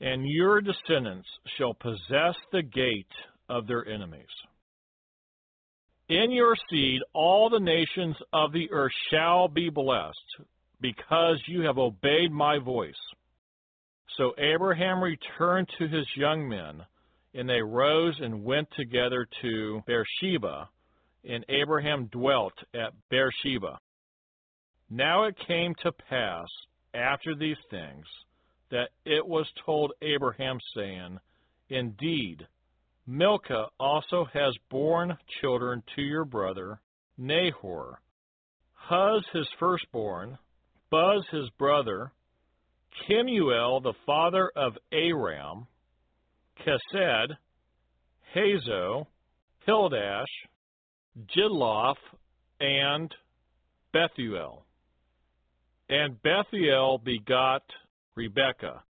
[0.00, 1.28] and your descendants
[1.58, 3.06] shall possess the gate
[3.48, 4.26] of their enemies.
[6.08, 10.16] In your seed all the nations of the earth shall be blessed,
[10.80, 12.94] because you have obeyed my voice.
[14.16, 16.82] So Abraham returned to his young men,
[17.36, 20.68] and they rose and went together to Beersheba,
[21.28, 23.78] and Abraham dwelt at Beersheba.
[24.88, 26.48] Now it came to pass
[26.94, 28.06] after these things
[28.70, 31.18] that it was told Abraham, saying,
[31.68, 32.46] Indeed,
[33.06, 36.80] Milcah also has borne children to your brother
[37.18, 38.00] Nahor,
[38.72, 40.38] Huz his firstborn,
[40.90, 42.12] Buz his brother,
[43.06, 45.66] Kemuel the father of Aram,
[46.64, 47.36] Chesed,
[48.34, 49.06] Hazo,
[49.66, 50.24] Pildash,
[51.36, 51.96] Jidlaph,
[52.60, 53.14] and
[53.92, 54.64] Bethuel.
[55.88, 57.62] And Bethuel begot
[58.14, 58.82] Rebekah.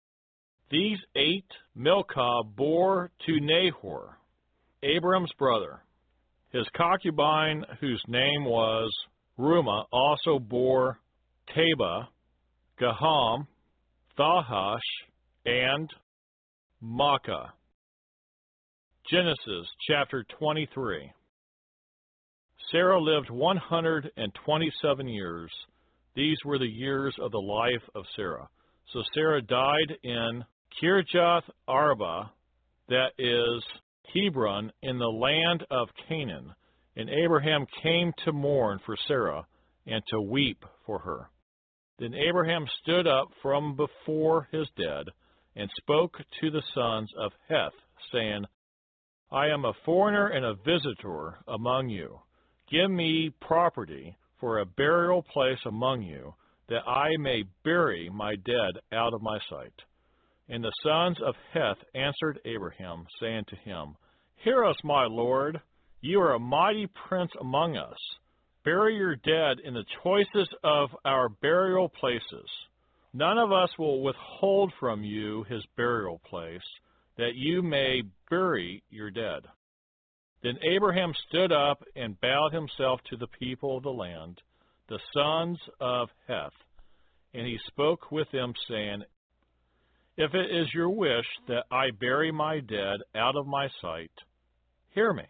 [0.70, 4.18] These eight Milcah bore to Nahor,
[4.82, 5.82] Abram's brother.
[6.50, 8.92] His concubine, whose name was
[9.38, 11.00] Reumah, also bore
[11.54, 12.06] Tebah,
[12.80, 13.46] Gaham,
[14.16, 14.80] Thahash,
[15.44, 15.92] and
[16.84, 17.48] Maachah.
[19.10, 21.10] Genesis chapter 23.
[22.70, 25.50] Sarah lived 127 years.
[26.14, 28.46] These were the years of the life of Sarah.
[28.92, 30.44] So Sarah died in
[30.82, 32.30] Kirjath Arba,
[32.90, 33.64] that is
[34.12, 36.52] Hebron, in the land of Canaan.
[36.96, 39.46] And Abraham came to mourn for Sarah
[39.86, 41.30] and to weep for her.
[41.98, 45.06] Then Abraham stood up from before his dead
[45.56, 47.72] and spoke to the sons of Heth,
[48.12, 48.44] saying,
[49.30, 52.20] I am a foreigner and a visitor among you.
[52.70, 56.34] Give me property for a burial place among you,
[56.68, 59.72] that I may bury my dead out of my sight.
[60.48, 63.96] And the sons of Heth answered Abraham, saying to him,
[64.36, 65.60] Hear us, my lord.
[66.00, 67.98] You are a mighty prince among us.
[68.64, 72.48] Bury your dead in the choicest of our burial places.
[73.16, 76.60] None of us will withhold from you his burial place,
[77.16, 79.44] that you may bury your dead.
[80.42, 84.42] Then Abraham stood up and bowed himself to the people of the land,
[84.88, 86.52] the sons of Heth,
[87.32, 89.04] and he spoke with them, saying,
[90.16, 94.12] if it is your wish that I bury my dead out of my sight,
[94.90, 95.24] hear me,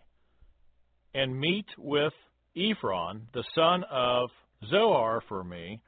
[1.15, 2.13] and meet with
[2.57, 4.31] Ephron, the son of
[4.71, 5.81] Zohar, for me,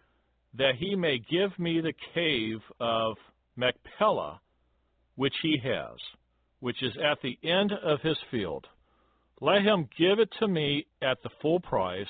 [0.58, 3.16] that he may give me the cave of
[3.56, 4.40] Machpelah,
[5.16, 5.98] which he has,
[6.60, 8.66] which is at the end of his field.
[9.40, 12.06] Let him give it to me at the full price,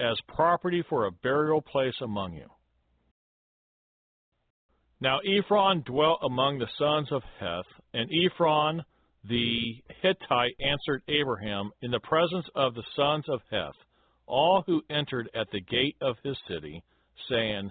[0.00, 2.46] as property for a burial place among you.
[5.00, 8.84] Now Ephron dwelt among the sons of Heth, and Ephron
[9.24, 13.76] the Hittite answered Abraham in the presence of the sons of Heth,
[14.26, 16.82] all who entered at the gate of his city,
[17.28, 17.70] saying,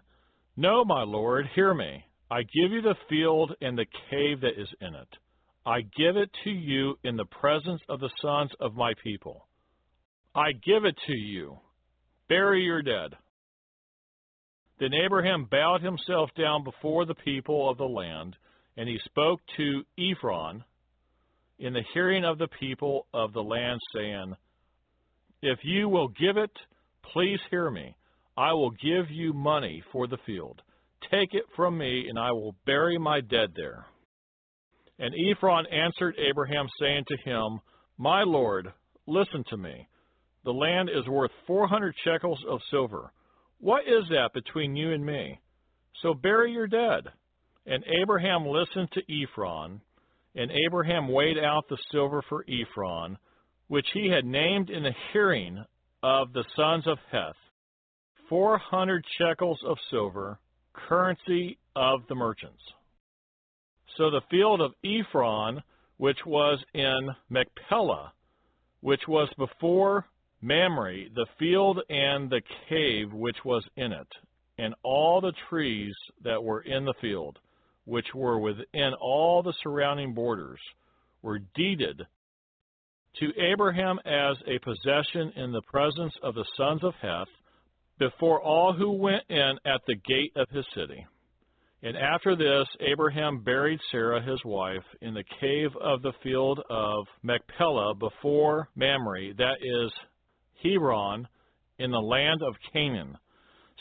[0.59, 2.03] No, my lord, hear me.
[2.31, 5.07] I give you the field and the cave that is in it.
[5.67, 9.45] I give it to you in the presence of the sons of my people.
[10.33, 11.59] I give it to you.
[12.27, 13.13] Bury your dead.
[14.79, 18.35] Then Abraham bowed himself down before the people of the land,
[18.77, 20.63] and he spoke to Ephron
[21.59, 24.35] in the hearing of the people of the land, saying,
[25.41, 26.51] If you will give it,
[27.13, 27.95] please hear me.
[28.37, 30.61] I will give you money for the field.
[31.11, 33.85] Take it from me, and I will bury my dead there.
[34.99, 37.59] And Ephron answered Abraham, saying to him,
[37.97, 38.71] My lord,
[39.07, 39.87] listen to me.
[40.43, 43.11] The land is worth four hundred shekels of silver.
[43.59, 45.39] What is that between you and me?
[46.01, 47.03] So bury your dead.
[47.65, 49.81] And Abraham listened to Ephron,
[50.35, 53.17] and Abraham weighed out the silver for Ephron,
[53.67, 55.63] which he had named in the hearing
[56.01, 57.35] of the sons of Heth,
[58.29, 60.39] four hundred shekels of silver,
[60.73, 62.61] currency of the merchants.
[63.97, 65.61] So the field of Ephron,
[65.97, 68.13] which was in Machpelah,
[68.81, 70.05] which was before
[70.41, 74.07] Mamre, the field and the cave which was in it,
[74.59, 77.39] and all the trees that were in the field,
[77.85, 80.59] which were within all the surrounding borders,
[81.21, 82.05] were deeded
[83.19, 87.27] to Abraham as a possession in the presence of the sons of Heth,
[87.99, 91.05] before all who went in at the gate of his city.
[91.83, 97.05] And after this, Abraham buried Sarah his wife in the cave of the field of
[97.21, 99.91] Machpelah before Mamre, that is
[100.63, 101.27] Hebron,
[101.77, 103.17] in the land of Canaan.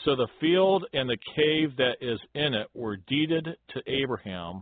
[0.05, 4.61] So the field and the cave that is in it were deeded to Abraham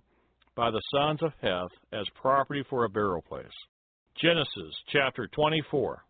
[0.55, 3.45] by the sons of Heth as property for a burial place.
[4.21, 6.01] Genesis chapter 24.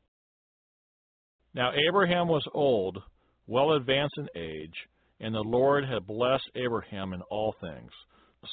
[1.56, 3.02] Now Abraham was old,
[3.48, 4.76] well advanced in age,
[5.20, 7.92] and the Lord had blessed Abraham in all things.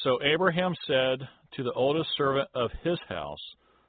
[0.03, 1.21] So Abraham said
[1.57, 3.41] to the oldest servant of his house,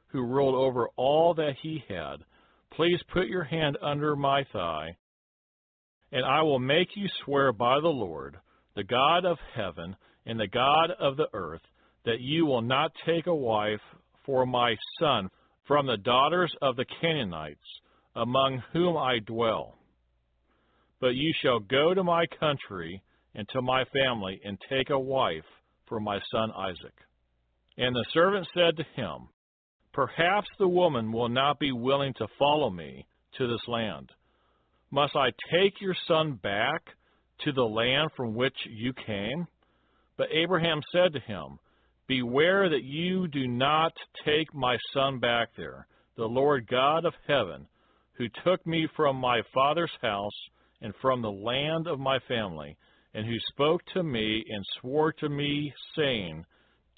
[0.08, 2.18] who ruled over all that he had,
[2.72, 4.96] Please put your hand under my thigh,
[6.12, 8.38] and I will make you swear by the Lord,
[8.76, 11.62] the God of heaven and the God of the earth,
[12.06, 13.82] that you will not take a wife
[14.26, 15.30] for my son
[15.68, 17.60] from the daughters of the Canaanites,
[18.16, 19.78] among whom I dwell
[21.04, 23.04] but you shall go to my country
[23.36, 25.44] and to my family and take a wife
[25.86, 26.94] for my son Isaac.
[27.78, 29.28] And the servant said to him,
[29.92, 33.06] Perhaps the woman will not be willing to follow me
[33.38, 34.12] to this land.
[34.92, 36.82] Must I take your son back
[37.44, 39.46] to the land from which you came?
[40.16, 41.60] But Abraham said to him,
[42.08, 43.92] Beware that you do not
[44.24, 45.86] take my son back there.
[46.16, 47.68] The Lord God of heaven,
[48.14, 50.32] who took me from my father's house
[50.84, 52.78] and from the land of my family,
[53.14, 56.46] and who spoke to me and swore to me, saying,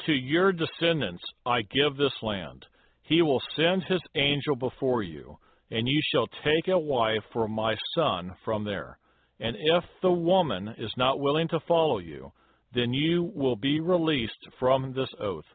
[0.05, 2.65] To your descendants I give this land.
[3.03, 5.37] He will send his angel before you,
[5.69, 8.97] and you shall take a wife for my son from there.
[9.39, 12.31] And if the woman is not willing to follow you,
[12.73, 15.45] then you will be released from this oath.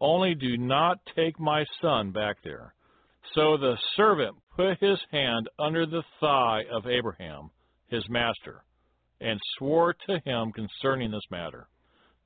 [0.00, 2.74] Only do not take my son back there.
[3.34, 7.50] So the servant put his hand under the thigh of Abraham
[7.94, 8.64] his master,
[9.20, 11.68] and swore to him concerning this matter.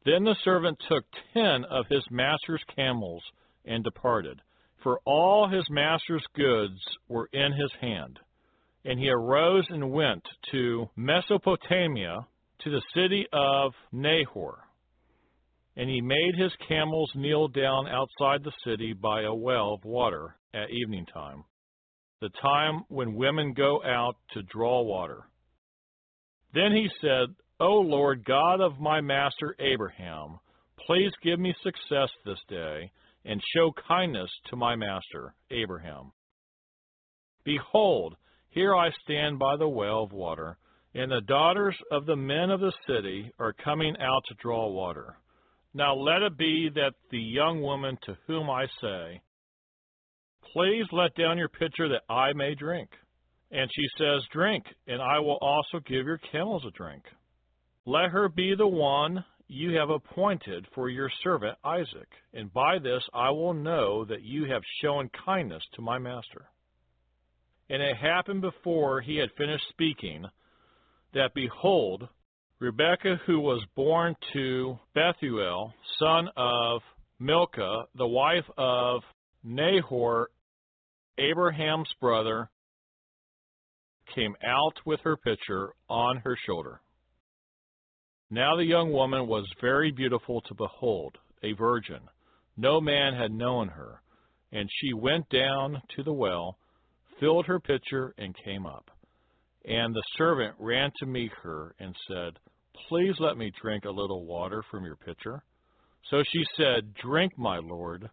[0.04, 1.04] Then the servant took
[1.34, 3.22] ten of his master's camels
[3.64, 4.40] and departed,
[4.82, 8.18] for all his master's goods were in his hand.
[8.84, 10.22] And he arose and went
[10.52, 12.26] to Mesopotamia,
[12.60, 14.58] to the city of Nahor.
[15.76, 20.36] And he made his camels kneel down outside the city by a well of water
[20.54, 21.44] at evening time,
[22.20, 25.28] the time when women go out to draw water.
[26.54, 30.38] Then he said, O Lord God of my master Abraham,
[30.86, 32.90] please give me success this day,
[33.24, 36.12] and show kindness to my master Abraham.
[37.44, 38.16] Behold,
[38.48, 40.56] here I stand by the well of water,
[40.94, 45.16] and the daughters of the men of the city are coming out to draw water.
[45.74, 49.20] Now let it be that the young woman to whom I say,
[50.52, 52.88] Please let down your pitcher that I may drink.
[53.50, 57.02] And she says, Drink, and I will also give your camels a drink.
[57.86, 63.02] Let her be the one you have appointed for your servant Isaac, and by this
[63.14, 66.50] I will know that you have shown kindness to my master.
[67.70, 70.26] And it happened before he had finished speaking
[71.14, 72.08] that, behold,
[72.60, 76.82] Rebekah, who was born to Bethuel, son of
[77.18, 79.02] Milcah, the wife of
[79.42, 80.30] Nahor,
[81.18, 82.50] Abraham's brother,
[84.14, 86.80] came out with her pitcher on her shoulder.
[88.30, 92.00] Now the young woman was very beautiful to behold, a virgin.
[92.56, 94.02] No man had known her.
[94.52, 96.58] And she went down to the well,
[97.20, 98.90] filled her pitcher, and came up.
[99.64, 102.38] And the servant ran to meet her and said,
[102.88, 105.42] Please let me drink a little water from your pitcher.
[106.10, 108.08] So she said, Drink, my lord.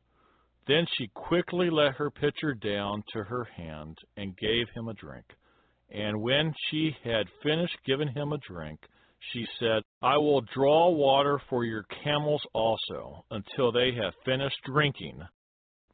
[0.68, 5.26] Then she quickly let her pitcher down to her hand and gave him a drink.
[5.92, 8.80] And when she had finished giving him a drink,
[9.32, 15.22] she said, I will draw water for your camels also, until they have finished drinking.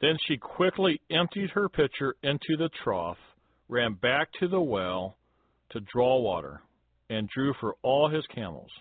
[0.01, 3.17] Then she quickly emptied her pitcher into the trough,
[3.69, 5.17] ran back to the well
[5.69, 6.61] to draw water,
[7.09, 8.71] and drew for all his camels.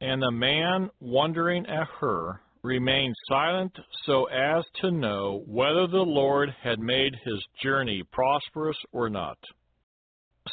[0.00, 3.72] And the man, wondering at her, remained silent
[4.04, 9.38] so as to know whether the Lord had made his journey prosperous or not.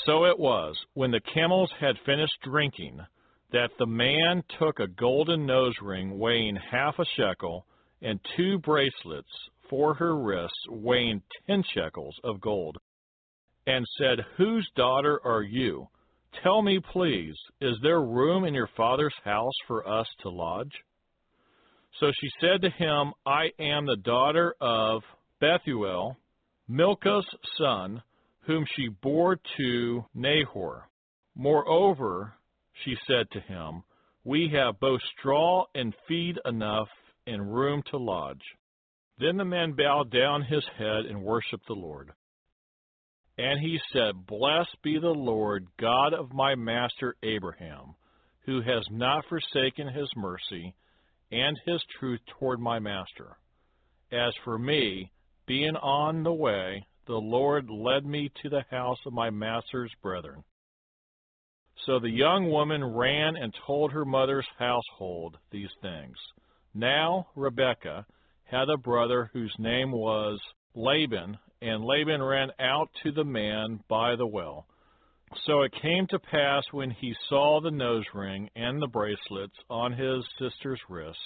[0.06, 3.00] So it was, when the camels had finished drinking,
[3.52, 7.66] that the man took a golden nose ring weighing half a shekel,
[8.02, 9.30] and two bracelets
[9.70, 12.78] for her wrists weighing ten shekels of gold,
[13.68, 15.88] and said, Whose daughter are you?
[16.44, 20.72] Tell me, please, is there room in your father's house for us to lodge?
[22.00, 25.02] So she said to him, I am the daughter of
[25.42, 26.18] Bethuel,
[26.68, 27.26] Milcah's
[27.58, 28.04] son,
[28.50, 30.90] whom she bore to Nahor.
[31.36, 32.34] Moreover,
[32.84, 33.84] she said to him,
[34.24, 36.88] We have both straw and feed enough
[37.28, 38.42] and room to lodge.
[39.20, 42.10] Then the man bowed down his head and worshipped the Lord.
[43.38, 47.94] And he said, Blessed be the Lord, God of my master Abraham,
[48.48, 50.74] who has not forsaken his mercy
[51.32, 53.38] and his truth toward my master.
[54.12, 55.12] As for me,
[55.46, 60.44] being on the way, the Lord led me to the house of my master's brethren.
[61.88, 66.16] So the young woman ran and told her mother's household these things.
[66.76, 68.06] Now Rebekah
[68.44, 70.40] had a brother whose name was
[70.76, 74.68] Laban, and Laban ran out to the man by the well.
[75.48, 79.94] So it came to pass when he saw the nose ring and the bracelets on
[79.94, 81.20] his sister's wrists,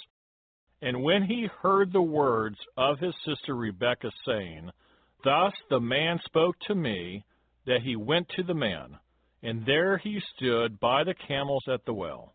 [0.82, 4.72] and when he heard the words of his sister Rebekah saying,
[5.24, 7.24] Thus the man spoke to me,
[7.66, 8.98] that he went to the man.
[9.42, 12.34] And there he stood by the camels at the well.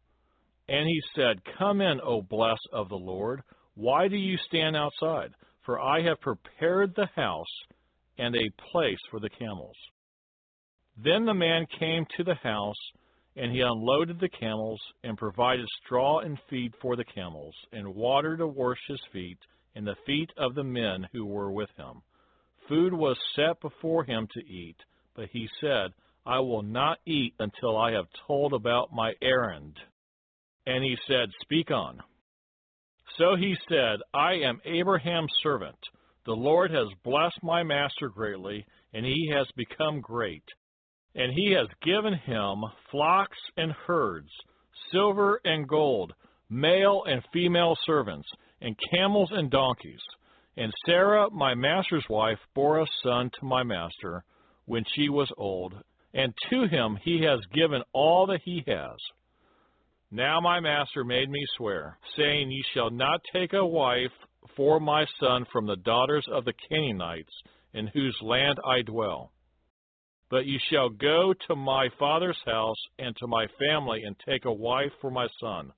[0.68, 3.42] And he said, Come in, O blessed of the Lord.
[3.74, 5.32] Why do you stand outside?
[5.64, 7.46] For I have prepared the house
[8.18, 9.76] and a place for the camels.
[11.02, 12.76] Then the man came to the house,
[13.36, 18.36] and he unloaded the camels, and provided straw and feed for the camels, and water
[18.36, 19.38] to wash his feet,
[19.76, 22.02] and the feet of the men who were with him.
[22.68, 24.76] Food was set before him to eat,
[25.14, 25.92] but he said,
[26.26, 29.76] I will not eat until I have told about my errand.
[30.66, 32.00] And he said, Speak on.
[33.16, 35.78] So he said, I am Abraham's servant.
[36.26, 40.44] The Lord has blessed my master greatly, and he has become great.
[41.14, 44.30] And he has given him flocks and herds,
[44.92, 46.12] silver and gold,
[46.50, 48.28] male and female servants,
[48.60, 50.02] and camels and donkeys.
[50.58, 54.24] And Sarah, my master's wife, bore a son to my master
[54.64, 55.72] when she was old,
[56.12, 58.96] and to him he has given all that he has.
[60.10, 64.10] Now my master made me swear, saying, Ye shall not take a wife
[64.56, 67.32] for my son from the daughters of the Canaanites,
[67.72, 69.30] in whose land I dwell.
[70.28, 74.52] But ye shall go to my father's house and to my family, and take a
[74.52, 75.72] wife for my son.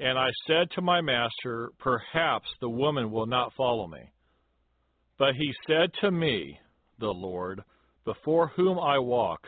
[0.00, 4.10] And I said to my master, Perhaps the woman will not follow me.
[5.18, 6.58] But he said to me,
[6.98, 7.62] the Lord,
[8.06, 9.40] before whom I walk,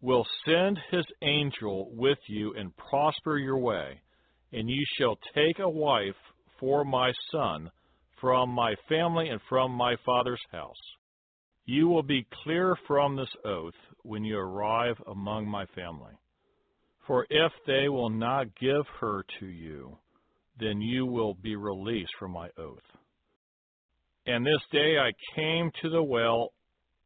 [0.00, 4.00] will send his angel with you and prosper your way,
[4.52, 6.14] and you shall take a wife
[6.60, 7.70] for my son
[8.20, 10.74] from my family and from my father's house.
[11.66, 16.12] You will be clear from this oath when you arrive among my family.
[17.10, 19.98] For if they will not give her to you,
[20.60, 22.86] then you will be released from my oath.
[24.26, 26.52] And this day I came to the well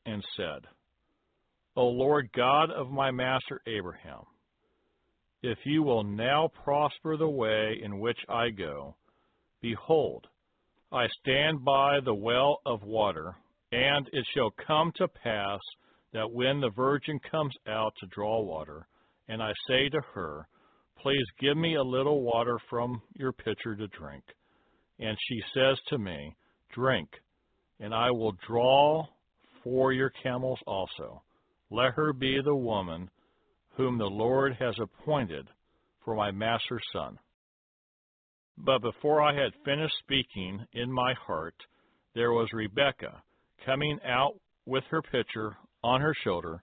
[0.05, 0.66] and said,
[1.74, 4.24] O Lord God of my master Abraham,
[5.43, 8.97] if you will now prosper the way in which I go,
[9.62, 10.26] behold,
[10.93, 13.36] I stand by the well of water,
[13.72, 15.60] and it shall come to pass
[16.12, 18.86] that when the virgin comes out to draw water,
[19.28, 20.46] and I say to her,
[21.01, 24.24] Please give me a little water from your pitcher to drink,
[24.98, 26.34] and she says to me,
[26.74, 27.09] Drink,
[27.80, 29.05] and I will draw
[29.62, 31.22] for your camels also
[31.74, 33.10] let her be the woman
[33.76, 35.48] whom the Lord has appointed
[36.05, 37.18] for my master's son.
[38.56, 41.56] But before I had finished speaking in my heart,
[42.14, 43.22] there was Rebekah
[43.66, 44.34] coming out
[44.66, 46.62] with her pitcher on her shoulder,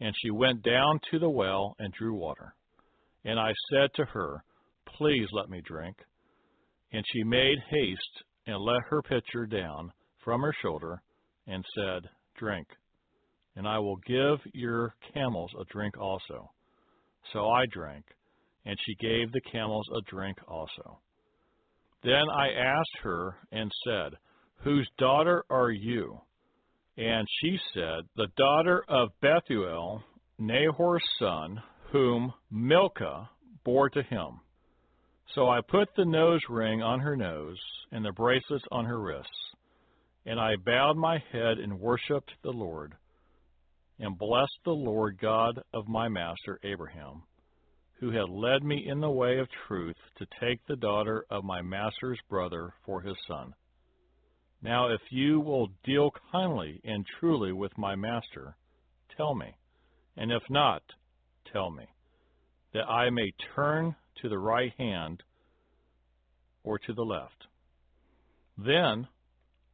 [0.00, 2.54] and she went down to the well and drew water.
[3.24, 4.42] And I said to her,
[4.96, 5.96] Please let me drink.
[6.92, 9.92] And she made haste and let her pitcher down
[10.24, 11.02] from her shoulder
[11.46, 12.08] and said,
[12.38, 12.66] Drink
[13.58, 16.48] and I will give your camels a drink also.
[17.32, 18.04] So I drank,
[18.64, 21.00] and she gave the camels a drink also.
[22.04, 24.12] Then I asked her and said,
[24.62, 26.20] Whose daughter are you?
[26.98, 30.02] And she said, The daughter of Bethuel,
[30.36, 31.62] Nahor's son,
[31.92, 33.30] whom Milcah
[33.64, 34.40] bore to him.
[35.32, 37.58] So I put the nose ring on her nose
[37.92, 39.30] and the bracelets on her wrists,
[40.26, 42.94] and I bowed my head and worshipped the Lord
[44.00, 47.22] and blessed the Lord God of my master Abraham,
[48.00, 51.62] who had led me in the way of truth to take the daughter of my
[51.62, 53.54] master's brother for his son.
[54.62, 58.56] Now, if you will deal kindly and truly with my master,
[59.16, 59.54] tell me,
[60.16, 60.82] and if not,
[61.52, 61.86] tell me,
[62.74, 65.22] that I may turn to the right hand
[66.64, 67.46] or to the left.
[68.56, 69.06] Then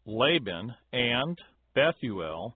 [0.04, 1.38] Laban and
[1.74, 2.54] Bethuel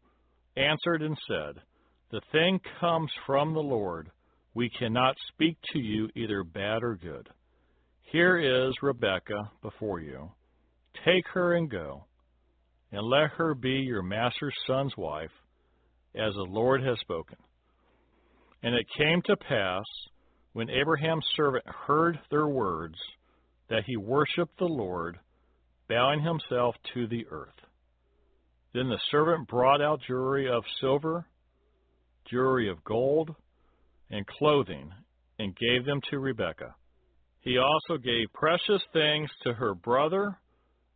[0.57, 1.63] answered and said,
[2.11, 4.11] The thing comes from the Lord,
[4.53, 7.29] we cannot speak to you either bad or good.
[8.13, 10.31] Here is Rebekah before you.
[11.05, 12.05] Take her and go,
[12.93, 15.31] and let her be your master's son's wife,
[16.15, 17.37] as the Lord has spoken.
[18.63, 19.85] And it came to pass,
[20.53, 22.97] when Abraham's servant heard their words,
[23.69, 25.19] that he worshipped the Lord,
[25.89, 27.49] bowing himself to the earth.
[28.75, 31.27] Then the servant brought out jewelry of silver,
[32.31, 33.35] jewelry of gold,
[34.11, 34.91] and clothing,
[35.39, 36.75] and gave them to Rebekah.
[37.41, 40.39] He also gave precious things to her brother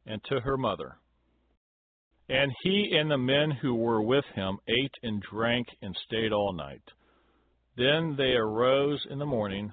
[0.07, 0.97] and to her mother.
[2.33, 6.55] And he and the men who were with him ate and drank and stayed all
[6.55, 6.81] night.
[7.77, 9.71] Then they arose in the morning,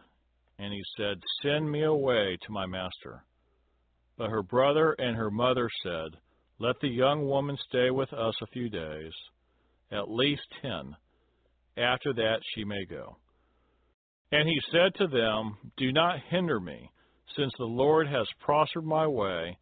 [0.57, 3.23] and he said, Send me away to my master.
[4.18, 6.19] But her brother and her mother said,
[6.60, 9.14] Let the young woman stay with us a few days,
[9.90, 10.98] at least ten.
[11.77, 13.15] After that she may go.
[14.34, 16.91] And he said to them, Do not hinder me,
[17.38, 19.57] since the Lord has prospered my way.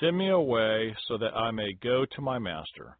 [0.00, 2.96] Send me away so that I may go to my master.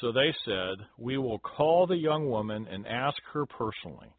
[0.00, 4.14] So they said, We will call the young woman and ask her personally.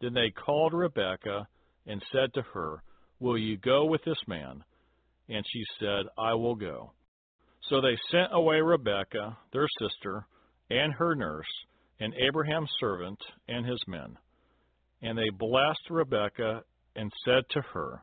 [0.00, 1.46] Then they called Rebekah
[1.86, 2.82] and said to her,
[3.20, 4.64] Will you go with this man?
[5.28, 6.92] And she said, I will go.
[7.68, 10.26] So they sent away Rebekah, their sister,
[10.70, 11.46] and her nurse,
[12.00, 13.18] and Abraham's servant
[13.48, 14.16] and his men.
[15.02, 16.62] And they blessed Rebekah
[16.96, 18.02] and said to her,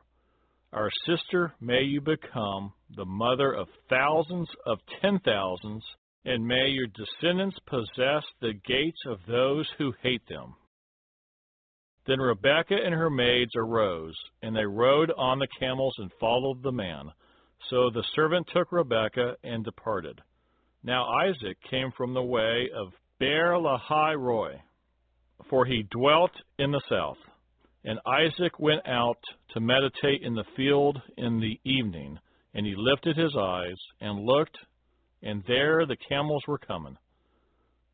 [0.72, 5.82] Our sister, may you become the mother of thousands of ten thousands,
[6.24, 10.54] and may your descendants possess the gates of those who hate them.
[12.06, 16.72] Then Rebekah and her maids arose, and they rode on the camels and followed the
[16.72, 17.12] man.
[17.70, 20.20] So the servant took Rebekah and departed.
[20.82, 24.60] Now Isaac came from the way of Beer Lahai Roi,
[25.48, 27.18] for he dwelt in the south.
[27.88, 29.16] And Isaac went out
[29.54, 32.18] to meditate in the field in the evening,
[32.52, 34.58] and he lifted his eyes and looked,
[35.22, 36.98] and there the camels were coming.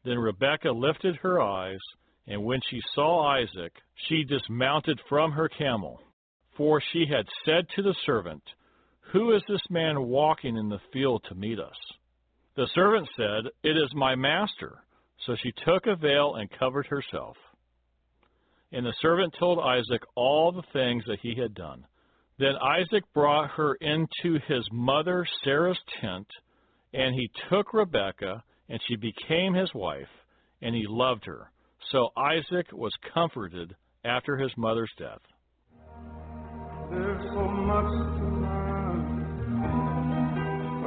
[0.04, 1.78] Then Rebekah lifted her eyes,
[2.26, 3.72] and when she saw Isaac,
[4.08, 6.00] she dismounted from her camel.
[6.56, 8.42] For she had said to the servant,
[9.12, 11.76] Who is this man walking in the field to meet us?
[12.56, 14.82] The servant said, It is my master.
[15.24, 17.36] So she took a veil and covered herself.
[18.74, 21.86] And the servant told Isaac all the things that he had done.
[22.40, 26.26] Then Isaac brought her into his mother Sarah's tent,
[26.92, 30.08] and he took Rebekah, and she became his wife,
[30.60, 31.52] and he loved her.
[31.92, 35.22] So Isaac was comforted after his mother's death.
[36.90, 39.24] There's so much to learn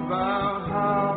[0.06, 1.17] about how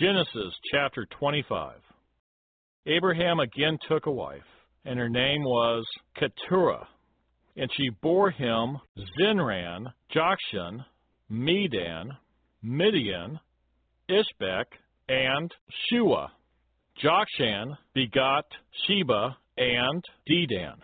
[0.00, 1.74] Genesis chapter 25.
[2.86, 4.40] Abraham again took a wife,
[4.86, 5.84] and her name was
[6.18, 6.88] Keturah.
[7.54, 8.78] And she bore him
[9.20, 10.86] Zimran, Jokshan,
[11.28, 12.16] Medan,
[12.62, 13.40] Midian,
[14.08, 14.64] Ishbak,
[15.10, 15.52] and
[15.90, 16.32] Shua.
[17.04, 18.44] Jokshan begot
[18.86, 20.76] Sheba and Dedan.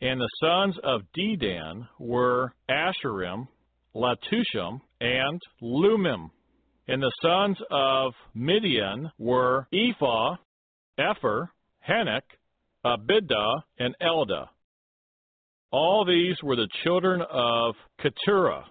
[0.00, 3.46] And the sons of Dedan were Asshurim,
[3.94, 6.30] Letushim, and Leummim.
[6.90, 10.34] And the sons of Midian were Ephah,
[10.98, 11.48] Epher,
[11.88, 12.24] Hanoch,
[12.84, 14.48] Abidah, and Eldaah.
[15.70, 18.64] All these were the children of Keturah.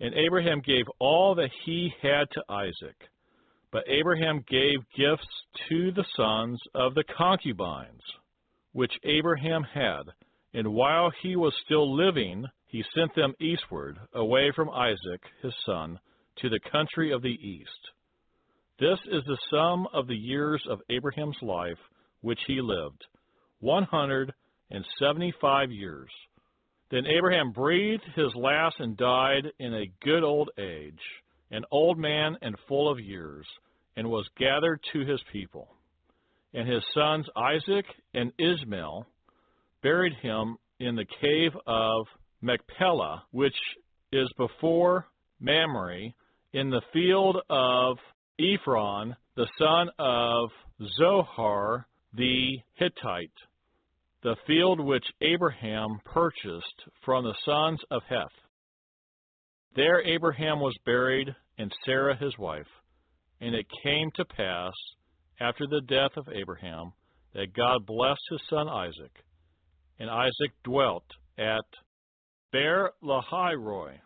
[0.00, 2.96] And Abraham gave all that he had to Isaac.
[3.70, 5.28] But Abraham gave gifts
[5.68, 8.00] to the sons of the concubines,
[8.72, 10.04] which Abraham had.
[10.54, 16.00] And while he was still living, he sent them eastward, away from Isaac, his son,
[16.40, 17.70] to the country of the east.
[18.80, 21.78] This is the sum of the years of Abraham's life
[22.20, 23.04] which he lived,
[23.60, 24.32] one hundred
[24.70, 26.10] and seventy five years.
[26.90, 31.00] Then Abraham breathed his last and died in a good old age,
[31.50, 33.46] an old man and full of years,
[33.96, 35.68] and was gathered to his people.
[36.54, 37.84] and his sons Isaac
[38.14, 39.06] and Ishmael
[39.82, 42.06] buried him in the cave of
[42.40, 43.56] Machpelah, which
[44.12, 45.06] is before
[45.40, 46.12] Mamre,
[46.52, 47.98] in the field of
[48.38, 50.50] Ephron, the son of
[50.98, 53.30] Zohar the Hittite,
[54.22, 58.26] the field which Abraham purchased from the sons of Heth.
[59.76, 62.66] There Abraham was buried, and Sarah his wife.
[63.40, 64.72] And it came to pass,
[65.40, 66.92] after the death of Abraham,
[67.34, 69.12] that God blessed his son Isaac.
[70.00, 71.04] And Isaac dwelt
[71.36, 71.64] at
[72.50, 73.98] Beer Lahairoi.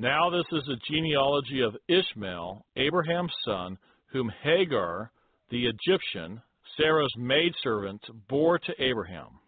[0.00, 5.12] Now this is the genealogy of Ishmael, Abraham's son, whom Hagar,
[5.50, 6.40] the Egyptian,
[6.78, 9.38] Sarah's maidservant, bore to Abraham.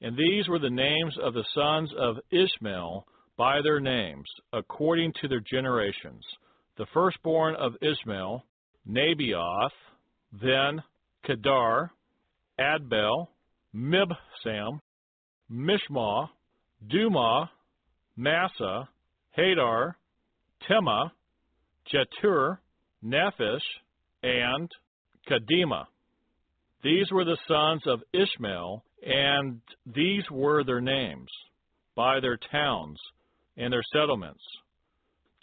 [0.00, 3.04] And these were the names of the sons of Ishmael
[3.36, 6.22] by their names, according to their generations.
[6.78, 8.44] The firstborn of Ishmael,
[8.88, 9.70] Nebaioth,
[10.40, 10.84] then
[11.24, 11.90] Kedar,
[12.60, 13.26] Adbeel,
[13.74, 14.78] Mibsam,
[15.50, 16.28] Mishma,
[16.86, 17.48] Dumah,
[18.16, 18.88] Massa,
[19.36, 19.94] Hadar,
[20.68, 21.12] Tema,
[21.92, 22.58] Jetur,
[23.04, 23.60] Naphish,
[24.22, 24.70] and
[25.28, 25.86] Kedemah.
[26.82, 31.28] These were the sons of Ishmael, and these were their names,
[31.94, 32.98] by their towns
[33.56, 34.42] and their settlements.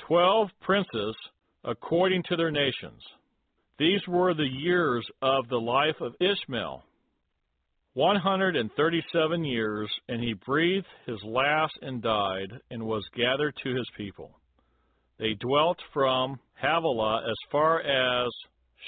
[0.07, 1.15] Twelve princes
[1.63, 3.01] according to their nations.
[3.77, 6.83] These were the years of the life of Ishmael.
[7.93, 14.39] 137 years, and he breathed his last and died, and was gathered to his people.
[15.17, 18.29] They dwelt from Havilah as far as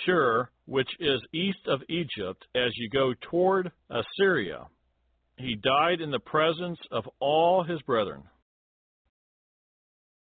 [0.05, 4.67] Shur, which is east of Egypt, as you go toward Assyria.
[5.37, 8.23] He died in the presence of all his brethren.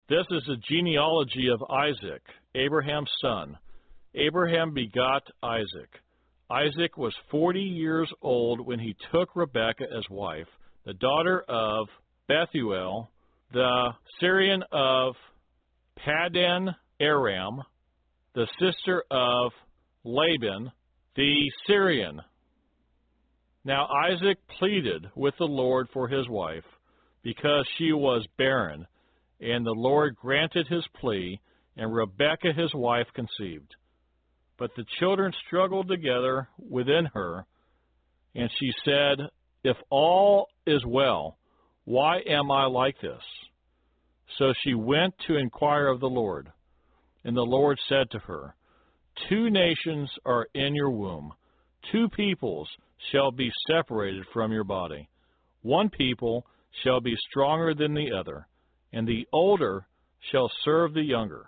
[0.08, 2.22] This is the genealogy of Isaac,
[2.54, 3.58] Abraham's son.
[4.14, 5.90] Abraham begot Isaac.
[6.50, 10.46] Isaac was forty years old when he took Rebekah as wife,
[10.84, 11.88] the daughter of
[12.28, 13.10] Bethuel,
[13.52, 15.14] the Syrian of
[15.96, 17.62] Padan Aram,
[18.34, 19.50] the sister of
[20.04, 20.70] Laban,
[21.16, 22.20] the Syrian.
[23.64, 26.64] Now Isaac pleaded with the Lord for his wife,
[27.24, 28.86] because she was barren,
[29.40, 31.40] and the Lord granted his plea,
[31.76, 33.74] and Rebekah his wife conceived.
[34.58, 37.44] But the children struggled together within her,
[38.34, 39.18] and she said,
[39.64, 41.36] If all is well,
[41.84, 43.22] why am I like this?
[44.38, 46.50] So she went to inquire of the Lord.
[47.24, 48.54] And the Lord said to her,
[49.28, 51.32] Two nations are in your womb,
[51.92, 52.68] two peoples
[53.12, 55.08] shall be separated from your body.
[55.62, 56.46] One people
[56.84, 58.46] shall be stronger than the other,
[58.92, 59.86] and the older
[60.30, 61.46] shall serve the younger.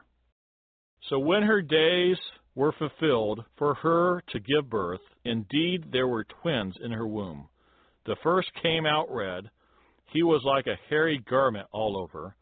[1.08, 2.16] So when her days
[2.58, 7.48] were fulfilled for her to give birth, indeed there were twins in her womb.
[8.04, 9.48] The first came out red,
[10.12, 12.34] he was like a hairy garment all over,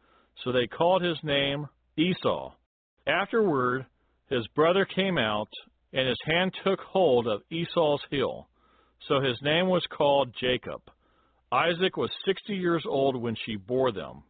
[0.42, 1.66] so they called his name
[1.98, 2.52] Esau.
[3.06, 3.84] Afterward,
[4.30, 5.50] his brother came out,
[5.92, 8.48] and his hand took hold of Esau's heel.
[9.08, 10.80] So his name was called Jacob.
[11.52, 14.22] Isaac was sixty years old when she bore them.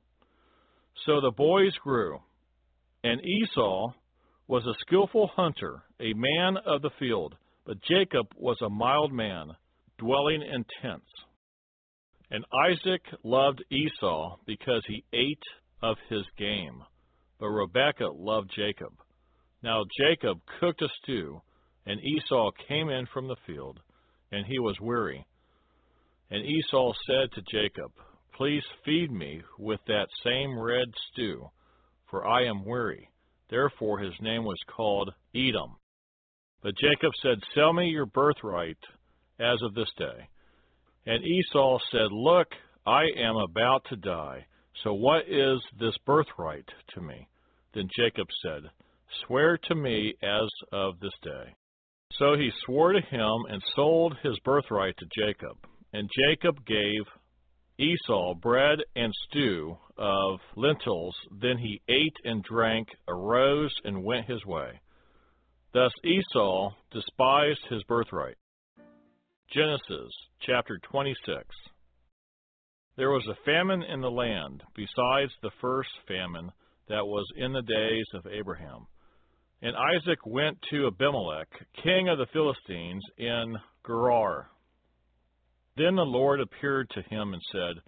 [1.05, 2.19] So the boys grew,
[3.05, 3.93] and Esau
[4.49, 9.49] was a skillful hunter, a man of the field, but Jacob was a mild man,
[9.99, 11.11] dwelling in tents.
[12.31, 15.43] And Isaac loved Esau because he ate
[15.83, 16.83] of his game,
[17.39, 18.93] but Rebekah loved Jacob.
[19.63, 21.41] Now Jacob cooked a stew,
[21.87, 23.81] and Esau came in from the field,
[24.31, 25.27] and he was weary.
[26.31, 27.93] And Esau said to Jacob,
[28.37, 31.49] Please feed me with that same red stew,
[32.11, 33.09] for I am weary.
[33.49, 35.77] Therefore his name was called Edom.
[36.63, 38.79] But Jacob said, Sell me your birthright
[39.39, 40.29] as of this day.
[41.07, 42.49] And Esau said, Look,
[42.87, 44.47] I am about to die.
[44.83, 47.29] So what is this birthright to me?
[47.75, 48.63] Then Jacob said,
[49.27, 51.55] Swear to me as of this day.
[52.19, 55.57] So he swore to him and sold his birthright to Jacob.
[55.93, 57.03] And Jacob gave
[57.79, 61.15] Esau bread and stew of lentils.
[61.31, 64.81] Then he ate and drank, arose, and went his way.
[65.73, 68.37] Thus Esau despised his birthright.
[69.53, 71.45] Genesis chapter 26.
[72.97, 76.51] There was a famine in the land, besides the first famine
[76.89, 78.87] that was in the days of Abraham.
[79.61, 81.49] And Isaac went to Abimelech,
[81.83, 84.51] king of the Philistines, in Gerar.
[85.77, 87.83] Then the Lord appeared to him and said,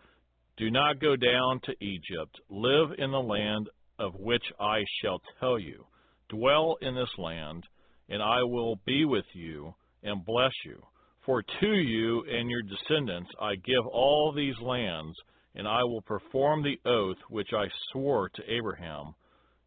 [0.59, 2.39] Do not go down to Egypt.
[2.51, 5.87] Live in the land of which I shall tell you.
[6.29, 7.65] Dwell in this land,
[8.09, 10.83] and I will be with you and bless you.
[11.25, 15.17] For to you and your descendants I give all these lands,
[15.55, 19.15] and I will perform the oath which I swore to Abraham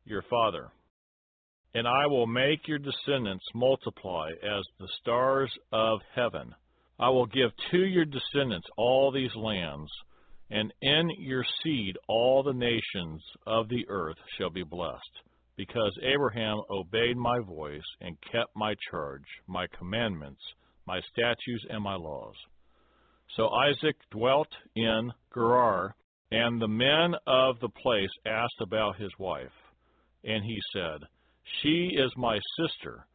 [0.05, 0.69] your father.
[1.73, 6.53] And I will make your descendants multiply as the stars of heaven.
[6.99, 9.91] I will give to your descendants all these lands,
[10.49, 15.21] and in your seed all the nations of the earth shall be blessed,
[15.55, 20.41] because Abraham obeyed my voice and kept my charge, my commandments,
[20.85, 22.35] my statutes, and my laws.
[23.35, 25.95] So Isaac dwelt in Gerar,
[26.31, 29.51] and the men of the place asked about his wife.
[30.23, 30.99] And he said,
[31.61, 33.05] She is my sister.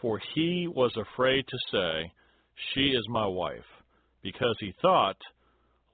[0.00, 2.12] For he was afraid to say,
[2.74, 3.66] She is my wife,
[4.22, 5.16] because he thought,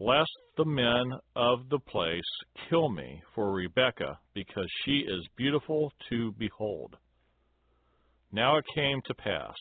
[0.01, 2.23] Lest the men of the place
[2.69, 6.97] kill me for Rebekah, because she is beautiful to behold.
[8.33, 9.55] Now it came to pass,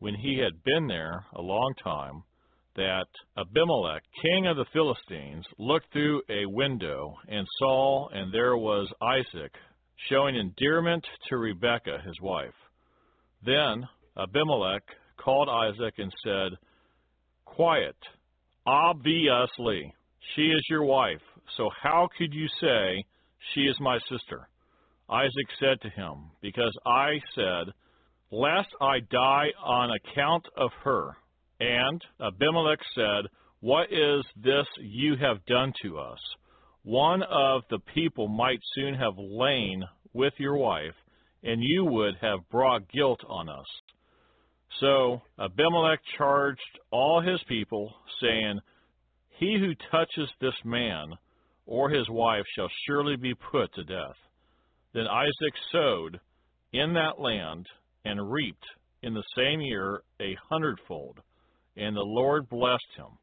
[0.00, 2.24] when he had been there a long time,
[2.74, 3.06] that
[3.36, 9.52] Abimelech, king of the Philistines, looked through a window and saw, and there was Isaac,
[10.08, 12.54] showing endearment to Rebekah, his wife.
[13.44, 14.82] Then Abimelech
[15.22, 16.58] called Isaac and said,
[17.44, 17.96] Quiet,
[18.66, 19.94] obviously,
[20.34, 21.20] she is your wife,
[21.56, 23.04] so how could you say,
[23.54, 24.48] She is my sister?
[25.08, 27.72] Isaac said to him, Because I said,
[28.30, 31.16] Lest I die on account of her.
[31.58, 33.24] And Abimelech said,
[33.60, 36.20] What is this you have done to us?
[36.82, 40.94] One of the people might soon have lain with your wife,
[41.42, 43.66] and you would have brought guilt on us.
[44.78, 48.60] So Abimelech charged all his people, saying,
[49.38, 51.12] He who touches this man
[51.66, 54.16] or his wife shall surely be put to death.
[54.92, 56.20] Then Isaac sowed
[56.72, 57.66] in that land
[58.04, 58.64] and reaped
[59.02, 61.18] in the same year a hundredfold,
[61.76, 63.18] and the Lord blessed him.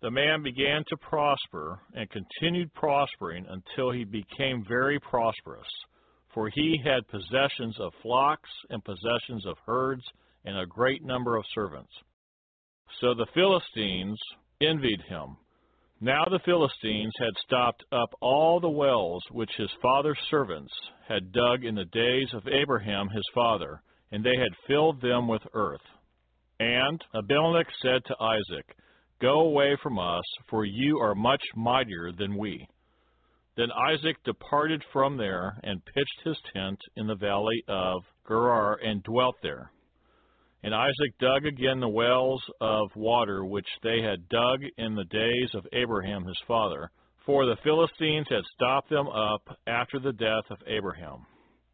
[0.00, 5.66] The man began to prosper and continued prospering until he became very prosperous,
[6.34, 10.02] for he had possessions of flocks and possessions of herds
[10.44, 11.92] and a great number of servants.
[13.00, 14.18] So the Philistines
[14.60, 15.36] envied him.
[16.00, 20.72] Now the Philistines had stopped up all the wells which his father's servants
[21.06, 25.42] had dug in the days of Abraham his father, and they had filled them with
[25.54, 25.80] earth.
[26.58, 28.76] And Abimelech said to Isaac,
[29.20, 32.66] Go away from us, for you are much mightier than we.
[33.56, 39.02] Then Isaac departed from there and pitched his tent in the valley of Gerar and
[39.04, 39.70] dwelt there.
[40.64, 45.50] And Isaac dug again the wells of water which they had dug in the days
[45.54, 46.90] of Abraham his father,
[47.26, 51.26] for the Philistines had stopped them up after the death of Abraham.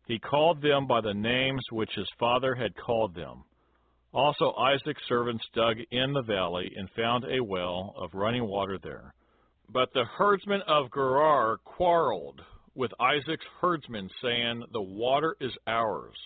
[0.06, 3.44] He called them by the names which his father had called them.
[4.14, 9.12] Also Isaac's servants dug in the valley and found a well of running water there.
[9.70, 12.40] But the herdsmen of Gerar quarreled
[12.74, 16.16] with Isaac's herdsmen, saying, The water is ours.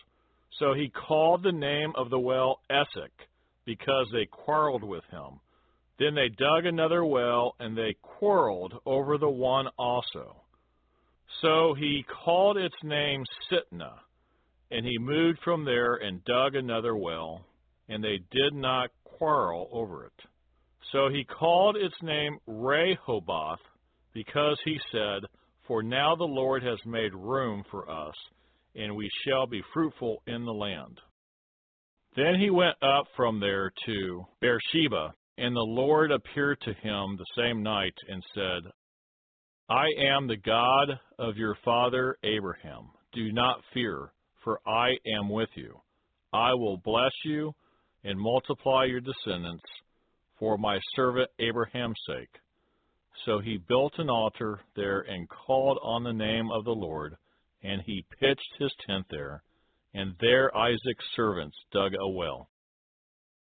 [0.59, 3.13] So he called the name of the well Esek,
[3.65, 5.41] because they quarreled with him.
[5.99, 10.37] Then they dug another well, and they quarreled over the one also.
[11.41, 13.99] So he called its name Sitnah,
[14.71, 17.45] and he moved from there and dug another well,
[17.89, 20.13] and they did not quarrel over it.
[20.93, 23.61] So he called its name Rehoboth,
[24.13, 25.23] because he said,
[25.67, 28.15] For now the Lord has made room for us,
[28.75, 30.99] and we shall be fruitful in the land.
[32.17, 37.25] Then he went up from there to Beersheba, and the Lord appeared to him the
[37.37, 38.71] same night and said,
[39.69, 42.91] I am the God of your father Abraham.
[43.15, 44.13] Do not fear,
[44.45, 45.81] for I am with you.
[46.33, 47.55] I will bless you
[48.05, 49.65] and multiply your descendants
[50.39, 52.29] for my servant Abraham's sake.
[53.25, 57.17] So he built an altar there and called on the name of the Lord,
[57.63, 59.43] and he pitched his tent there,
[59.95, 62.49] and there Isaac's servants dug a well.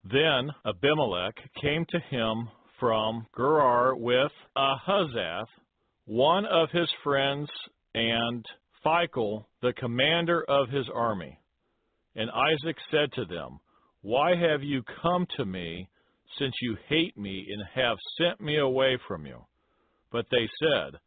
[0.05, 2.49] Then Abimelech came to him
[2.81, 5.47] from Gerar with Ahuzzath,
[6.05, 7.49] one of his friends,
[7.95, 8.45] and
[8.85, 11.39] Phichol, the commander of his army.
[12.17, 13.61] And Isaac said to them,
[14.01, 15.89] Why have you come to me,
[16.39, 19.47] since you hate me and have sent me away from you?
[20.11, 20.99] But they said,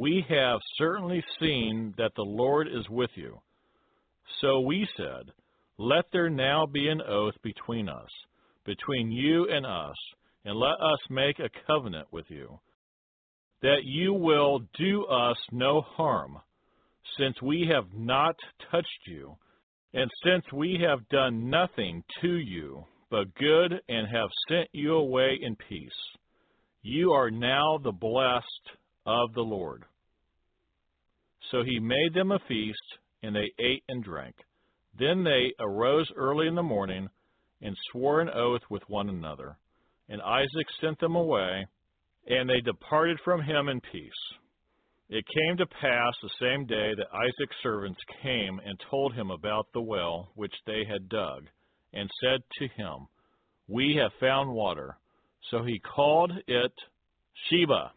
[0.00, 3.38] We have certainly seen that the Lord is with you.
[4.40, 5.30] So we said,
[5.76, 8.08] Let there now be an oath between us,
[8.64, 9.96] between you and us,
[10.46, 12.60] and let us make a covenant with you
[13.60, 16.38] that you will do us no harm,
[17.18, 18.36] since we have not
[18.70, 19.36] touched you,
[19.92, 25.38] And since we have done nothing to you but good and have sent you away
[25.42, 25.90] in peace,
[26.80, 29.84] you are now the blessed of the Lord.
[31.50, 32.78] So he made them a feast,
[33.22, 34.36] and they ate and drank.
[34.98, 37.08] Then they arose early in the morning
[37.60, 39.56] and swore an oath with one another.
[40.08, 41.66] And Isaac sent them away,
[42.26, 44.12] and they departed from him in peace.
[45.08, 49.66] It came to pass the same day that Isaac's servants came and told him about
[49.72, 51.46] the well which they had dug,
[51.92, 53.08] and said to him,
[53.66, 54.98] We have found water.
[55.50, 56.72] So he called it
[57.50, 57.90] Shebah.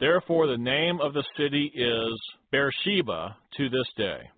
[0.00, 2.20] Therefore, the name of the city is
[2.50, 4.30] Beersheba to this day.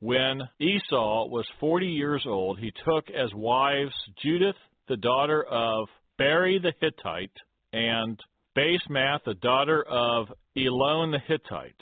[0.00, 4.54] When Esau was forty years old, he took as wives Judith,
[4.86, 5.88] the daughter of
[6.18, 7.32] Beeri the Hittite,
[7.72, 8.18] and
[8.56, 11.80] Basemath, the daughter of Elon the Hittite.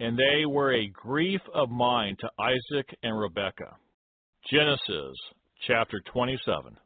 [0.00, 3.76] And they were a grief of mind to Isaac and Rebekah.
[4.50, 5.16] Genesis
[5.66, 6.76] chapter 27.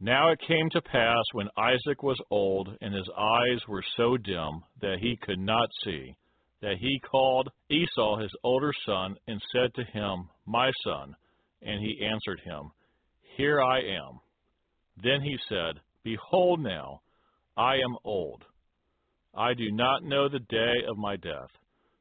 [0.00, 4.62] Now it came to pass when Isaac was old and his eyes were so dim
[4.80, 6.14] that he could not see
[6.60, 11.14] that he called Esau his older son and said to him, My son.
[11.62, 12.70] And he answered him,
[13.36, 14.20] Here I am.
[15.02, 17.00] Then he said, Behold now,
[17.56, 18.44] I am old.
[19.34, 21.50] I do not know the day of my death.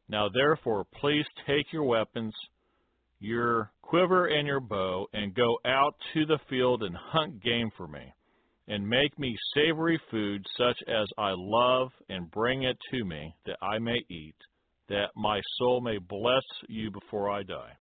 [0.10, 2.34] Now therefore, please take your weapons,
[3.19, 7.88] your quiver and your bow, and go out to the field and hunt game for
[7.88, 8.14] me,
[8.68, 13.57] and make me savory food such as I love, and bring it to me, that
[13.61, 14.35] I may eat,
[14.89, 17.73] that my soul may bless you before I die.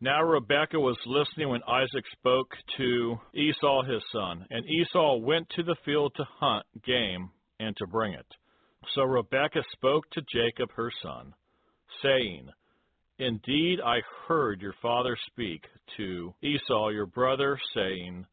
[0.00, 5.62] Now Rebekah was listening when Isaac spoke to Esau his son, and Esau went to
[5.62, 8.26] the field to hunt game and to bring it.
[8.94, 11.34] So Rebekah spoke to Jacob her son,
[12.02, 12.48] saying,
[13.22, 15.62] Indeed, I heard your father speak
[15.96, 18.26] to Esau your brother, saying,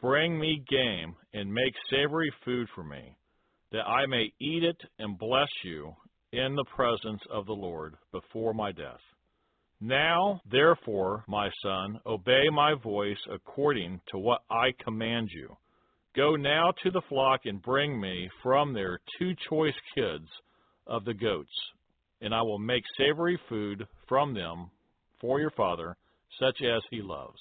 [0.00, 3.16] Bring me game and make savory food for me,
[3.70, 5.94] that I may eat it and bless you
[6.32, 8.98] in the presence of the Lord before my death.
[9.80, 15.56] Now, therefore, my son, obey my voice according to what I command you.
[16.16, 20.26] Go now to the flock and bring me from there two choice kids
[20.88, 21.54] of the goats,
[22.20, 24.70] and I will make savory food from them
[25.20, 25.96] for your father,
[26.38, 27.38] such as he loves.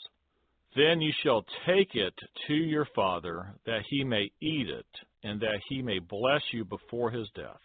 [0.76, 2.14] Then you shall take it
[2.48, 4.86] to your father, that he may eat it,
[5.24, 7.60] and that he may bless you before his death.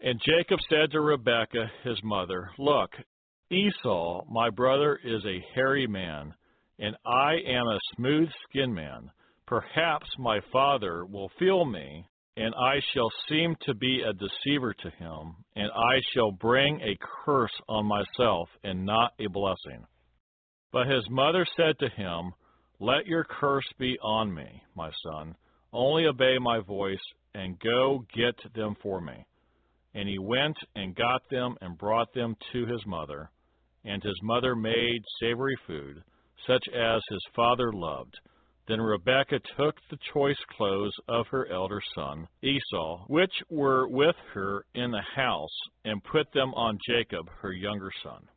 [0.00, 2.90] And Jacob said to Rebekah, his mother, Look,
[3.50, 6.34] Esau, my brother, is a hairy man,
[6.78, 9.10] and I am a smooth skinned man.
[9.46, 14.90] Perhaps my father will feel me, and I shall seem to be a deceiver to
[14.90, 19.84] him, and I shall bring a curse on myself and not a blessing.
[20.72, 22.32] But his mother said to him,
[22.80, 25.34] Let your curse be on me, my son.
[25.74, 27.02] Only obey my voice,
[27.34, 29.24] and go get them for me.
[29.94, 33.30] And he went and got them and brought them to his mother.
[33.84, 36.02] And his mother made savory food,
[36.46, 38.18] such as his father loved
[38.68, 44.64] then Rebekah took the choice clothes of her elder son, Esau, which were with her
[44.74, 48.28] in the house, and put them on Jacob, her younger son.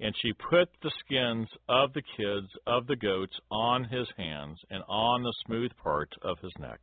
[0.00, 4.82] And she put the skins of the kids of the goats on his hands and
[4.88, 6.80] on the smooth part of his neck.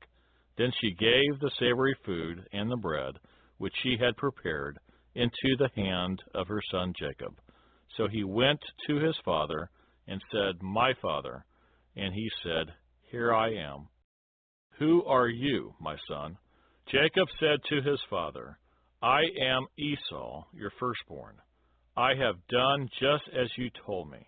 [0.57, 3.15] Then she gave the savory food and the bread,
[3.57, 4.79] which she had prepared,
[5.13, 7.37] into the hand of her son Jacob.
[7.97, 9.69] So he went to his father
[10.07, 11.45] and said, My father.
[11.95, 12.73] And he said,
[13.09, 13.87] Here I am.
[14.79, 16.37] Who are you, my son?
[16.87, 18.57] Jacob said to his father,
[19.01, 21.35] I am Esau, your firstborn.
[21.97, 24.27] I have done just as you told me.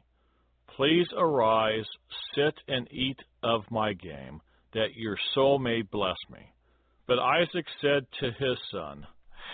[0.75, 1.85] Please arise,
[2.35, 4.41] sit and eat of my game,
[4.73, 6.53] that your soul may bless me.
[7.07, 9.05] But Isaac said to his son,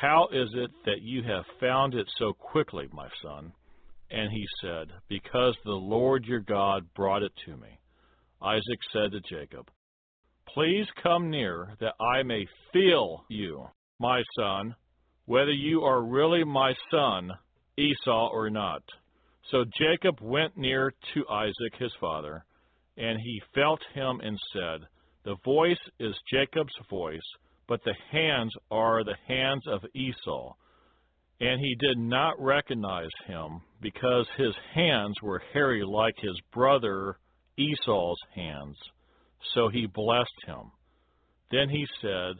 [0.02, 3.52] How is it that you have found it so quickly, my son?
[4.10, 7.80] And he said, Because the Lord your God brought it to me.
[8.42, 9.70] Isaac said to Jacob,
[10.54, 13.68] Please come near, that I may feel you,
[14.00, 14.76] my son,
[15.26, 17.32] whether you are really my son,
[17.78, 18.82] Esau, or not.
[19.52, 22.46] So Jacob went near to Isaac his father,
[22.98, 24.88] and he felt him and said,
[25.24, 27.20] The voice is Jacob's voice,
[27.68, 30.54] but the hands are the hands of Esau.
[31.42, 37.18] And he did not recognize him, because his hands were hairy like his brother
[37.60, 38.78] Esau's hands.
[39.54, 40.72] So he blessed him.
[41.52, 42.36] Then he said,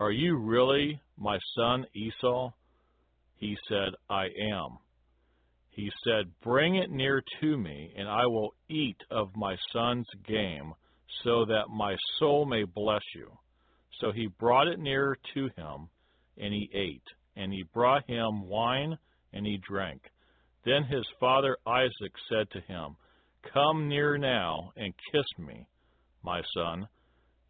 [0.00, 2.50] Are you really my son Esau?
[3.36, 4.78] He said, I am.
[5.70, 10.74] He said, Bring it near to me, and I will eat of my son's game,
[11.24, 13.30] so that my soul may bless you.
[14.00, 15.88] So he brought it near to him,
[16.36, 17.02] and he ate.
[17.36, 18.98] And he brought him wine,
[19.32, 20.02] and he drank.
[20.64, 22.96] Then his father Isaac said to him,
[23.52, 25.66] Come near now, and kiss me,
[26.22, 26.88] my son.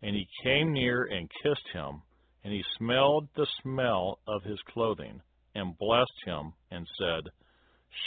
[0.02, 2.02] And he came near and kissed him,
[2.42, 5.22] and he smelled the smell of his clothing,
[5.54, 7.30] and blessed him, and said,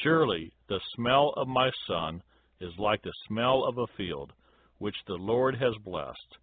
[0.01, 2.23] Surely the smell of my son
[2.59, 4.33] is like the smell of a field,
[4.80, 6.38] which the Lord has blessed.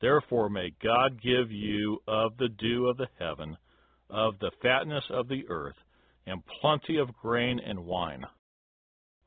[0.00, 3.56] Therefore may God give you of the dew of the heaven,
[4.08, 5.76] of the fatness of the earth,
[6.26, 8.24] and plenty of grain and wine.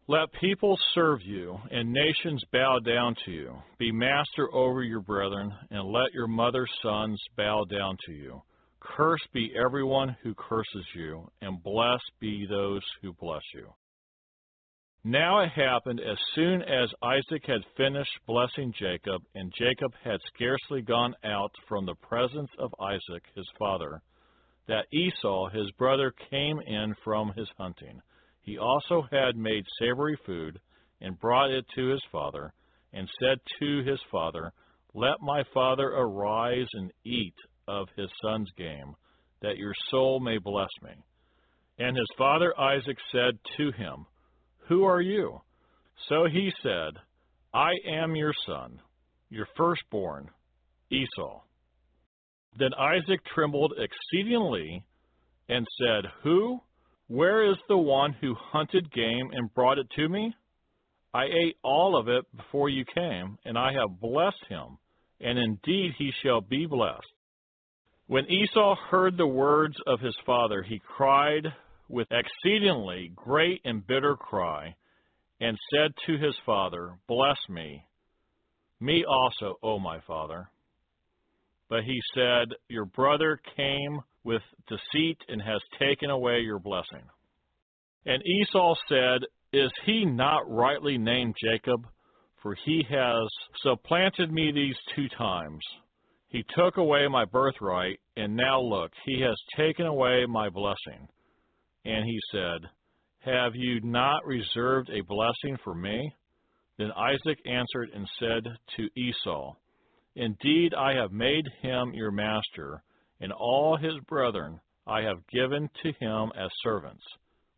[0.07, 3.55] Let people serve you, and nations bow down to you.
[3.77, 8.41] Be master over your brethren, and let your mother's sons bow down to you.
[8.81, 13.73] Cursed be everyone who curses you, and blessed be those who bless you.
[15.05, 20.81] Now it happened as soon as Isaac had finished blessing Jacob, and Jacob had scarcely
[20.81, 24.01] gone out from the presence of Isaac his father,
[24.67, 28.01] that Esau his brother came in from his hunting.
[28.43, 30.59] He also had made savory food,
[31.01, 32.53] and brought it to his father,
[32.93, 34.51] and said to his father,
[34.93, 37.35] Let my father arise and eat
[37.67, 38.95] of his son's game,
[39.41, 40.91] that your soul may bless me.
[41.79, 44.05] And his father Isaac said to him,
[44.67, 45.41] Who are you?
[46.09, 46.93] So he said,
[47.53, 48.81] I am your son,
[49.29, 50.29] your firstborn,
[50.91, 51.41] Esau.
[52.57, 54.83] Then Isaac trembled exceedingly
[55.49, 56.61] and said, Who?
[57.07, 60.33] Where is the one who hunted game and brought it to me?
[61.13, 64.77] I ate all of it before you came, and I have blessed him,
[65.19, 67.05] and indeed he shall be blessed.
[68.07, 71.53] When Esau heard the words of his father, he cried
[71.87, 74.75] with exceedingly great and bitter cry,
[75.39, 77.85] and said to his father, Bless me,
[78.79, 80.49] me also, O my father.
[81.69, 87.03] But he said, Your brother came with deceit and has taken away your blessing.
[88.05, 89.21] And Esau said,
[89.51, 91.85] Is he not rightly named Jacob?
[92.41, 93.29] For he has
[93.61, 95.61] supplanted me these two times.
[96.27, 101.07] He took away my birthright, and now look, he has taken away my blessing.
[101.85, 102.69] And he said,
[103.19, 106.13] Have you not reserved a blessing for me?
[106.77, 108.43] Then Isaac answered and said
[108.75, 109.53] to Esau,
[110.15, 112.83] Indeed, I have made him your master,
[113.23, 117.03] and all his brethren I have given to him as servants.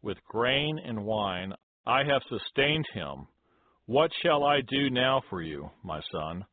[0.03, 1.53] With grain and wine
[1.87, 3.27] I have sustained him.
[3.87, 6.45] What shall I do now for you, my son?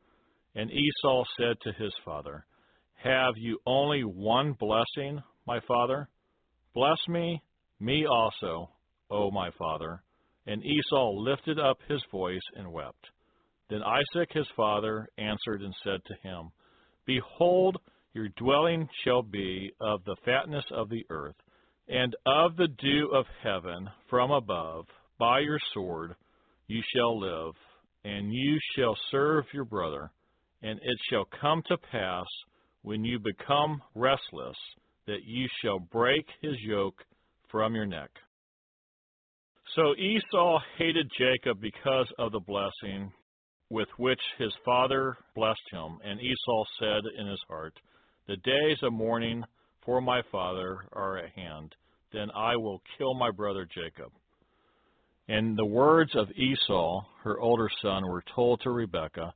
[0.54, 2.46] And Esau said to his father,
[3.04, 6.08] Have you only one blessing, my father?
[6.74, 7.42] Bless me,
[7.80, 8.70] me also,
[9.10, 10.02] O my father.
[10.46, 13.08] And Esau lifted up his voice and wept.
[13.68, 16.50] Then Isaac his father answered and said to him,
[17.04, 17.76] Behold,
[18.12, 21.36] your dwelling shall be of the fatness of the earth,
[21.88, 24.86] and of the dew of heaven from above.
[25.18, 26.14] By your sword
[26.66, 27.54] you shall live,
[28.04, 30.10] and you shall serve your brother.
[30.62, 32.26] And it shall come to pass,
[32.82, 34.56] when you become restless,
[35.06, 37.02] that you shall break his yoke
[37.50, 38.10] from your neck.
[39.74, 43.12] So Esau hated Jacob because of the blessing
[43.70, 45.98] with which his father blessed him.
[46.04, 47.74] And Esau said in his heart,
[48.26, 49.44] The days of mourning
[49.84, 51.74] for my father are at hand.
[52.12, 54.12] Then I will kill my brother Jacob.
[55.28, 59.34] And the words of Esau, her older son, were told to Rebekah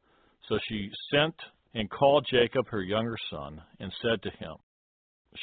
[0.49, 1.35] so she sent
[1.75, 4.55] and called Jacob her younger son, and said to him,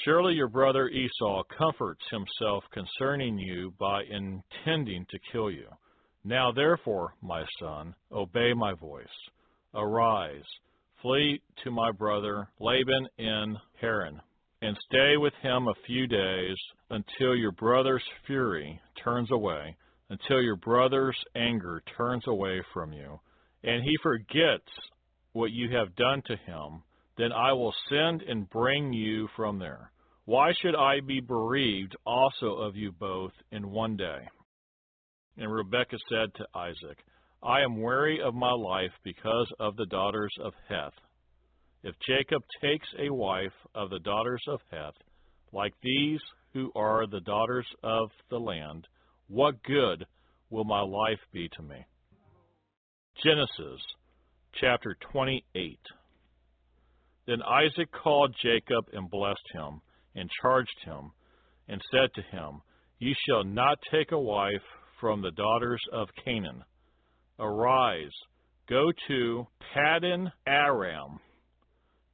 [0.04, 5.68] Surely your brother Esau comforts himself concerning you by intending to kill you.
[6.24, 9.06] Now therefore, my son, obey my voice.
[9.76, 10.46] Arise,
[11.04, 14.22] flee to my brother Laban in Haran,
[14.62, 16.58] and stay with him a few days
[16.90, 19.76] until your brother's fury turns away,
[20.10, 23.20] until your brother's anger turns away from you,
[23.64, 24.72] and he forgets
[25.34, 26.82] what you have done to him,
[27.18, 29.92] then I will send and bring you from there.
[30.26, 34.28] Why should I be bereaved also of you both in one day?
[35.38, 36.98] And Rebekah said to Isaac,
[37.46, 40.94] I am weary of my life because of the daughters of Heth.
[41.84, 44.94] If Jacob takes a wife of the daughters of Heth,
[45.52, 46.22] like these
[46.54, 48.88] who are the daughters of the land,
[49.28, 50.06] what good
[50.50, 51.86] will my life be to me?
[53.22, 53.82] Genesis
[54.62, 55.80] chapter 28.
[57.28, 59.82] Then Isaac called Jacob and blessed him,
[60.16, 61.12] and charged him,
[61.68, 62.62] and said to him,
[63.00, 64.64] You shall not take a wife
[65.02, 66.64] from the daughters of Canaan.
[67.40, 68.12] Arise,
[68.70, 71.20] go to Paddan Aram,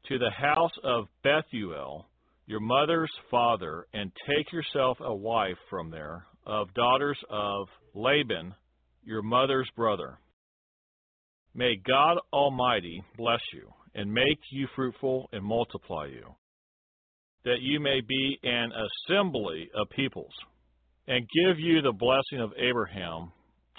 [0.08, 2.08] to the house of Bethuel,
[2.46, 8.56] your mother's father, and take yourself a wife from there, of daughters of Laban,
[9.04, 10.20] your mother's brother.
[11.54, 16.36] May God Almighty bless you, and make you fruitful and multiply you,
[17.44, 20.34] that you may be an assembly of peoples,
[21.08, 23.32] and give you the blessing of Abraham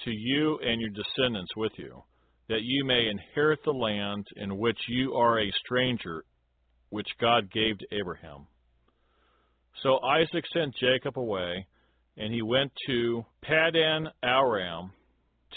[0.05, 2.03] to you and your descendants with you,
[2.49, 6.23] that you may inherit the land in which you are a stranger,
[6.89, 8.47] which God gave to Abraham.
[9.83, 11.65] So Isaac sent Jacob away,
[12.17, 14.91] and he went to Padan Aram,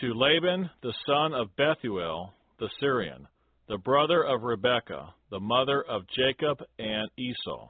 [0.01, 3.27] to Laban the son of Bethuel the Syrian,
[3.69, 7.69] the brother of Rebekah, the mother of Jacob and Esau.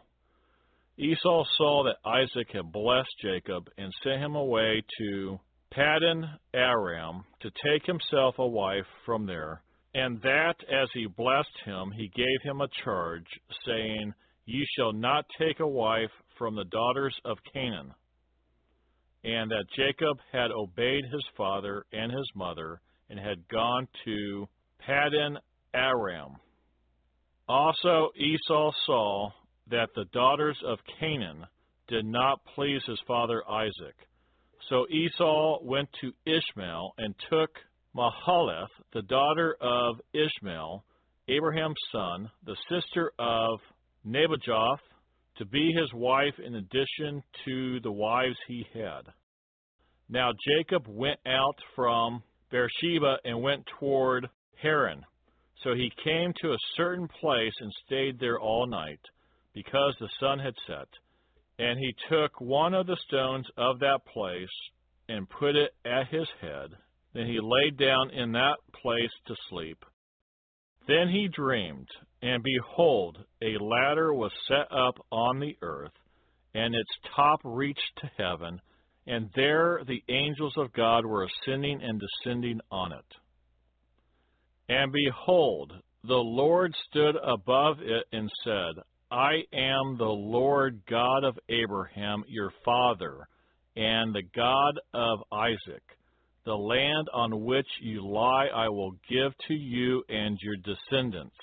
[0.98, 5.40] Esau saw that Isaac had blessed Jacob and sent him away to
[5.76, 9.62] Paddan Aram to take himself a wife from there,
[9.94, 13.26] and that as he blessed him, he gave him a charge,
[13.66, 14.12] saying,
[14.46, 17.92] Ye shall not take a wife from the daughters of Canaan.
[19.24, 22.80] And that Jacob had obeyed his father and his mother,
[23.10, 24.48] and had gone to
[24.86, 25.38] Paddan
[25.74, 26.36] Aram.
[27.48, 29.30] Also Esau saw
[29.70, 31.46] that the daughters of Canaan
[31.88, 33.96] did not please his father Isaac.
[34.68, 37.50] So Esau went to Ishmael and took
[37.96, 40.84] Mahalath, the daughter of Ishmael,
[41.28, 43.60] Abraham's son, the sister of
[44.06, 44.80] Nebajoth,
[45.36, 49.02] to be his wife in addition to the wives he had.
[50.08, 54.28] Now Jacob went out from Beersheba and went toward
[54.62, 55.04] Haran.
[55.62, 59.00] So he came to a certain place and stayed there all night,
[59.54, 60.88] because the sun had set.
[61.58, 64.48] And he took one of the stones of that place
[65.08, 66.70] and put it at his head.
[67.12, 69.84] Then he laid down in that place to sleep.
[70.86, 71.88] Then he dreamed,
[72.22, 75.92] and behold, a ladder was set up on the earth,
[76.54, 78.60] and its top reached to heaven,
[79.06, 83.04] and there the angels of God were ascending and descending on it.
[84.68, 88.82] And behold, the Lord stood above it and said,
[89.14, 93.28] I am the Lord God of Abraham your father,
[93.76, 95.84] and the God of Isaac.
[96.44, 101.36] The land on which you lie I will give to you and your descendants.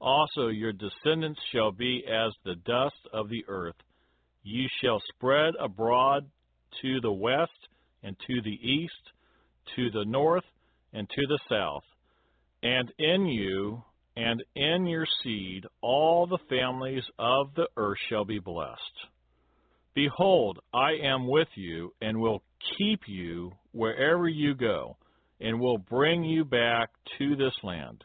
[0.00, 3.76] Also your descendants shall be as the dust of the earth.
[4.42, 6.28] Ye shall spread abroad
[6.80, 7.52] to the west
[8.02, 9.12] and to the east,
[9.76, 10.44] to the north
[10.92, 11.84] and to the south.
[12.64, 13.84] And in you
[14.16, 18.78] and in your seed all the families of the earth shall be blessed.
[19.94, 22.42] Behold, I am with you, and will
[22.78, 24.96] keep you wherever you go,
[25.40, 28.04] and will bring you back to this land.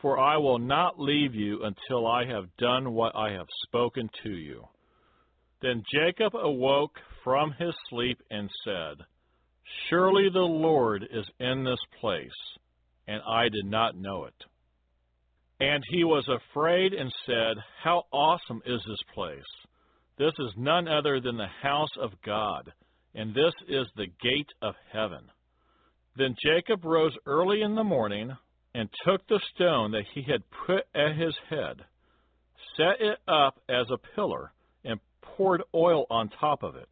[0.00, 4.30] For I will not leave you until I have done what I have spoken to
[4.30, 4.68] you.
[5.60, 9.04] Then Jacob awoke from his sleep and said,
[9.90, 12.30] Surely the Lord is in this place,
[13.06, 14.44] and I did not know it.
[15.60, 19.42] And he was afraid and said, How awesome is this place!
[20.16, 22.72] This is none other than the house of God,
[23.14, 25.30] and this is the gate of heaven.
[26.16, 28.36] Then Jacob rose early in the morning
[28.74, 31.84] and took the stone that he had put at his head,
[32.76, 34.52] set it up as a pillar,
[34.84, 36.88] and poured oil on top of it.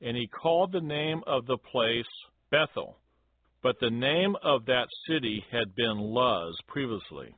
[0.00, 2.06] And he called the name of the place
[2.50, 2.96] Bethel
[3.62, 7.34] but the name of that city had been Luz previously.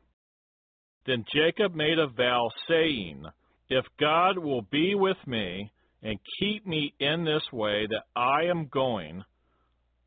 [1.07, 3.25] Then Jacob made a vow, saying,
[3.69, 5.71] If God will be with me
[6.03, 9.23] and keep me in this way that I am going,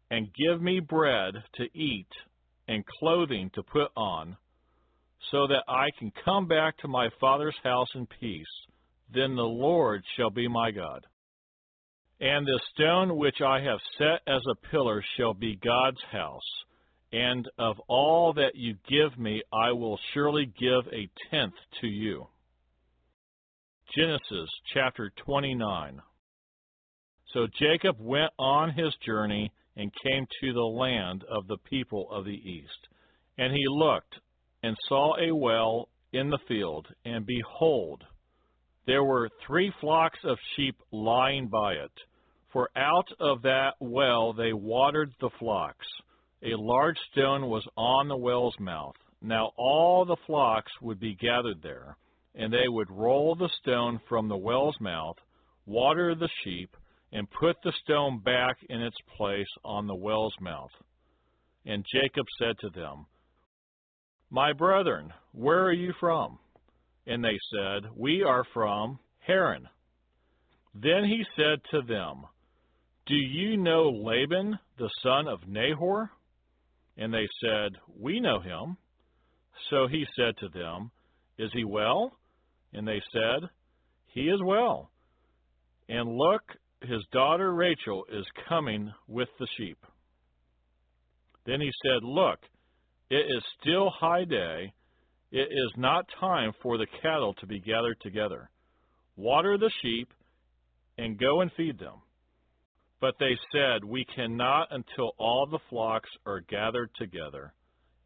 [0.09, 2.07] and give me bread to eat
[2.67, 4.37] and clothing to put on,
[5.31, 8.45] so that I can come back to my father's house in peace,
[9.13, 11.05] then the Lord shall be my God.
[12.19, 16.41] And the stone which I have set as a pillar shall be God's house.
[17.13, 22.27] And of all that you give me, I will surely give a tenth to you.
[23.95, 26.01] Genesis chapter 29.
[27.33, 32.25] So Jacob went on his journey and came to the land of the people of
[32.25, 32.87] the east.
[33.37, 34.15] And he looked
[34.63, 38.03] and saw a well in the field, and behold,
[38.87, 41.91] there were three flocks of sheep lying by it.
[42.53, 45.85] For out of that well they watered the flocks.
[46.41, 48.95] A large stone was on the well's mouth.
[49.21, 51.97] Now all the flocks would be gathered there,
[52.33, 55.17] and they would roll the stone from the well's mouth,
[55.65, 56.69] water the sheep,
[57.11, 60.71] and put the stone back in its place on the well's mouth.
[61.65, 63.05] And Jacob said to them,
[64.29, 66.39] My brethren, where are you from?
[67.07, 69.67] And they said, We are from Haran.
[70.75, 72.25] Then he said to them,
[73.07, 76.11] Do you know Laban, the son of Nahor?
[76.97, 78.77] And they said, We know him.
[79.69, 80.91] So he said to them,
[81.37, 82.13] Is he well?
[82.73, 83.49] And they said,
[84.07, 84.91] He is well.
[85.89, 86.41] And look,
[86.81, 89.77] his daughter Rachel is coming with the sheep.
[91.45, 92.39] Then he said, Look,
[93.09, 94.73] it is still high day.
[95.31, 98.49] It is not time for the cattle to be gathered together.
[99.15, 100.09] Water the sheep
[100.97, 102.01] and go and feed them.
[102.99, 107.53] But they said, We cannot until all the flocks are gathered together,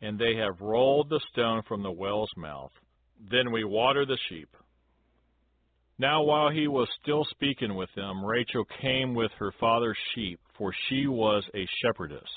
[0.02, 2.72] and they have rolled the stone from the well's mouth.
[3.30, 4.50] Then we water the sheep.
[5.98, 10.74] Now while he was still speaking with them, Rachel came with her father's sheep, for
[10.90, 12.30] she was a shepherdess.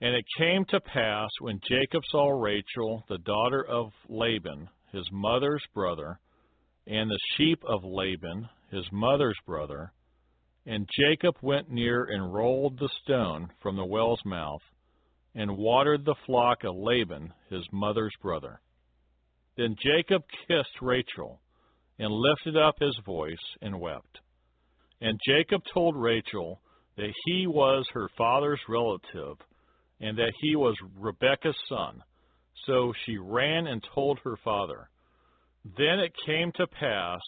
[0.00, 5.64] And it came to pass when Jacob saw Rachel, the daughter of Laban, his mother's
[5.74, 6.18] brother,
[6.86, 9.92] and the sheep of Laban, his mother's brother,
[10.66, 14.62] and Jacob went near and rolled the stone from the well's mouth,
[15.34, 18.60] and watered the flock of Laban, his mother's brother.
[19.56, 21.40] Then Jacob kissed Rachel,
[21.98, 24.18] and lifted up his voice, and wept.
[25.00, 26.60] And Jacob told Rachel
[26.96, 29.36] that he was her father's relative,
[30.00, 32.02] and that he was Rebekah's son.
[32.66, 34.88] So she ran and told her father.
[35.76, 37.20] Then it came to pass,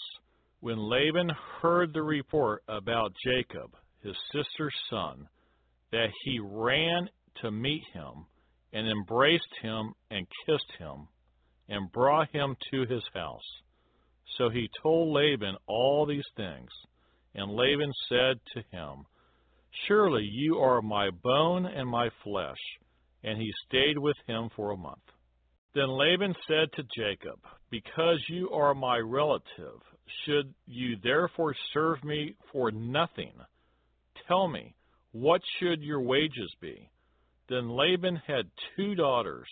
[0.61, 1.31] when Laban
[1.61, 5.29] heard the report about Jacob, his sister's son,
[5.93, 7.09] that he ran
[7.43, 8.27] to meet him,
[8.73, 11.09] and embraced him, and kissed him,
[11.69, 13.41] and brought him to his house.
[14.37, 16.71] So he told Laban all these things.
[17.35, 19.07] And Laban said to him,
[19.87, 22.59] Surely you are my bone and my flesh.
[23.25, 24.99] And he stayed with him for a month.
[25.75, 27.39] Then Laban said to Jacob,
[27.71, 29.81] Because you are my relative,
[30.25, 33.33] should you therefore serve me for nothing?
[34.27, 34.75] Tell me,
[35.13, 36.91] what should your wages be?
[37.49, 39.49] Then Laban had two daughters.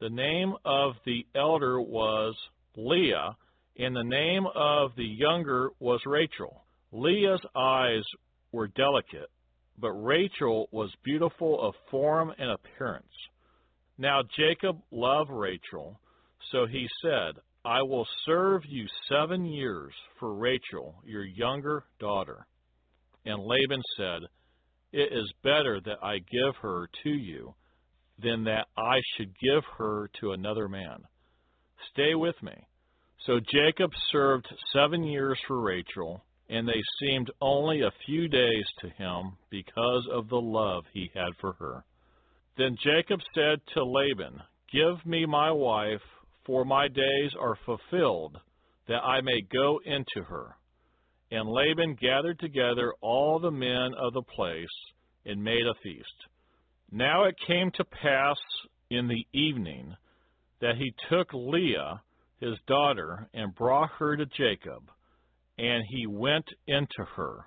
[0.00, 2.34] The name of the elder was
[2.76, 3.36] Leah,
[3.78, 6.64] and the name of the younger was Rachel.
[6.92, 8.02] Leah's eyes
[8.52, 9.30] were delicate,
[9.78, 13.06] but Rachel was beautiful of form and appearance.
[13.98, 15.98] Now Jacob loved Rachel,
[16.50, 22.46] so he said, I will serve you seven years for Rachel, your younger daughter.
[23.24, 24.20] And Laban said,
[24.92, 27.54] It is better that I give her to you
[28.22, 30.98] than that I should give her to another man.
[31.92, 32.66] Stay with me.
[33.26, 38.88] So Jacob served seven years for Rachel, and they seemed only a few days to
[38.90, 41.84] him because of the love he had for her.
[42.56, 44.40] Then Jacob said to Laban,
[44.72, 46.02] Give me my wife,
[46.44, 48.38] for my days are fulfilled,
[48.86, 50.56] that I may go into her.
[51.30, 54.66] And Laban gathered together all the men of the place
[55.24, 56.28] and made a feast.
[56.92, 58.36] Now it came to pass
[58.90, 59.96] in the evening
[60.60, 62.00] that he took Leah,
[62.40, 64.90] his daughter, and brought her to Jacob,
[65.58, 67.46] and he went into her.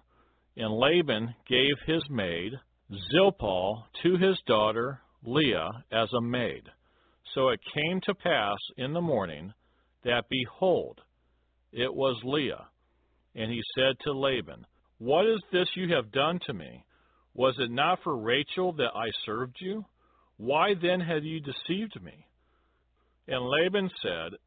[0.56, 2.54] And Laban gave his maid,
[3.12, 6.64] Zilpah, to his daughter Leah as a maid.
[7.36, 9.54] So it came to pass in the morning
[10.04, 11.02] that, behold,
[11.72, 12.68] it was Leah.
[13.36, 14.66] And he said to Laban,
[14.98, 16.86] What is this you have done to me?
[17.36, 19.86] Was it not for Rachel that I served you?
[20.38, 22.26] Why then have you deceived me?
[23.28, 24.40] And Laban said,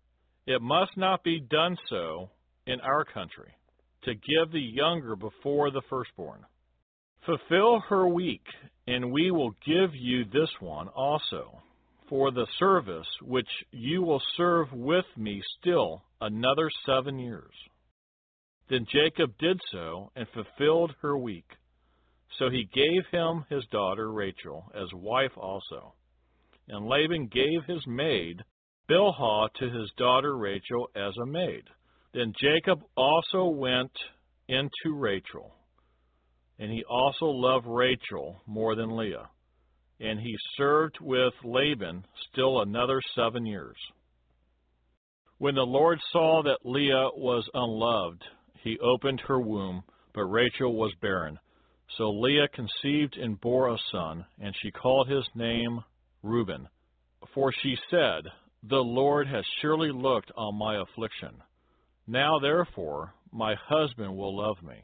[0.46, 2.30] it must not be done so
[2.66, 3.52] in our country,
[4.04, 6.44] to give the younger before the firstborn.
[7.26, 8.44] Fulfill her week,
[8.86, 11.60] and we will give you this one also,
[12.08, 17.52] for the service which you will serve with me still another seven years.
[18.68, 21.46] Then Jacob did so, and fulfilled her week.
[22.38, 25.94] So he gave him his daughter Rachel as wife also.
[26.68, 28.42] And Laban gave his maid
[28.88, 31.64] Bilhah to his daughter Rachel as a maid.
[32.12, 33.92] Then Jacob also went
[34.48, 35.54] into Rachel,
[36.58, 39.28] and he also loved Rachel more than Leah.
[40.00, 43.76] And he served with Laban still another seven years.
[45.38, 48.22] When the Lord saw that Leah was unloved,
[48.62, 49.82] he opened her womb,
[50.12, 51.38] but Rachel was barren.
[51.96, 55.80] So Leah conceived and bore a son, and she called his name
[56.22, 56.68] Reuben.
[57.34, 58.24] For she said,
[58.62, 61.42] the Lord has surely looked on my affliction.
[62.10, 64.82] Now therefore my husband will love me.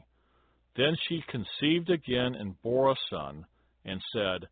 [0.77, 3.45] Then she conceived again and bore a son,
[3.83, 4.47] and said,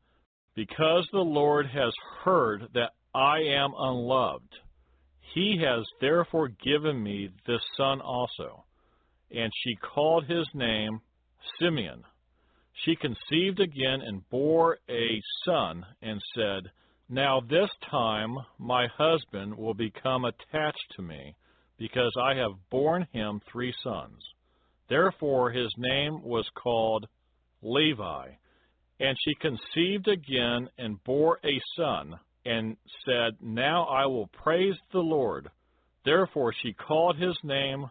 [0.55, 1.93] Because the Lord has
[2.25, 4.53] heard that I am unloved,
[5.33, 8.65] he has therefore given me this son also.
[9.31, 10.99] And she called his name
[11.57, 12.03] Simeon.
[12.83, 16.71] She conceived again and bore a son, and said,
[17.07, 21.35] Now this time my husband will become attached to me,
[21.77, 24.21] because I have borne him three sons.
[24.89, 27.07] Therefore his name was called
[27.61, 28.29] Levi.
[28.99, 34.99] And she conceived again and bore a son, and said, Now I will praise the
[34.99, 35.49] Lord.
[36.05, 37.89] Therefore she called his name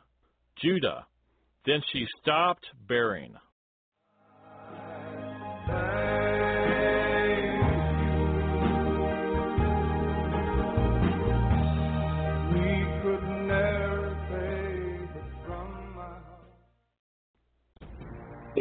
[0.62, 1.06] Judah.
[1.66, 3.34] Then she stopped bearing.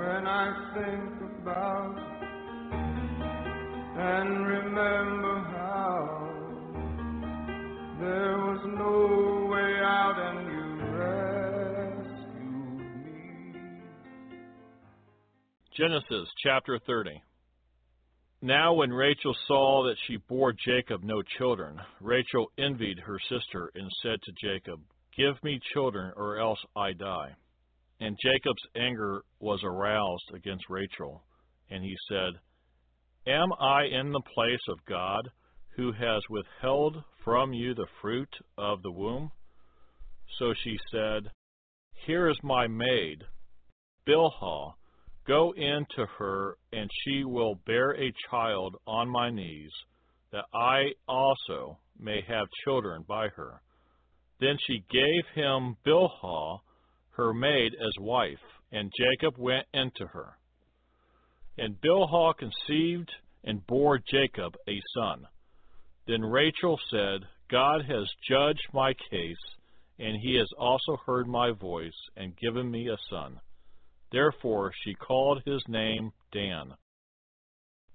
[0.00, 1.12] When I think
[1.42, 1.96] about
[3.98, 6.28] and remember how
[8.00, 10.64] there was no way out and you
[10.96, 12.44] rescued
[13.04, 13.60] me.
[15.76, 17.22] Genesis chapter 30.
[18.40, 23.92] Now, when Rachel saw that she bore Jacob no children, Rachel envied her sister and
[24.02, 24.80] said to Jacob,
[25.14, 27.36] Give me children, or else I die.
[28.00, 31.22] And Jacob's anger was aroused against Rachel,
[31.70, 32.32] and he said,
[33.26, 35.28] Am I in the place of God,
[35.76, 39.30] who has withheld from you the fruit of the womb?
[40.38, 41.30] So she said,
[42.06, 43.24] Here is my maid,
[44.06, 44.74] Bilhah.
[45.26, 49.70] Go in to her, and she will bear a child on my knees,
[50.32, 53.60] that I also may have children by her.
[54.40, 56.60] Then she gave him Bilhah,
[57.12, 58.38] her maid, as wife,
[58.72, 60.36] and Jacob went into her.
[61.58, 63.10] And Bilhah conceived
[63.44, 65.26] and bore Jacob a son.
[66.06, 69.36] Then Rachel said, God has judged my case,
[69.98, 73.40] and he has also heard my voice and given me a son.
[74.12, 76.74] Therefore she called his name Dan.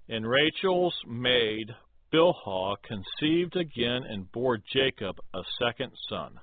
[0.08, 1.74] And Rachel's maid
[2.12, 6.38] Bilhah conceived again and bore Jacob a second son.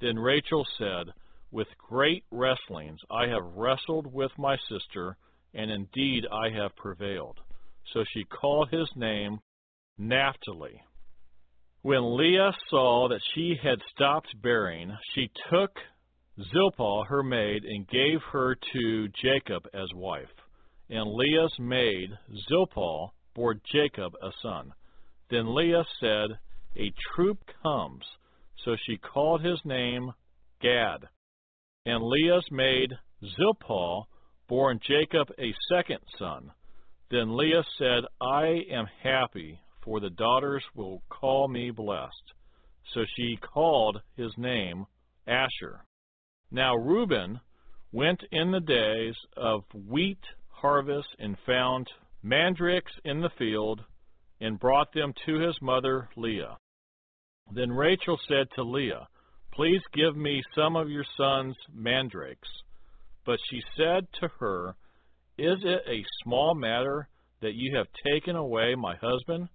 [0.00, 1.12] Then Rachel said,
[1.56, 5.16] With great wrestlings I have wrestled with my sister,
[5.54, 7.40] and indeed I have prevailed.
[7.94, 9.38] So she called his name
[9.96, 10.82] Naphtali.
[11.80, 15.70] When Leah saw that she had stopped bearing, she took
[16.52, 20.34] Zilpah her maid and gave her to Jacob as wife.
[20.90, 22.10] And Leah's maid
[22.50, 24.74] Zilpah bore Jacob a son.
[25.30, 26.38] Then Leah said,
[26.76, 28.04] A troop comes.
[28.62, 30.12] So she called his name
[30.60, 31.08] Gad.
[31.86, 32.92] And Leah's maid
[33.36, 34.02] Zilpah
[34.48, 36.50] bore Jacob a second son.
[37.12, 42.34] Then Leah said, I am happy, for the daughters will call me blessed.
[42.92, 44.86] So she called his name
[45.28, 45.84] Asher.
[46.50, 47.40] Now Reuben
[47.92, 51.86] went in the days of wheat harvest and found
[52.20, 53.80] mandrakes in the field
[54.40, 56.56] and brought them to his mother Leah.
[57.52, 59.06] Then Rachel said to Leah,
[59.56, 62.48] Please give me some of your son's mandrakes.
[63.24, 64.76] But she said to her,
[65.38, 67.08] Is it a small matter
[67.40, 69.48] that you have taken away my husband?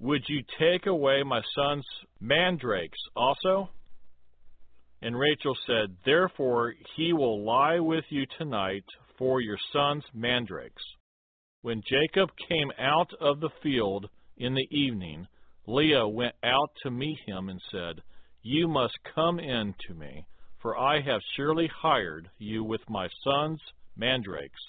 [0.00, 1.84] Would you take away my son's
[2.20, 3.68] mandrakes also?
[5.02, 8.84] And Rachel said, Therefore he will lie with you tonight
[9.18, 10.82] for your son's mandrakes.
[11.60, 14.08] When Jacob came out of the field
[14.38, 15.28] in the evening,
[15.66, 18.02] Leah went out to meet him and said,
[18.42, 20.26] You must come in to me,
[20.60, 23.60] for I have surely hired you with my son's
[23.96, 24.60] mandrakes.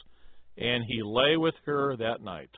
[0.57, 2.51] And he lay with her that night.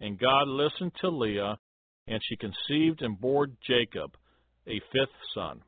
[0.00, 1.58] And God listened to Leah,
[2.06, 4.12] and she conceived and bore Jacob
[4.66, 5.60] a fifth son.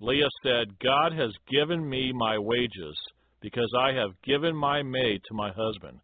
[0.00, 2.96] Leah said, God has given me my wages,
[3.40, 5.98] because I have given my maid to my husband.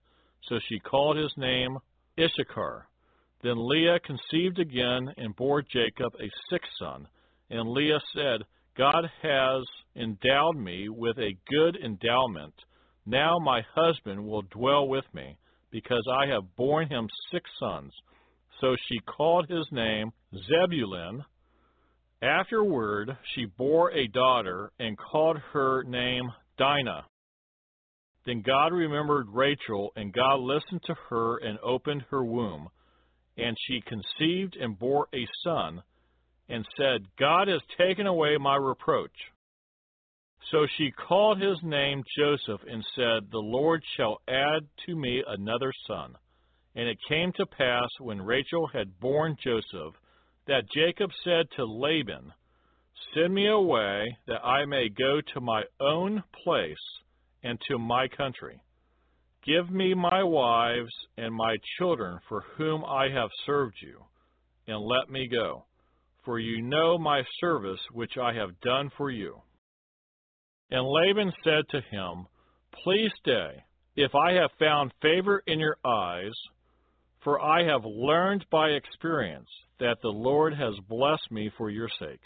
[0.49, 1.79] So she called his name
[2.19, 2.89] Issachar.
[3.43, 7.07] Then Leah conceived again and bore Jacob a sixth son.
[7.51, 8.43] And Leah said,
[8.79, 9.65] God has
[9.97, 12.55] endowed me with a good endowment.
[13.05, 15.37] Now my husband will dwell with me,
[15.71, 17.93] because I have borne him six sons.
[18.61, 20.13] So she called his name
[20.49, 21.25] Zebulun.
[22.23, 27.05] Afterward she bore a daughter and called her name Dinah.
[28.27, 32.69] Then God remembered Rachel, and God listened to her and opened her womb.
[33.39, 35.83] And she conceived and bore a son,
[36.51, 39.15] and said, God has taken away my reproach.
[40.51, 45.73] So she called his name Joseph, and said, The Lord shall add to me another
[45.87, 46.17] son.
[46.75, 49.95] And it came to pass, when Rachel had borne Joseph,
[50.49, 52.33] that Jacob said to Laban,
[53.15, 56.77] Send me away, that I may go to my own place
[57.43, 58.61] and to my country.
[59.47, 64.05] Give me my wives and my children for whom I have served you,
[64.67, 65.65] and let me go,
[66.25, 69.41] for you know my service which I have done for you.
[70.71, 72.27] And Laban said to him,
[72.85, 73.65] Please stay,
[73.97, 76.33] if I have found favor in your eyes,
[77.23, 82.23] for I have learned by experience that the Lord has blessed me for your sake.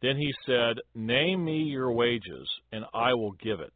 [0.00, 3.72] Then he said, Name me your wages, and I will give it.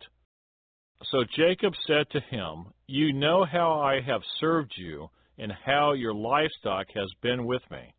[1.11, 6.15] So Jacob said to him, You know how I have served you, and how your
[6.15, 7.93] livestock has been with me.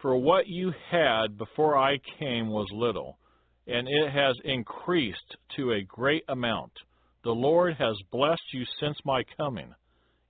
[0.00, 3.18] For what you had before I came was little,
[3.66, 6.72] and it has increased to a great amount.
[7.22, 9.74] The Lord has blessed you since my coming.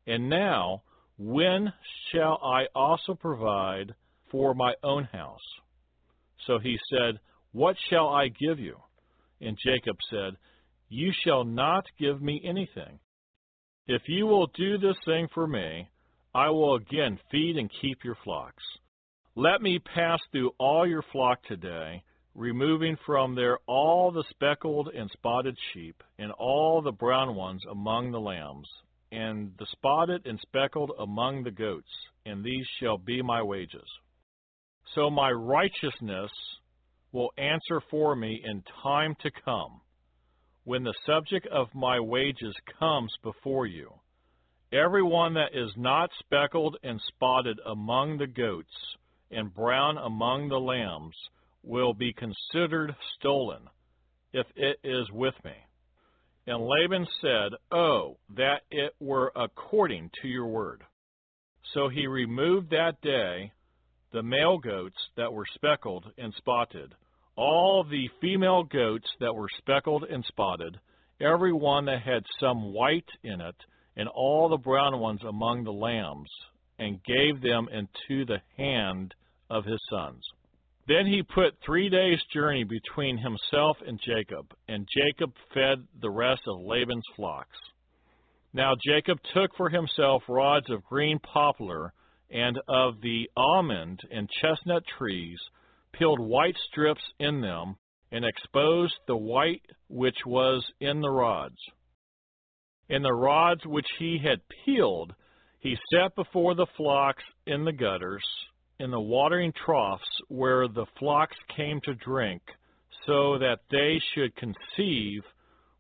[0.09, 0.83] And now,
[1.19, 1.73] when
[2.11, 3.95] shall I also provide
[4.33, 5.39] for my own house?
[6.47, 7.21] So he said,
[7.53, 8.77] What shall I give you?
[9.41, 10.37] And Jacob said,
[10.89, 12.99] You shall not give me anything.
[13.87, 15.89] If you will do this thing for me,
[16.35, 18.65] I will again feed and keep your flocks.
[19.37, 22.03] Let me pass through all your flock today,
[22.35, 28.11] removing from there all the speckled and spotted sheep, and all the brown ones among
[28.11, 28.69] the lambs,
[29.13, 31.89] and the spotted and speckled among the goats,
[32.27, 33.89] and these shall be my wages.
[34.97, 36.33] So my righteousness
[37.13, 39.81] will answer for me in time to come,
[40.65, 43.93] when the subject of my wages comes before you.
[44.73, 48.75] Every one that is not speckled and spotted among the goats,
[49.31, 51.17] and brown among the lambs,
[51.63, 53.63] will be considered stolen,
[54.33, 55.55] if it is with me.
[56.47, 60.83] And Laban said, Oh, that it were according to your word.
[61.75, 63.53] So he removed that day
[64.13, 66.95] the male goats that were speckled and spotted,
[67.37, 70.79] all the female goats that were speckled and spotted,
[71.21, 73.55] every one that had some white in it,
[73.97, 76.31] and all the brown ones among the lambs,
[76.79, 79.15] and gave them into the hand
[79.51, 80.23] of his sons.
[80.87, 86.43] Then he put three days' journey between himself and Jacob, and Jacob fed the rest
[86.47, 87.59] of Laban's flocks.
[88.53, 91.93] Now Jacob took for himself rods of green poplar
[92.31, 95.39] and of the almond and chestnut trees,
[95.93, 97.77] peeled white strips in them,
[98.13, 101.59] and exposed the white which was in the rods.
[102.89, 105.15] And the rods which he had peeled
[105.61, 108.25] he set before the flocks in the gutters,
[108.81, 112.41] in the watering troughs where the flocks came to drink,
[113.07, 115.23] so that they should conceive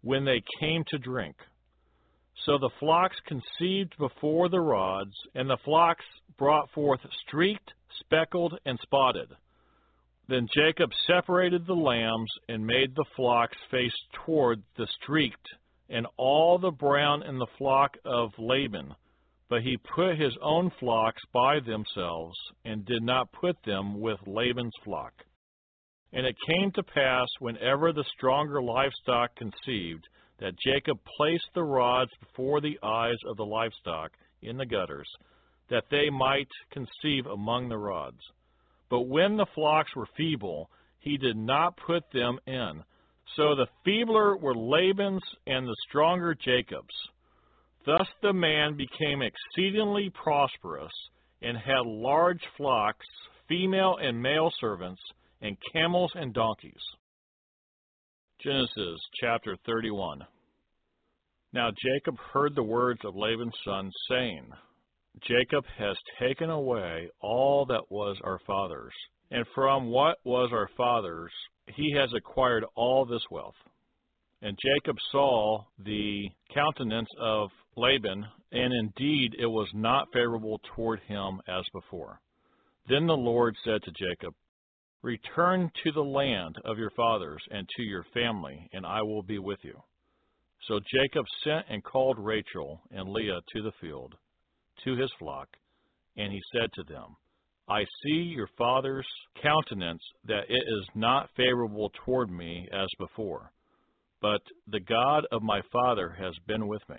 [0.02, 1.34] when they came to drink.
[2.44, 6.04] So the flocks conceived before the rods, and the flocks
[6.38, 9.30] brought forth streaked, speckled, and spotted.
[10.28, 13.96] Then Jacob separated the lambs and made the flocks face
[14.26, 15.48] toward the streaked,
[15.88, 18.94] and all the brown in the flock of Laban
[19.50, 24.72] but he put his own flocks by themselves, and did not put them with Laban's
[24.84, 25.12] flock.
[26.12, 30.06] And it came to pass, whenever the stronger livestock conceived,
[30.38, 35.08] that Jacob placed the rods before the eyes of the livestock in the gutters,
[35.68, 38.20] that they might conceive among the rods.
[38.88, 40.70] But when the flocks were feeble,
[41.00, 42.82] he did not put them in.
[43.36, 46.94] So the feebler were Laban's, and the stronger Jacob's.
[47.86, 50.92] Thus the man became exceedingly prosperous,
[51.42, 53.06] and had large flocks,
[53.48, 55.00] female and male servants,
[55.40, 56.82] and camels and donkeys.
[58.42, 60.26] Genesis chapter 31.
[61.52, 64.46] Now Jacob heard the words of Laban's son, saying,
[65.26, 68.94] Jacob has taken away all that was our father's,
[69.30, 71.32] and from what was our father's
[71.74, 73.54] he has acquired all this wealth.
[74.42, 81.40] And Jacob saw the countenance of Laban, and indeed it was not favorable toward him
[81.46, 82.20] as before.
[82.88, 84.34] Then the Lord said to Jacob,
[85.02, 89.38] Return to the land of your fathers and to your family, and I will be
[89.38, 89.80] with you.
[90.68, 94.14] So Jacob sent and called Rachel and Leah to the field,
[94.84, 95.48] to his flock,
[96.16, 97.16] and he said to them,
[97.68, 99.06] I see your father's
[99.40, 103.52] countenance that it is not favorable toward me as before,
[104.20, 106.98] but the God of my father has been with me.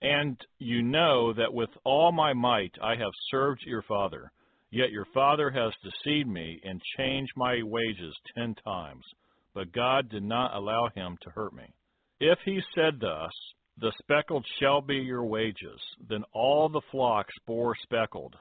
[0.00, 4.30] And you know that with all my might I have served your father
[4.70, 9.04] Yet your father has deceived me and changed my wages ten times,
[9.54, 11.72] but God did not allow him to hurt me.
[12.20, 13.32] If he said thus,
[13.78, 18.36] The speckled shall be your wages, then all the flocks bore speckled.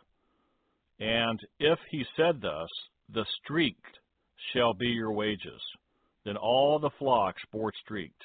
[0.99, 2.69] And if he said thus,
[3.07, 3.99] The streaked
[4.51, 5.61] shall be your wages,
[6.25, 8.23] then all the flocks bore streaked.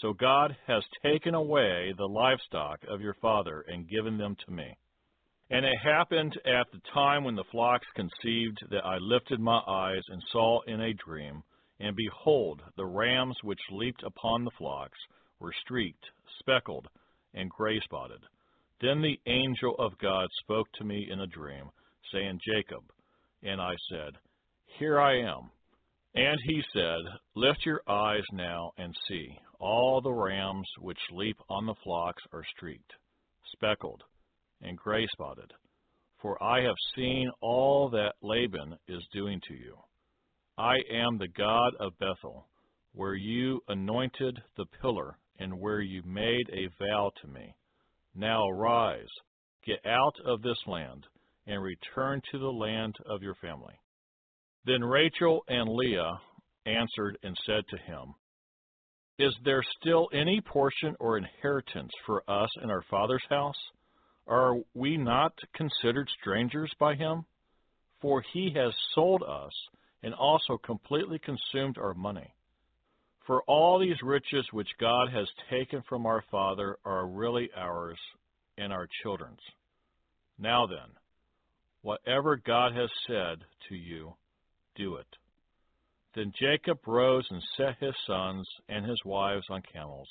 [0.00, 4.76] So God has taken away the livestock of your father and given them to me.
[5.48, 10.02] And it happened at the time when the flocks conceived that I lifted my eyes
[10.08, 11.42] and saw in a dream,
[11.78, 14.98] and behold, the rams which leaped upon the flocks
[15.38, 16.04] were streaked,
[16.40, 16.88] speckled,
[17.34, 18.20] and gray spotted.
[18.80, 21.70] Then the angel of God spoke to me in a dream,
[22.12, 22.82] saying, Jacob.
[23.42, 24.14] And I said,
[24.78, 25.50] Here I am.
[26.16, 27.00] And he said,
[27.34, 29.38] Lift your eyes now and see.
[29.60, 32.90] All the rams which leap on the flocks are streaked,
[33.52, 34.02] speckled,
[34.62, 35.52] and gray spotted,
[36.22, 39.76] for I have seen all that Laban is doing to you.
[40.56, 42.46] I am the God of Bethel,
[42.94, 47.54] where you anointed the pillar and where you made a vow to me.
[48.14, 49.04] Now arise,
[49.66, 51.04] get out of this land,
[51.46, 53.74] and return to the land of your family.
[54.66, 56.20] Then Rachel and Leah
[56.66, 58.14] answered and said to him,
[59.16, 63.56] Is there still any portion or inheritance for us in our father's house?
[64.26, 67.24] Are we not considered strangers by him?
[68.02, 69.52] For he has sold us
[70.02, 72.34] and also completely consumed our money.
[73.24, 77.98] For all these riches which God has taken from our father are really ours
[78.58, 79.40] and our children's.
[80.38, 80.90] Now then,
[81.82, 83.38] whatever God has said
[83.68, 84.14] to you,
[84.76, 85.06] do it.
[86.14, 90.08] Then Jacob rose and set his sons and his wives on camels,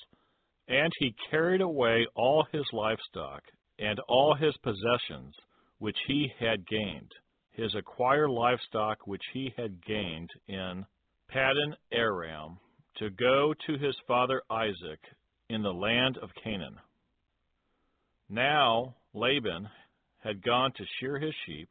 [0.68, 3.42] and he carried away all his livestock
[3.80, 5.34] and all his possessions
[5.80, 7.12] which he had gained,
[7.52, 10.86] his acquired livestock which he had gained in
[11.28, 12.60] Paddan Aram,
[12.98, 15.00] to go to his father Isaac
[15.50, 16.78] in the land of Canaan.
[18.30, 19.70] Now Laban
[20.24, 21.70] had gone to shear his sheep,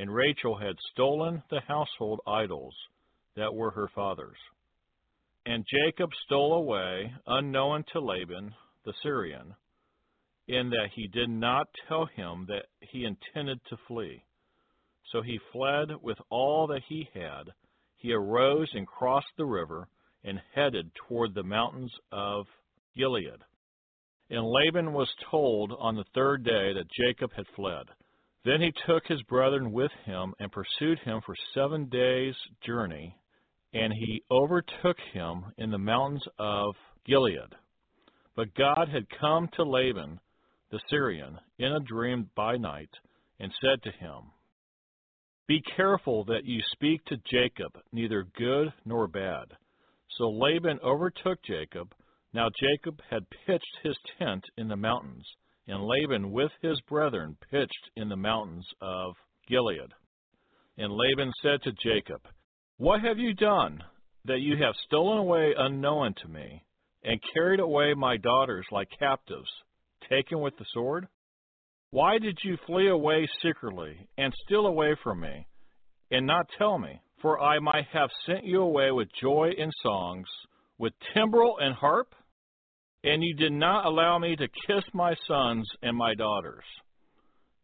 [0.00, 2.74] and Rachel had stolen the household idols
[3.36, 4.38] that were her father's.
[5.44, 8.54] And Jacob stole away, unknown to Laban
[8.86, 9.54] the Syrian,
[10.48, 14.22] in that he did not tell him that he intended to flee.
[15.12, 17.52] So he fled with all that he had.
[17.96, 19.86] He arose and crossed the river
[20.24, 22.46] and headed toward the mountains of
[22.96, 23.40] Gilead.
[24.30, 27.84] And Laban was told on the third day that Jacob had fled.
[28.44, 33.16] Then he took his brethren with him and pursued him for seven days' journey,
[33.72, 37.54] and he overtook him in the mountains of Gilead.
[38.34, 40.20] But God had come to Laban
[40.70, 42.90] the Syrian, in a dream by night,
[43.40, 44.30] and said to him,
[45.48, 49.56] Be careful that you speak to Jacob neither good nor bad.
[50.16, 51.92] So Laban overtook Jacob.
[52.32, 55.26] Now Jacob had pitched his tent in the mountains,
[55.66, 59.14] and Laban with his brethren pitched in the mountains of
[59.48, 59.92] Gilead.
[60.78, 62.22] And Laban said to Jacob,
[62.78, 63.82] What have you done,
[64.24, 66.64] that you have stolen away unknown to me,
[67.04, 69.48] and carried away my daughters like captives?
[70.08, 71.06] taken with the sword?
[71.90, 75.46] Why did you flee away secretly and steal away from me,
[76.10, 77.00] and not tell me?
[77.20, 80.26] For I might have sent you away with joy and songs,
[80.78, 82.14] with timbrel and harp,
[83.04, 86.64] and you did not allow me to kiss my sons and my daughters.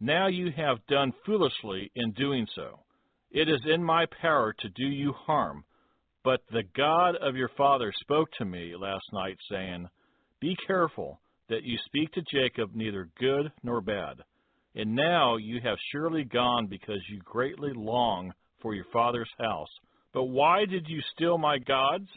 [0.01, 2.81] Now you have done foolishly in doing so.
[3.31, 5.65] It is in my power to do you harm.
[6.25, 9.89] But the God of your father spoke to me last night, saying,
[10.41, 14.17] Be careful that you speak to Jacob neither good nor bad.
[14.75, 19.69] And now you have surely gone because you greatly long for your father's house.
[20.13, 22.09] But why did you steal my gods?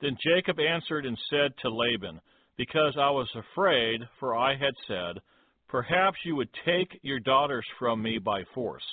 [0.00, 2.20] Then Jacob answered and said to Laban,
[2.56, 5.20] Because I was afraid, for I had said,
[5.68, 8.84] Perhaps you would take your daughters from me by force.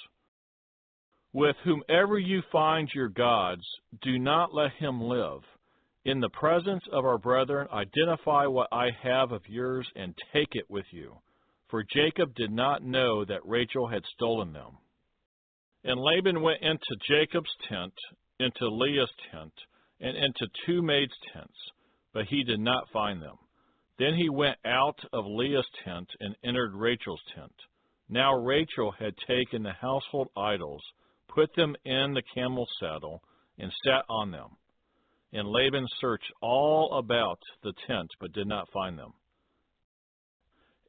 [1.32, 3.64] With whomever you find your gods,
[4.02, 5.42] do not let him live.
[6.06, 10.70] in the presence of our brethren, identify what I have of yours and take it
[10.70, 11.18] with you.
[11.70, 14.78] For Jacob did not know that Rachel had stolen them.
[15.84, 17.94] And Laban went into Jacob's tent,
[18.40, 19.52] into Leah's tent,
[20.00, 21.58] and into two maids' tents,
[22.14, 23.38] but he did not find them.
[23.98, 27.54] Then he went out of Leah's tent and entered Rachel's tent.
[28.10, 30.84] Now Rachel had taken the household idols,
[31.28, 33.22] put them in the camel's saddle,
[33.58, 34.58] and sat on them.
[35.34, 39.14] And Laban searched all about the tent, but did not find them.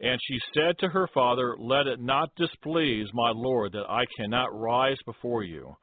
[0.00, 4.58] And she said to her father, Let it not displease my lord that I cannot
[4.58, 5.76] rise before you.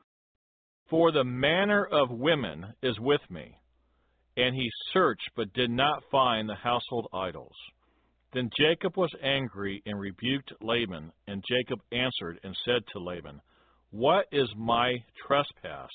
[0.94, 3.58] For the manner of women is with me.
[4.38, 7.56] And he searched, but did not find the household idols.
[8.32, 11.12] Then Jacob was angry and rebuked Laban.
[11.26, 13.42] And Jacob answered and said to Laban,
[13.90, 15.90] What is my trespass?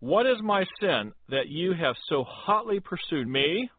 [0.00, 3.70] What is my sin that you have so hotly pursued me?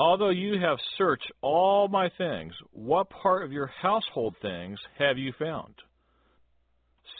[0.00, 5.32] Although you have searched all my things, what part of your household things have you
[5.38, 5.74] found?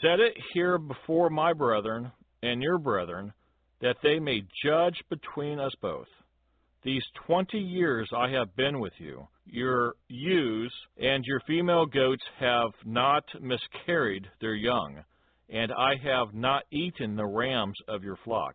[0.03, 2.11] Set it here before my brethren
[2.43, 3.33] and your brethren,
[3.81, 6.09] that they may judge between us both.
[6.83, 9.29] These twenty years I have been with you.
[9.47, 15.05] Your ewes and your female goats have not miscarried their young
[15.53, 18.55] and I have not eaten the rams of your flock.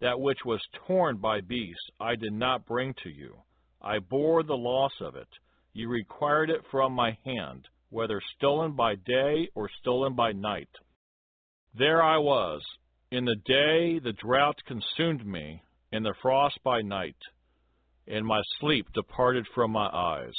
[0.00, 3.36] That which was torn by beasts I did not bring to you.
[3.80, 5.28] I bore the loss of it.
[5.72, 10.68] You required it from my hand, whether stolen by day or stolen by night.
[11.76, 12.62] There I was.
[13.14, 15.62] In the day the drought consumed me,
[15.92, 17.14] and the frost by night,
[18.08, 20.34] and my sleep departed from my eyes.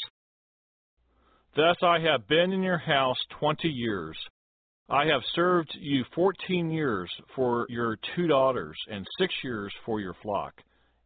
[1.55, 4.17] Thus I have been in your house twenty years,
[4.89, 10.15] I have served you fourteen years for your two daughters, and six years for your
[10.21, 10.61] flock,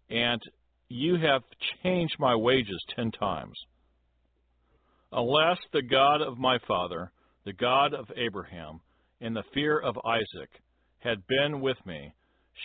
[0.09, 0.41] and
[0.87, 1.43] you have
[1.83, 3.59] changed my wages ten times.
[5.11, 7.11] Unless the God of my father,
[7.45, 8.81] the God of Abraham,
[9.21, 10.49] and the fear of Isaac
[10.99, 12.13] had been with me,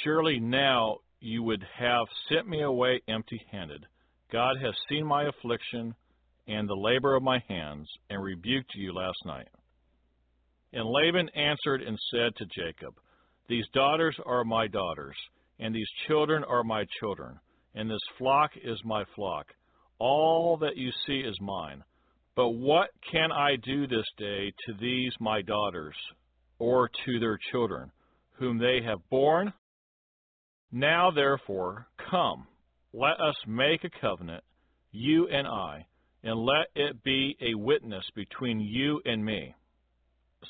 [0.02, 3.86] surely now you would have sent me away empty handed.
[4.32, 5.94] God has seen my affliction
[6.46, 9.48] and the labor of my hands, and rebuked you last night.
[10.72, 12.94] And Laban answered and said to Jacob,
[13.48, 15.16] These daughters are my daughters,
[15.58, 17.38] and these children are my children,
[17.74, 19.46] and this flock is my flock.
[19.98, 21.82] All that you see is mine.
[22.36, 25.94] But what can I do this day to these my daughters,
[26.58, 27.90] or to their children,
[28.34, 29.52] whom they have borne?
[30.72, 32.46] Now therefore, come,
[32.92, 34.44] let us make a covenant,
[34.92, 35.86] you and I,
[36.22, 39.54] and let it be a witness between you and me.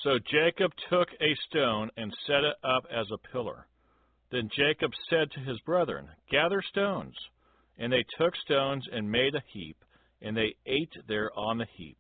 [0.02, 3.66] So Jacob took a stone and set it up as a pillar.
[4.30, 7.14] Then Jacob said to his brethren, Gather stones.
[7.78, 9.76] And they took stones and made a heap,
[10.22, 11.98] and they ate there on the heap.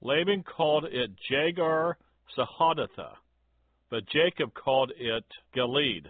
[0.00, 1.94] Laban called it Jegar
[2.36, 3.14] Sahadutha,
[3.90, 6.06] but Jacob called it Gilead.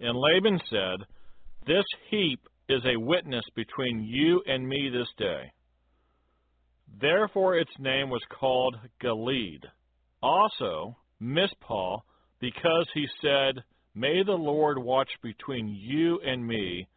[0.00, 1.06] And Laban said,
[1.66, 5.52] This heap is a witness between you and me this day.
[7.00, 9.64] Therefore its name was called Gilead.
[10.22, 11.98] Also, Mizpah,
[12.40, 13.62] because he said,
[13.94, 16.88] May the Lord watch between you and me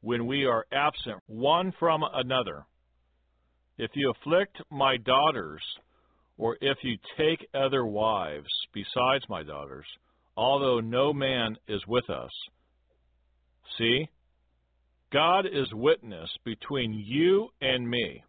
[0.00, 2.64] when we are absent one from another.
[3.76, 5.62] If you afflict my daughters,
[6.38, 9.86] or if you take other wives besides my daughters,
[10.36, 12.30] although no man is with us.
[13.76, 14.08] See,
[15.12, 18.22] God is witness between you and me.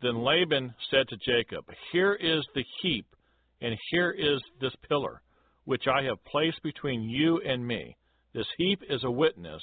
[0.00, 3.06] Then Laban said to Jacob, Here is the heap
[3.60, 5.20] and here is this pillar,
[5.64, 7.96] which I have placed between you and me.
[8.34, 9.62] This heap is a witness,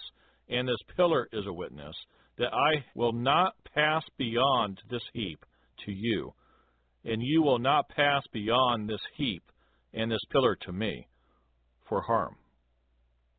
[0.49, 1.95] and this pillar is a witness,
[2.37, 5.45] that I will not pass beyond this heap
[5.85, 6.33] to you,
[7.05, 9.43] and you will not pass beyond this heap
[9.93, 11.07] and this pillar to me
[11.87, 12.35] for harm.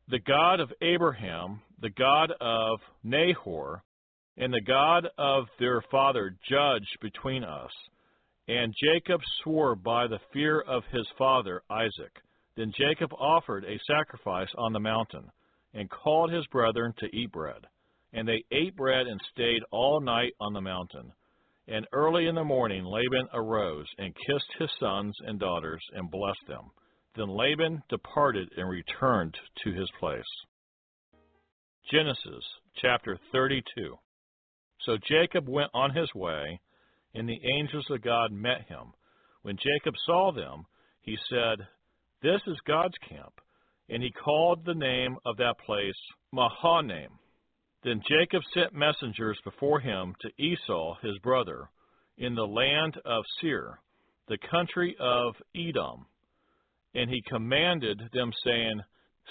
[0.09, 3.83] The God of Abraham, the God of Nahor,
[4.37, 7.71] and the God of their father judge between us
[8.47, 12.21] and Jacob swore by the fear of his father Isaac.
[12.55, 15.29] Then Jacob offered a sacrifice on the mountain,
[15.73, 17.67] and called his brethren to eat bread.
[18.13, 21.11] And they ate bread and stayed all night on the mountain.
[21.67, 26.47] And early in the morning Laban arose and kissed his sons and daughters and blessed
[26.47, 26.71] them.
[27.15, 30.23] Then Laban departed and returned to his place.
[31.91, 32.43] Genesis
[32.81, 33.97] chapter 32.
[34.85, 36.59] So Jacob went on his way
[37.13, 38.93] and the angels of God met him.
[39.41, 40.65] When Jacob saw them,
[41.01, 41.65] he said,
[42.21, 43.33] This is God's camp.
[43.89, 45.95] And he called the name of that place
[46.33, 47.11] Mahanaim.
[47.87, 51.69] Then Jacob sent messengers before him to Esau his brother
[52.17, 53.79] in the land of Seir,
[54.27, 56.05] the country of Edom.
[56.93, 58.81] And he commanded them, saying,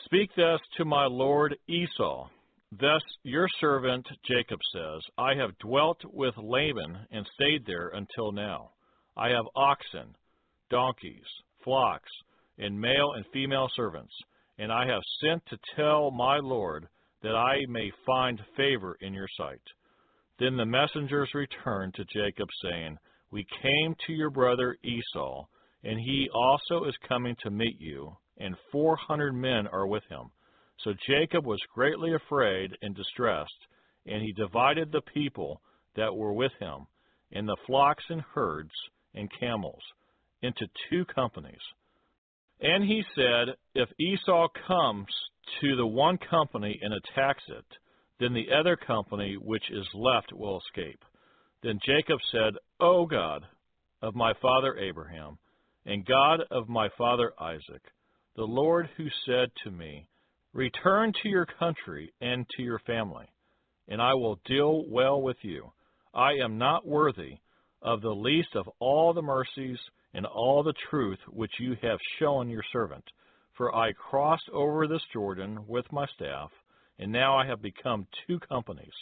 [0.07, 2.31] Speak thus to my lord Esau.
[2.73, 8.71] Thus your servant Jacob says, I have dwelt with Laban and stayed there until now.
[9.19, 10.17] I have oxen,
[10.71, 11.29] donkeys,
[11.63, 12.11] flocks,
[12.57, 14.15] and male and female servants,
[14.57, 16.89] and I have sent to tell my lord
[17.27, 19.61] that I may find favor in your sight.
[20.39, 22.99] Then the messengers returned to Jacob, saying,
[23.33, 25.45] We came to your brother Esau,
[25.83, 30.31] and he also is coming to meet you, and four hundred men are with him.
[30.85, 33.51] So Jacob was greatly afraid and distressed,
[34.07, 35.61] and he divided the people
[35.97, 36.87] that were with him,
[37.33, 38.71] and the flocks and herds
[39.17, 39.83] and camels,
[40.43, 41.63] into two companies.
[42.61, 45.09] And he said, If Esau comes
[45.61, 47.65] to the one company and attacks it,
[48.19, 51.05] then the other company which is left will escape.
[51.63, 53.45] Then Jacob said, O God
[54.03, 55.39] of my father Abraham,
[55.85, 57.83] and God of my father Isaac,
[58.37, 60.07] the Lord who said to me,
[60.53, 63.27] Return to your country and to your family,
[63.89, 65.73] and I will deal well with you.
[66.15, 67.39] I am not worthy
[67.83, 69.79] of the least of all the mercies
[70.15, 73.05] and all the truth which you have shown your servant.
[73.57, 76.51] For I crossed over this Jordan with my staff,
[76.99, 78.93] and now I have become two companies.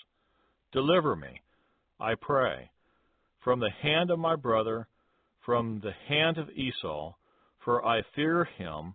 [0.72, 1.40] Deliver me,
[1.98, 2.70] I pray,
[3.42, 4.86] from the hand of my brother,
[5.44, 7.14] from the hand of Esau,
[7.64, 8.94] for I fear him,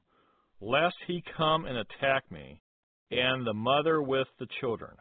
[0.62, 2.62] lest he come and attack me,
[3.12, 4.96] and the mother with the children.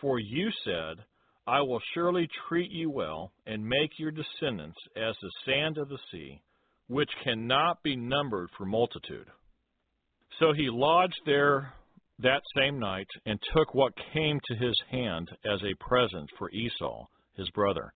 [0.00, 1.04] For you said,
[1.46, 5.98] I will surely treat you well, and make your descendants as the sand of the
[6.10, 6.40] sea,
[6.86, 9.28] which cannot be numbered for multitude.
[10.38, 11.72] So he lodged there
[12.20, 17.06] that same night, and took what came to his hand as a present for Esau,
[17.36, 17.92] his brother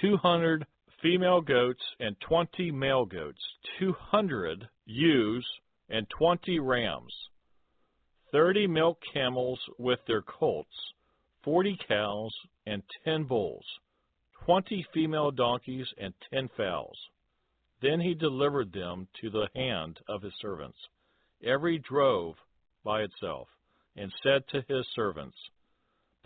[0.00, 0.66] two hundred
[1.02, 3.40] female goats and twenty male goats,
[3.78, 5.46] two hundred ewes
[5.88, 7.12] and twenty rams,
[8.30, 10.74] thirty milk camels with their colts,
[11.44, 12.32] forty cows
[12.66, 13.64] and ten bulls,
[14.44, 16.98] twenty female donkeys and ten fowls.
[17.82, 20.78] Then he delivered them to the hand of his servants,
[21.44, 22.34] every drove
[22.84, 23.48] by itself,
[23.96, 25.36] and said to his servants,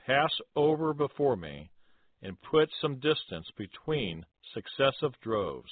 [0.07, 1.71] Pass over before me,
[2.23, 5.71] and put some distance between successive droves.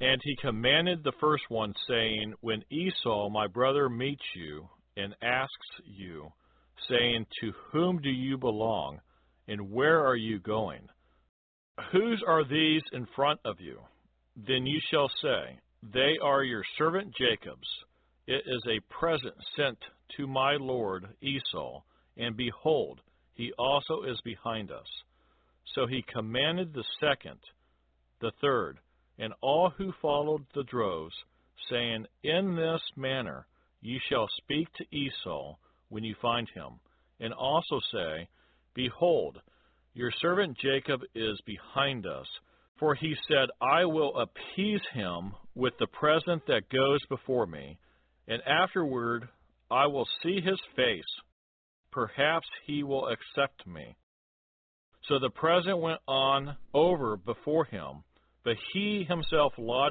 [0.00, 5.68] And he commanded the first one, saying, When Esau my brother meets you and asks
[5.84, 6.32] you,
[6.88, 9.00] saying, To whom do you belong,
[9.48, 10.88] and where are you going?
[11.92, 13.80] Whose are these in front of you?
[14.36, 17.68] Then you shall say, They are your servant Jacob's.
[18.26, 19.78] It is a present sent
[20.16, 21.82] to my lord Esau,
[22.16, 23.00] and behold,
[23.34, 24.86] he also is behind us.
[25.74, 27.40] So he commanded the second,
[28.20, 28.78] the third,
[29.18, 31.14] and all who followed the droves,
[31.68, 33.46] saying, In this manner
[33.80, 35.56] ye shall speak to Esau
[35.88, 36.80] when you find him,
[37.20, 38.28] and also say,
[38.74, 39.40] Behold,
[39.94, 42.26] your servant Jacob is behind us.
[42.78, 47.78] For he said, I will appease him with the present that goes before me,
[48.28, 49.28] and afterward
[49.70, 51.04] I will see his face.
[51.90, 53.96] Perhaps he will accept me.
[55.08, 58.04] So the present went on over before him,
[58.44, 59.90] but he himself lodged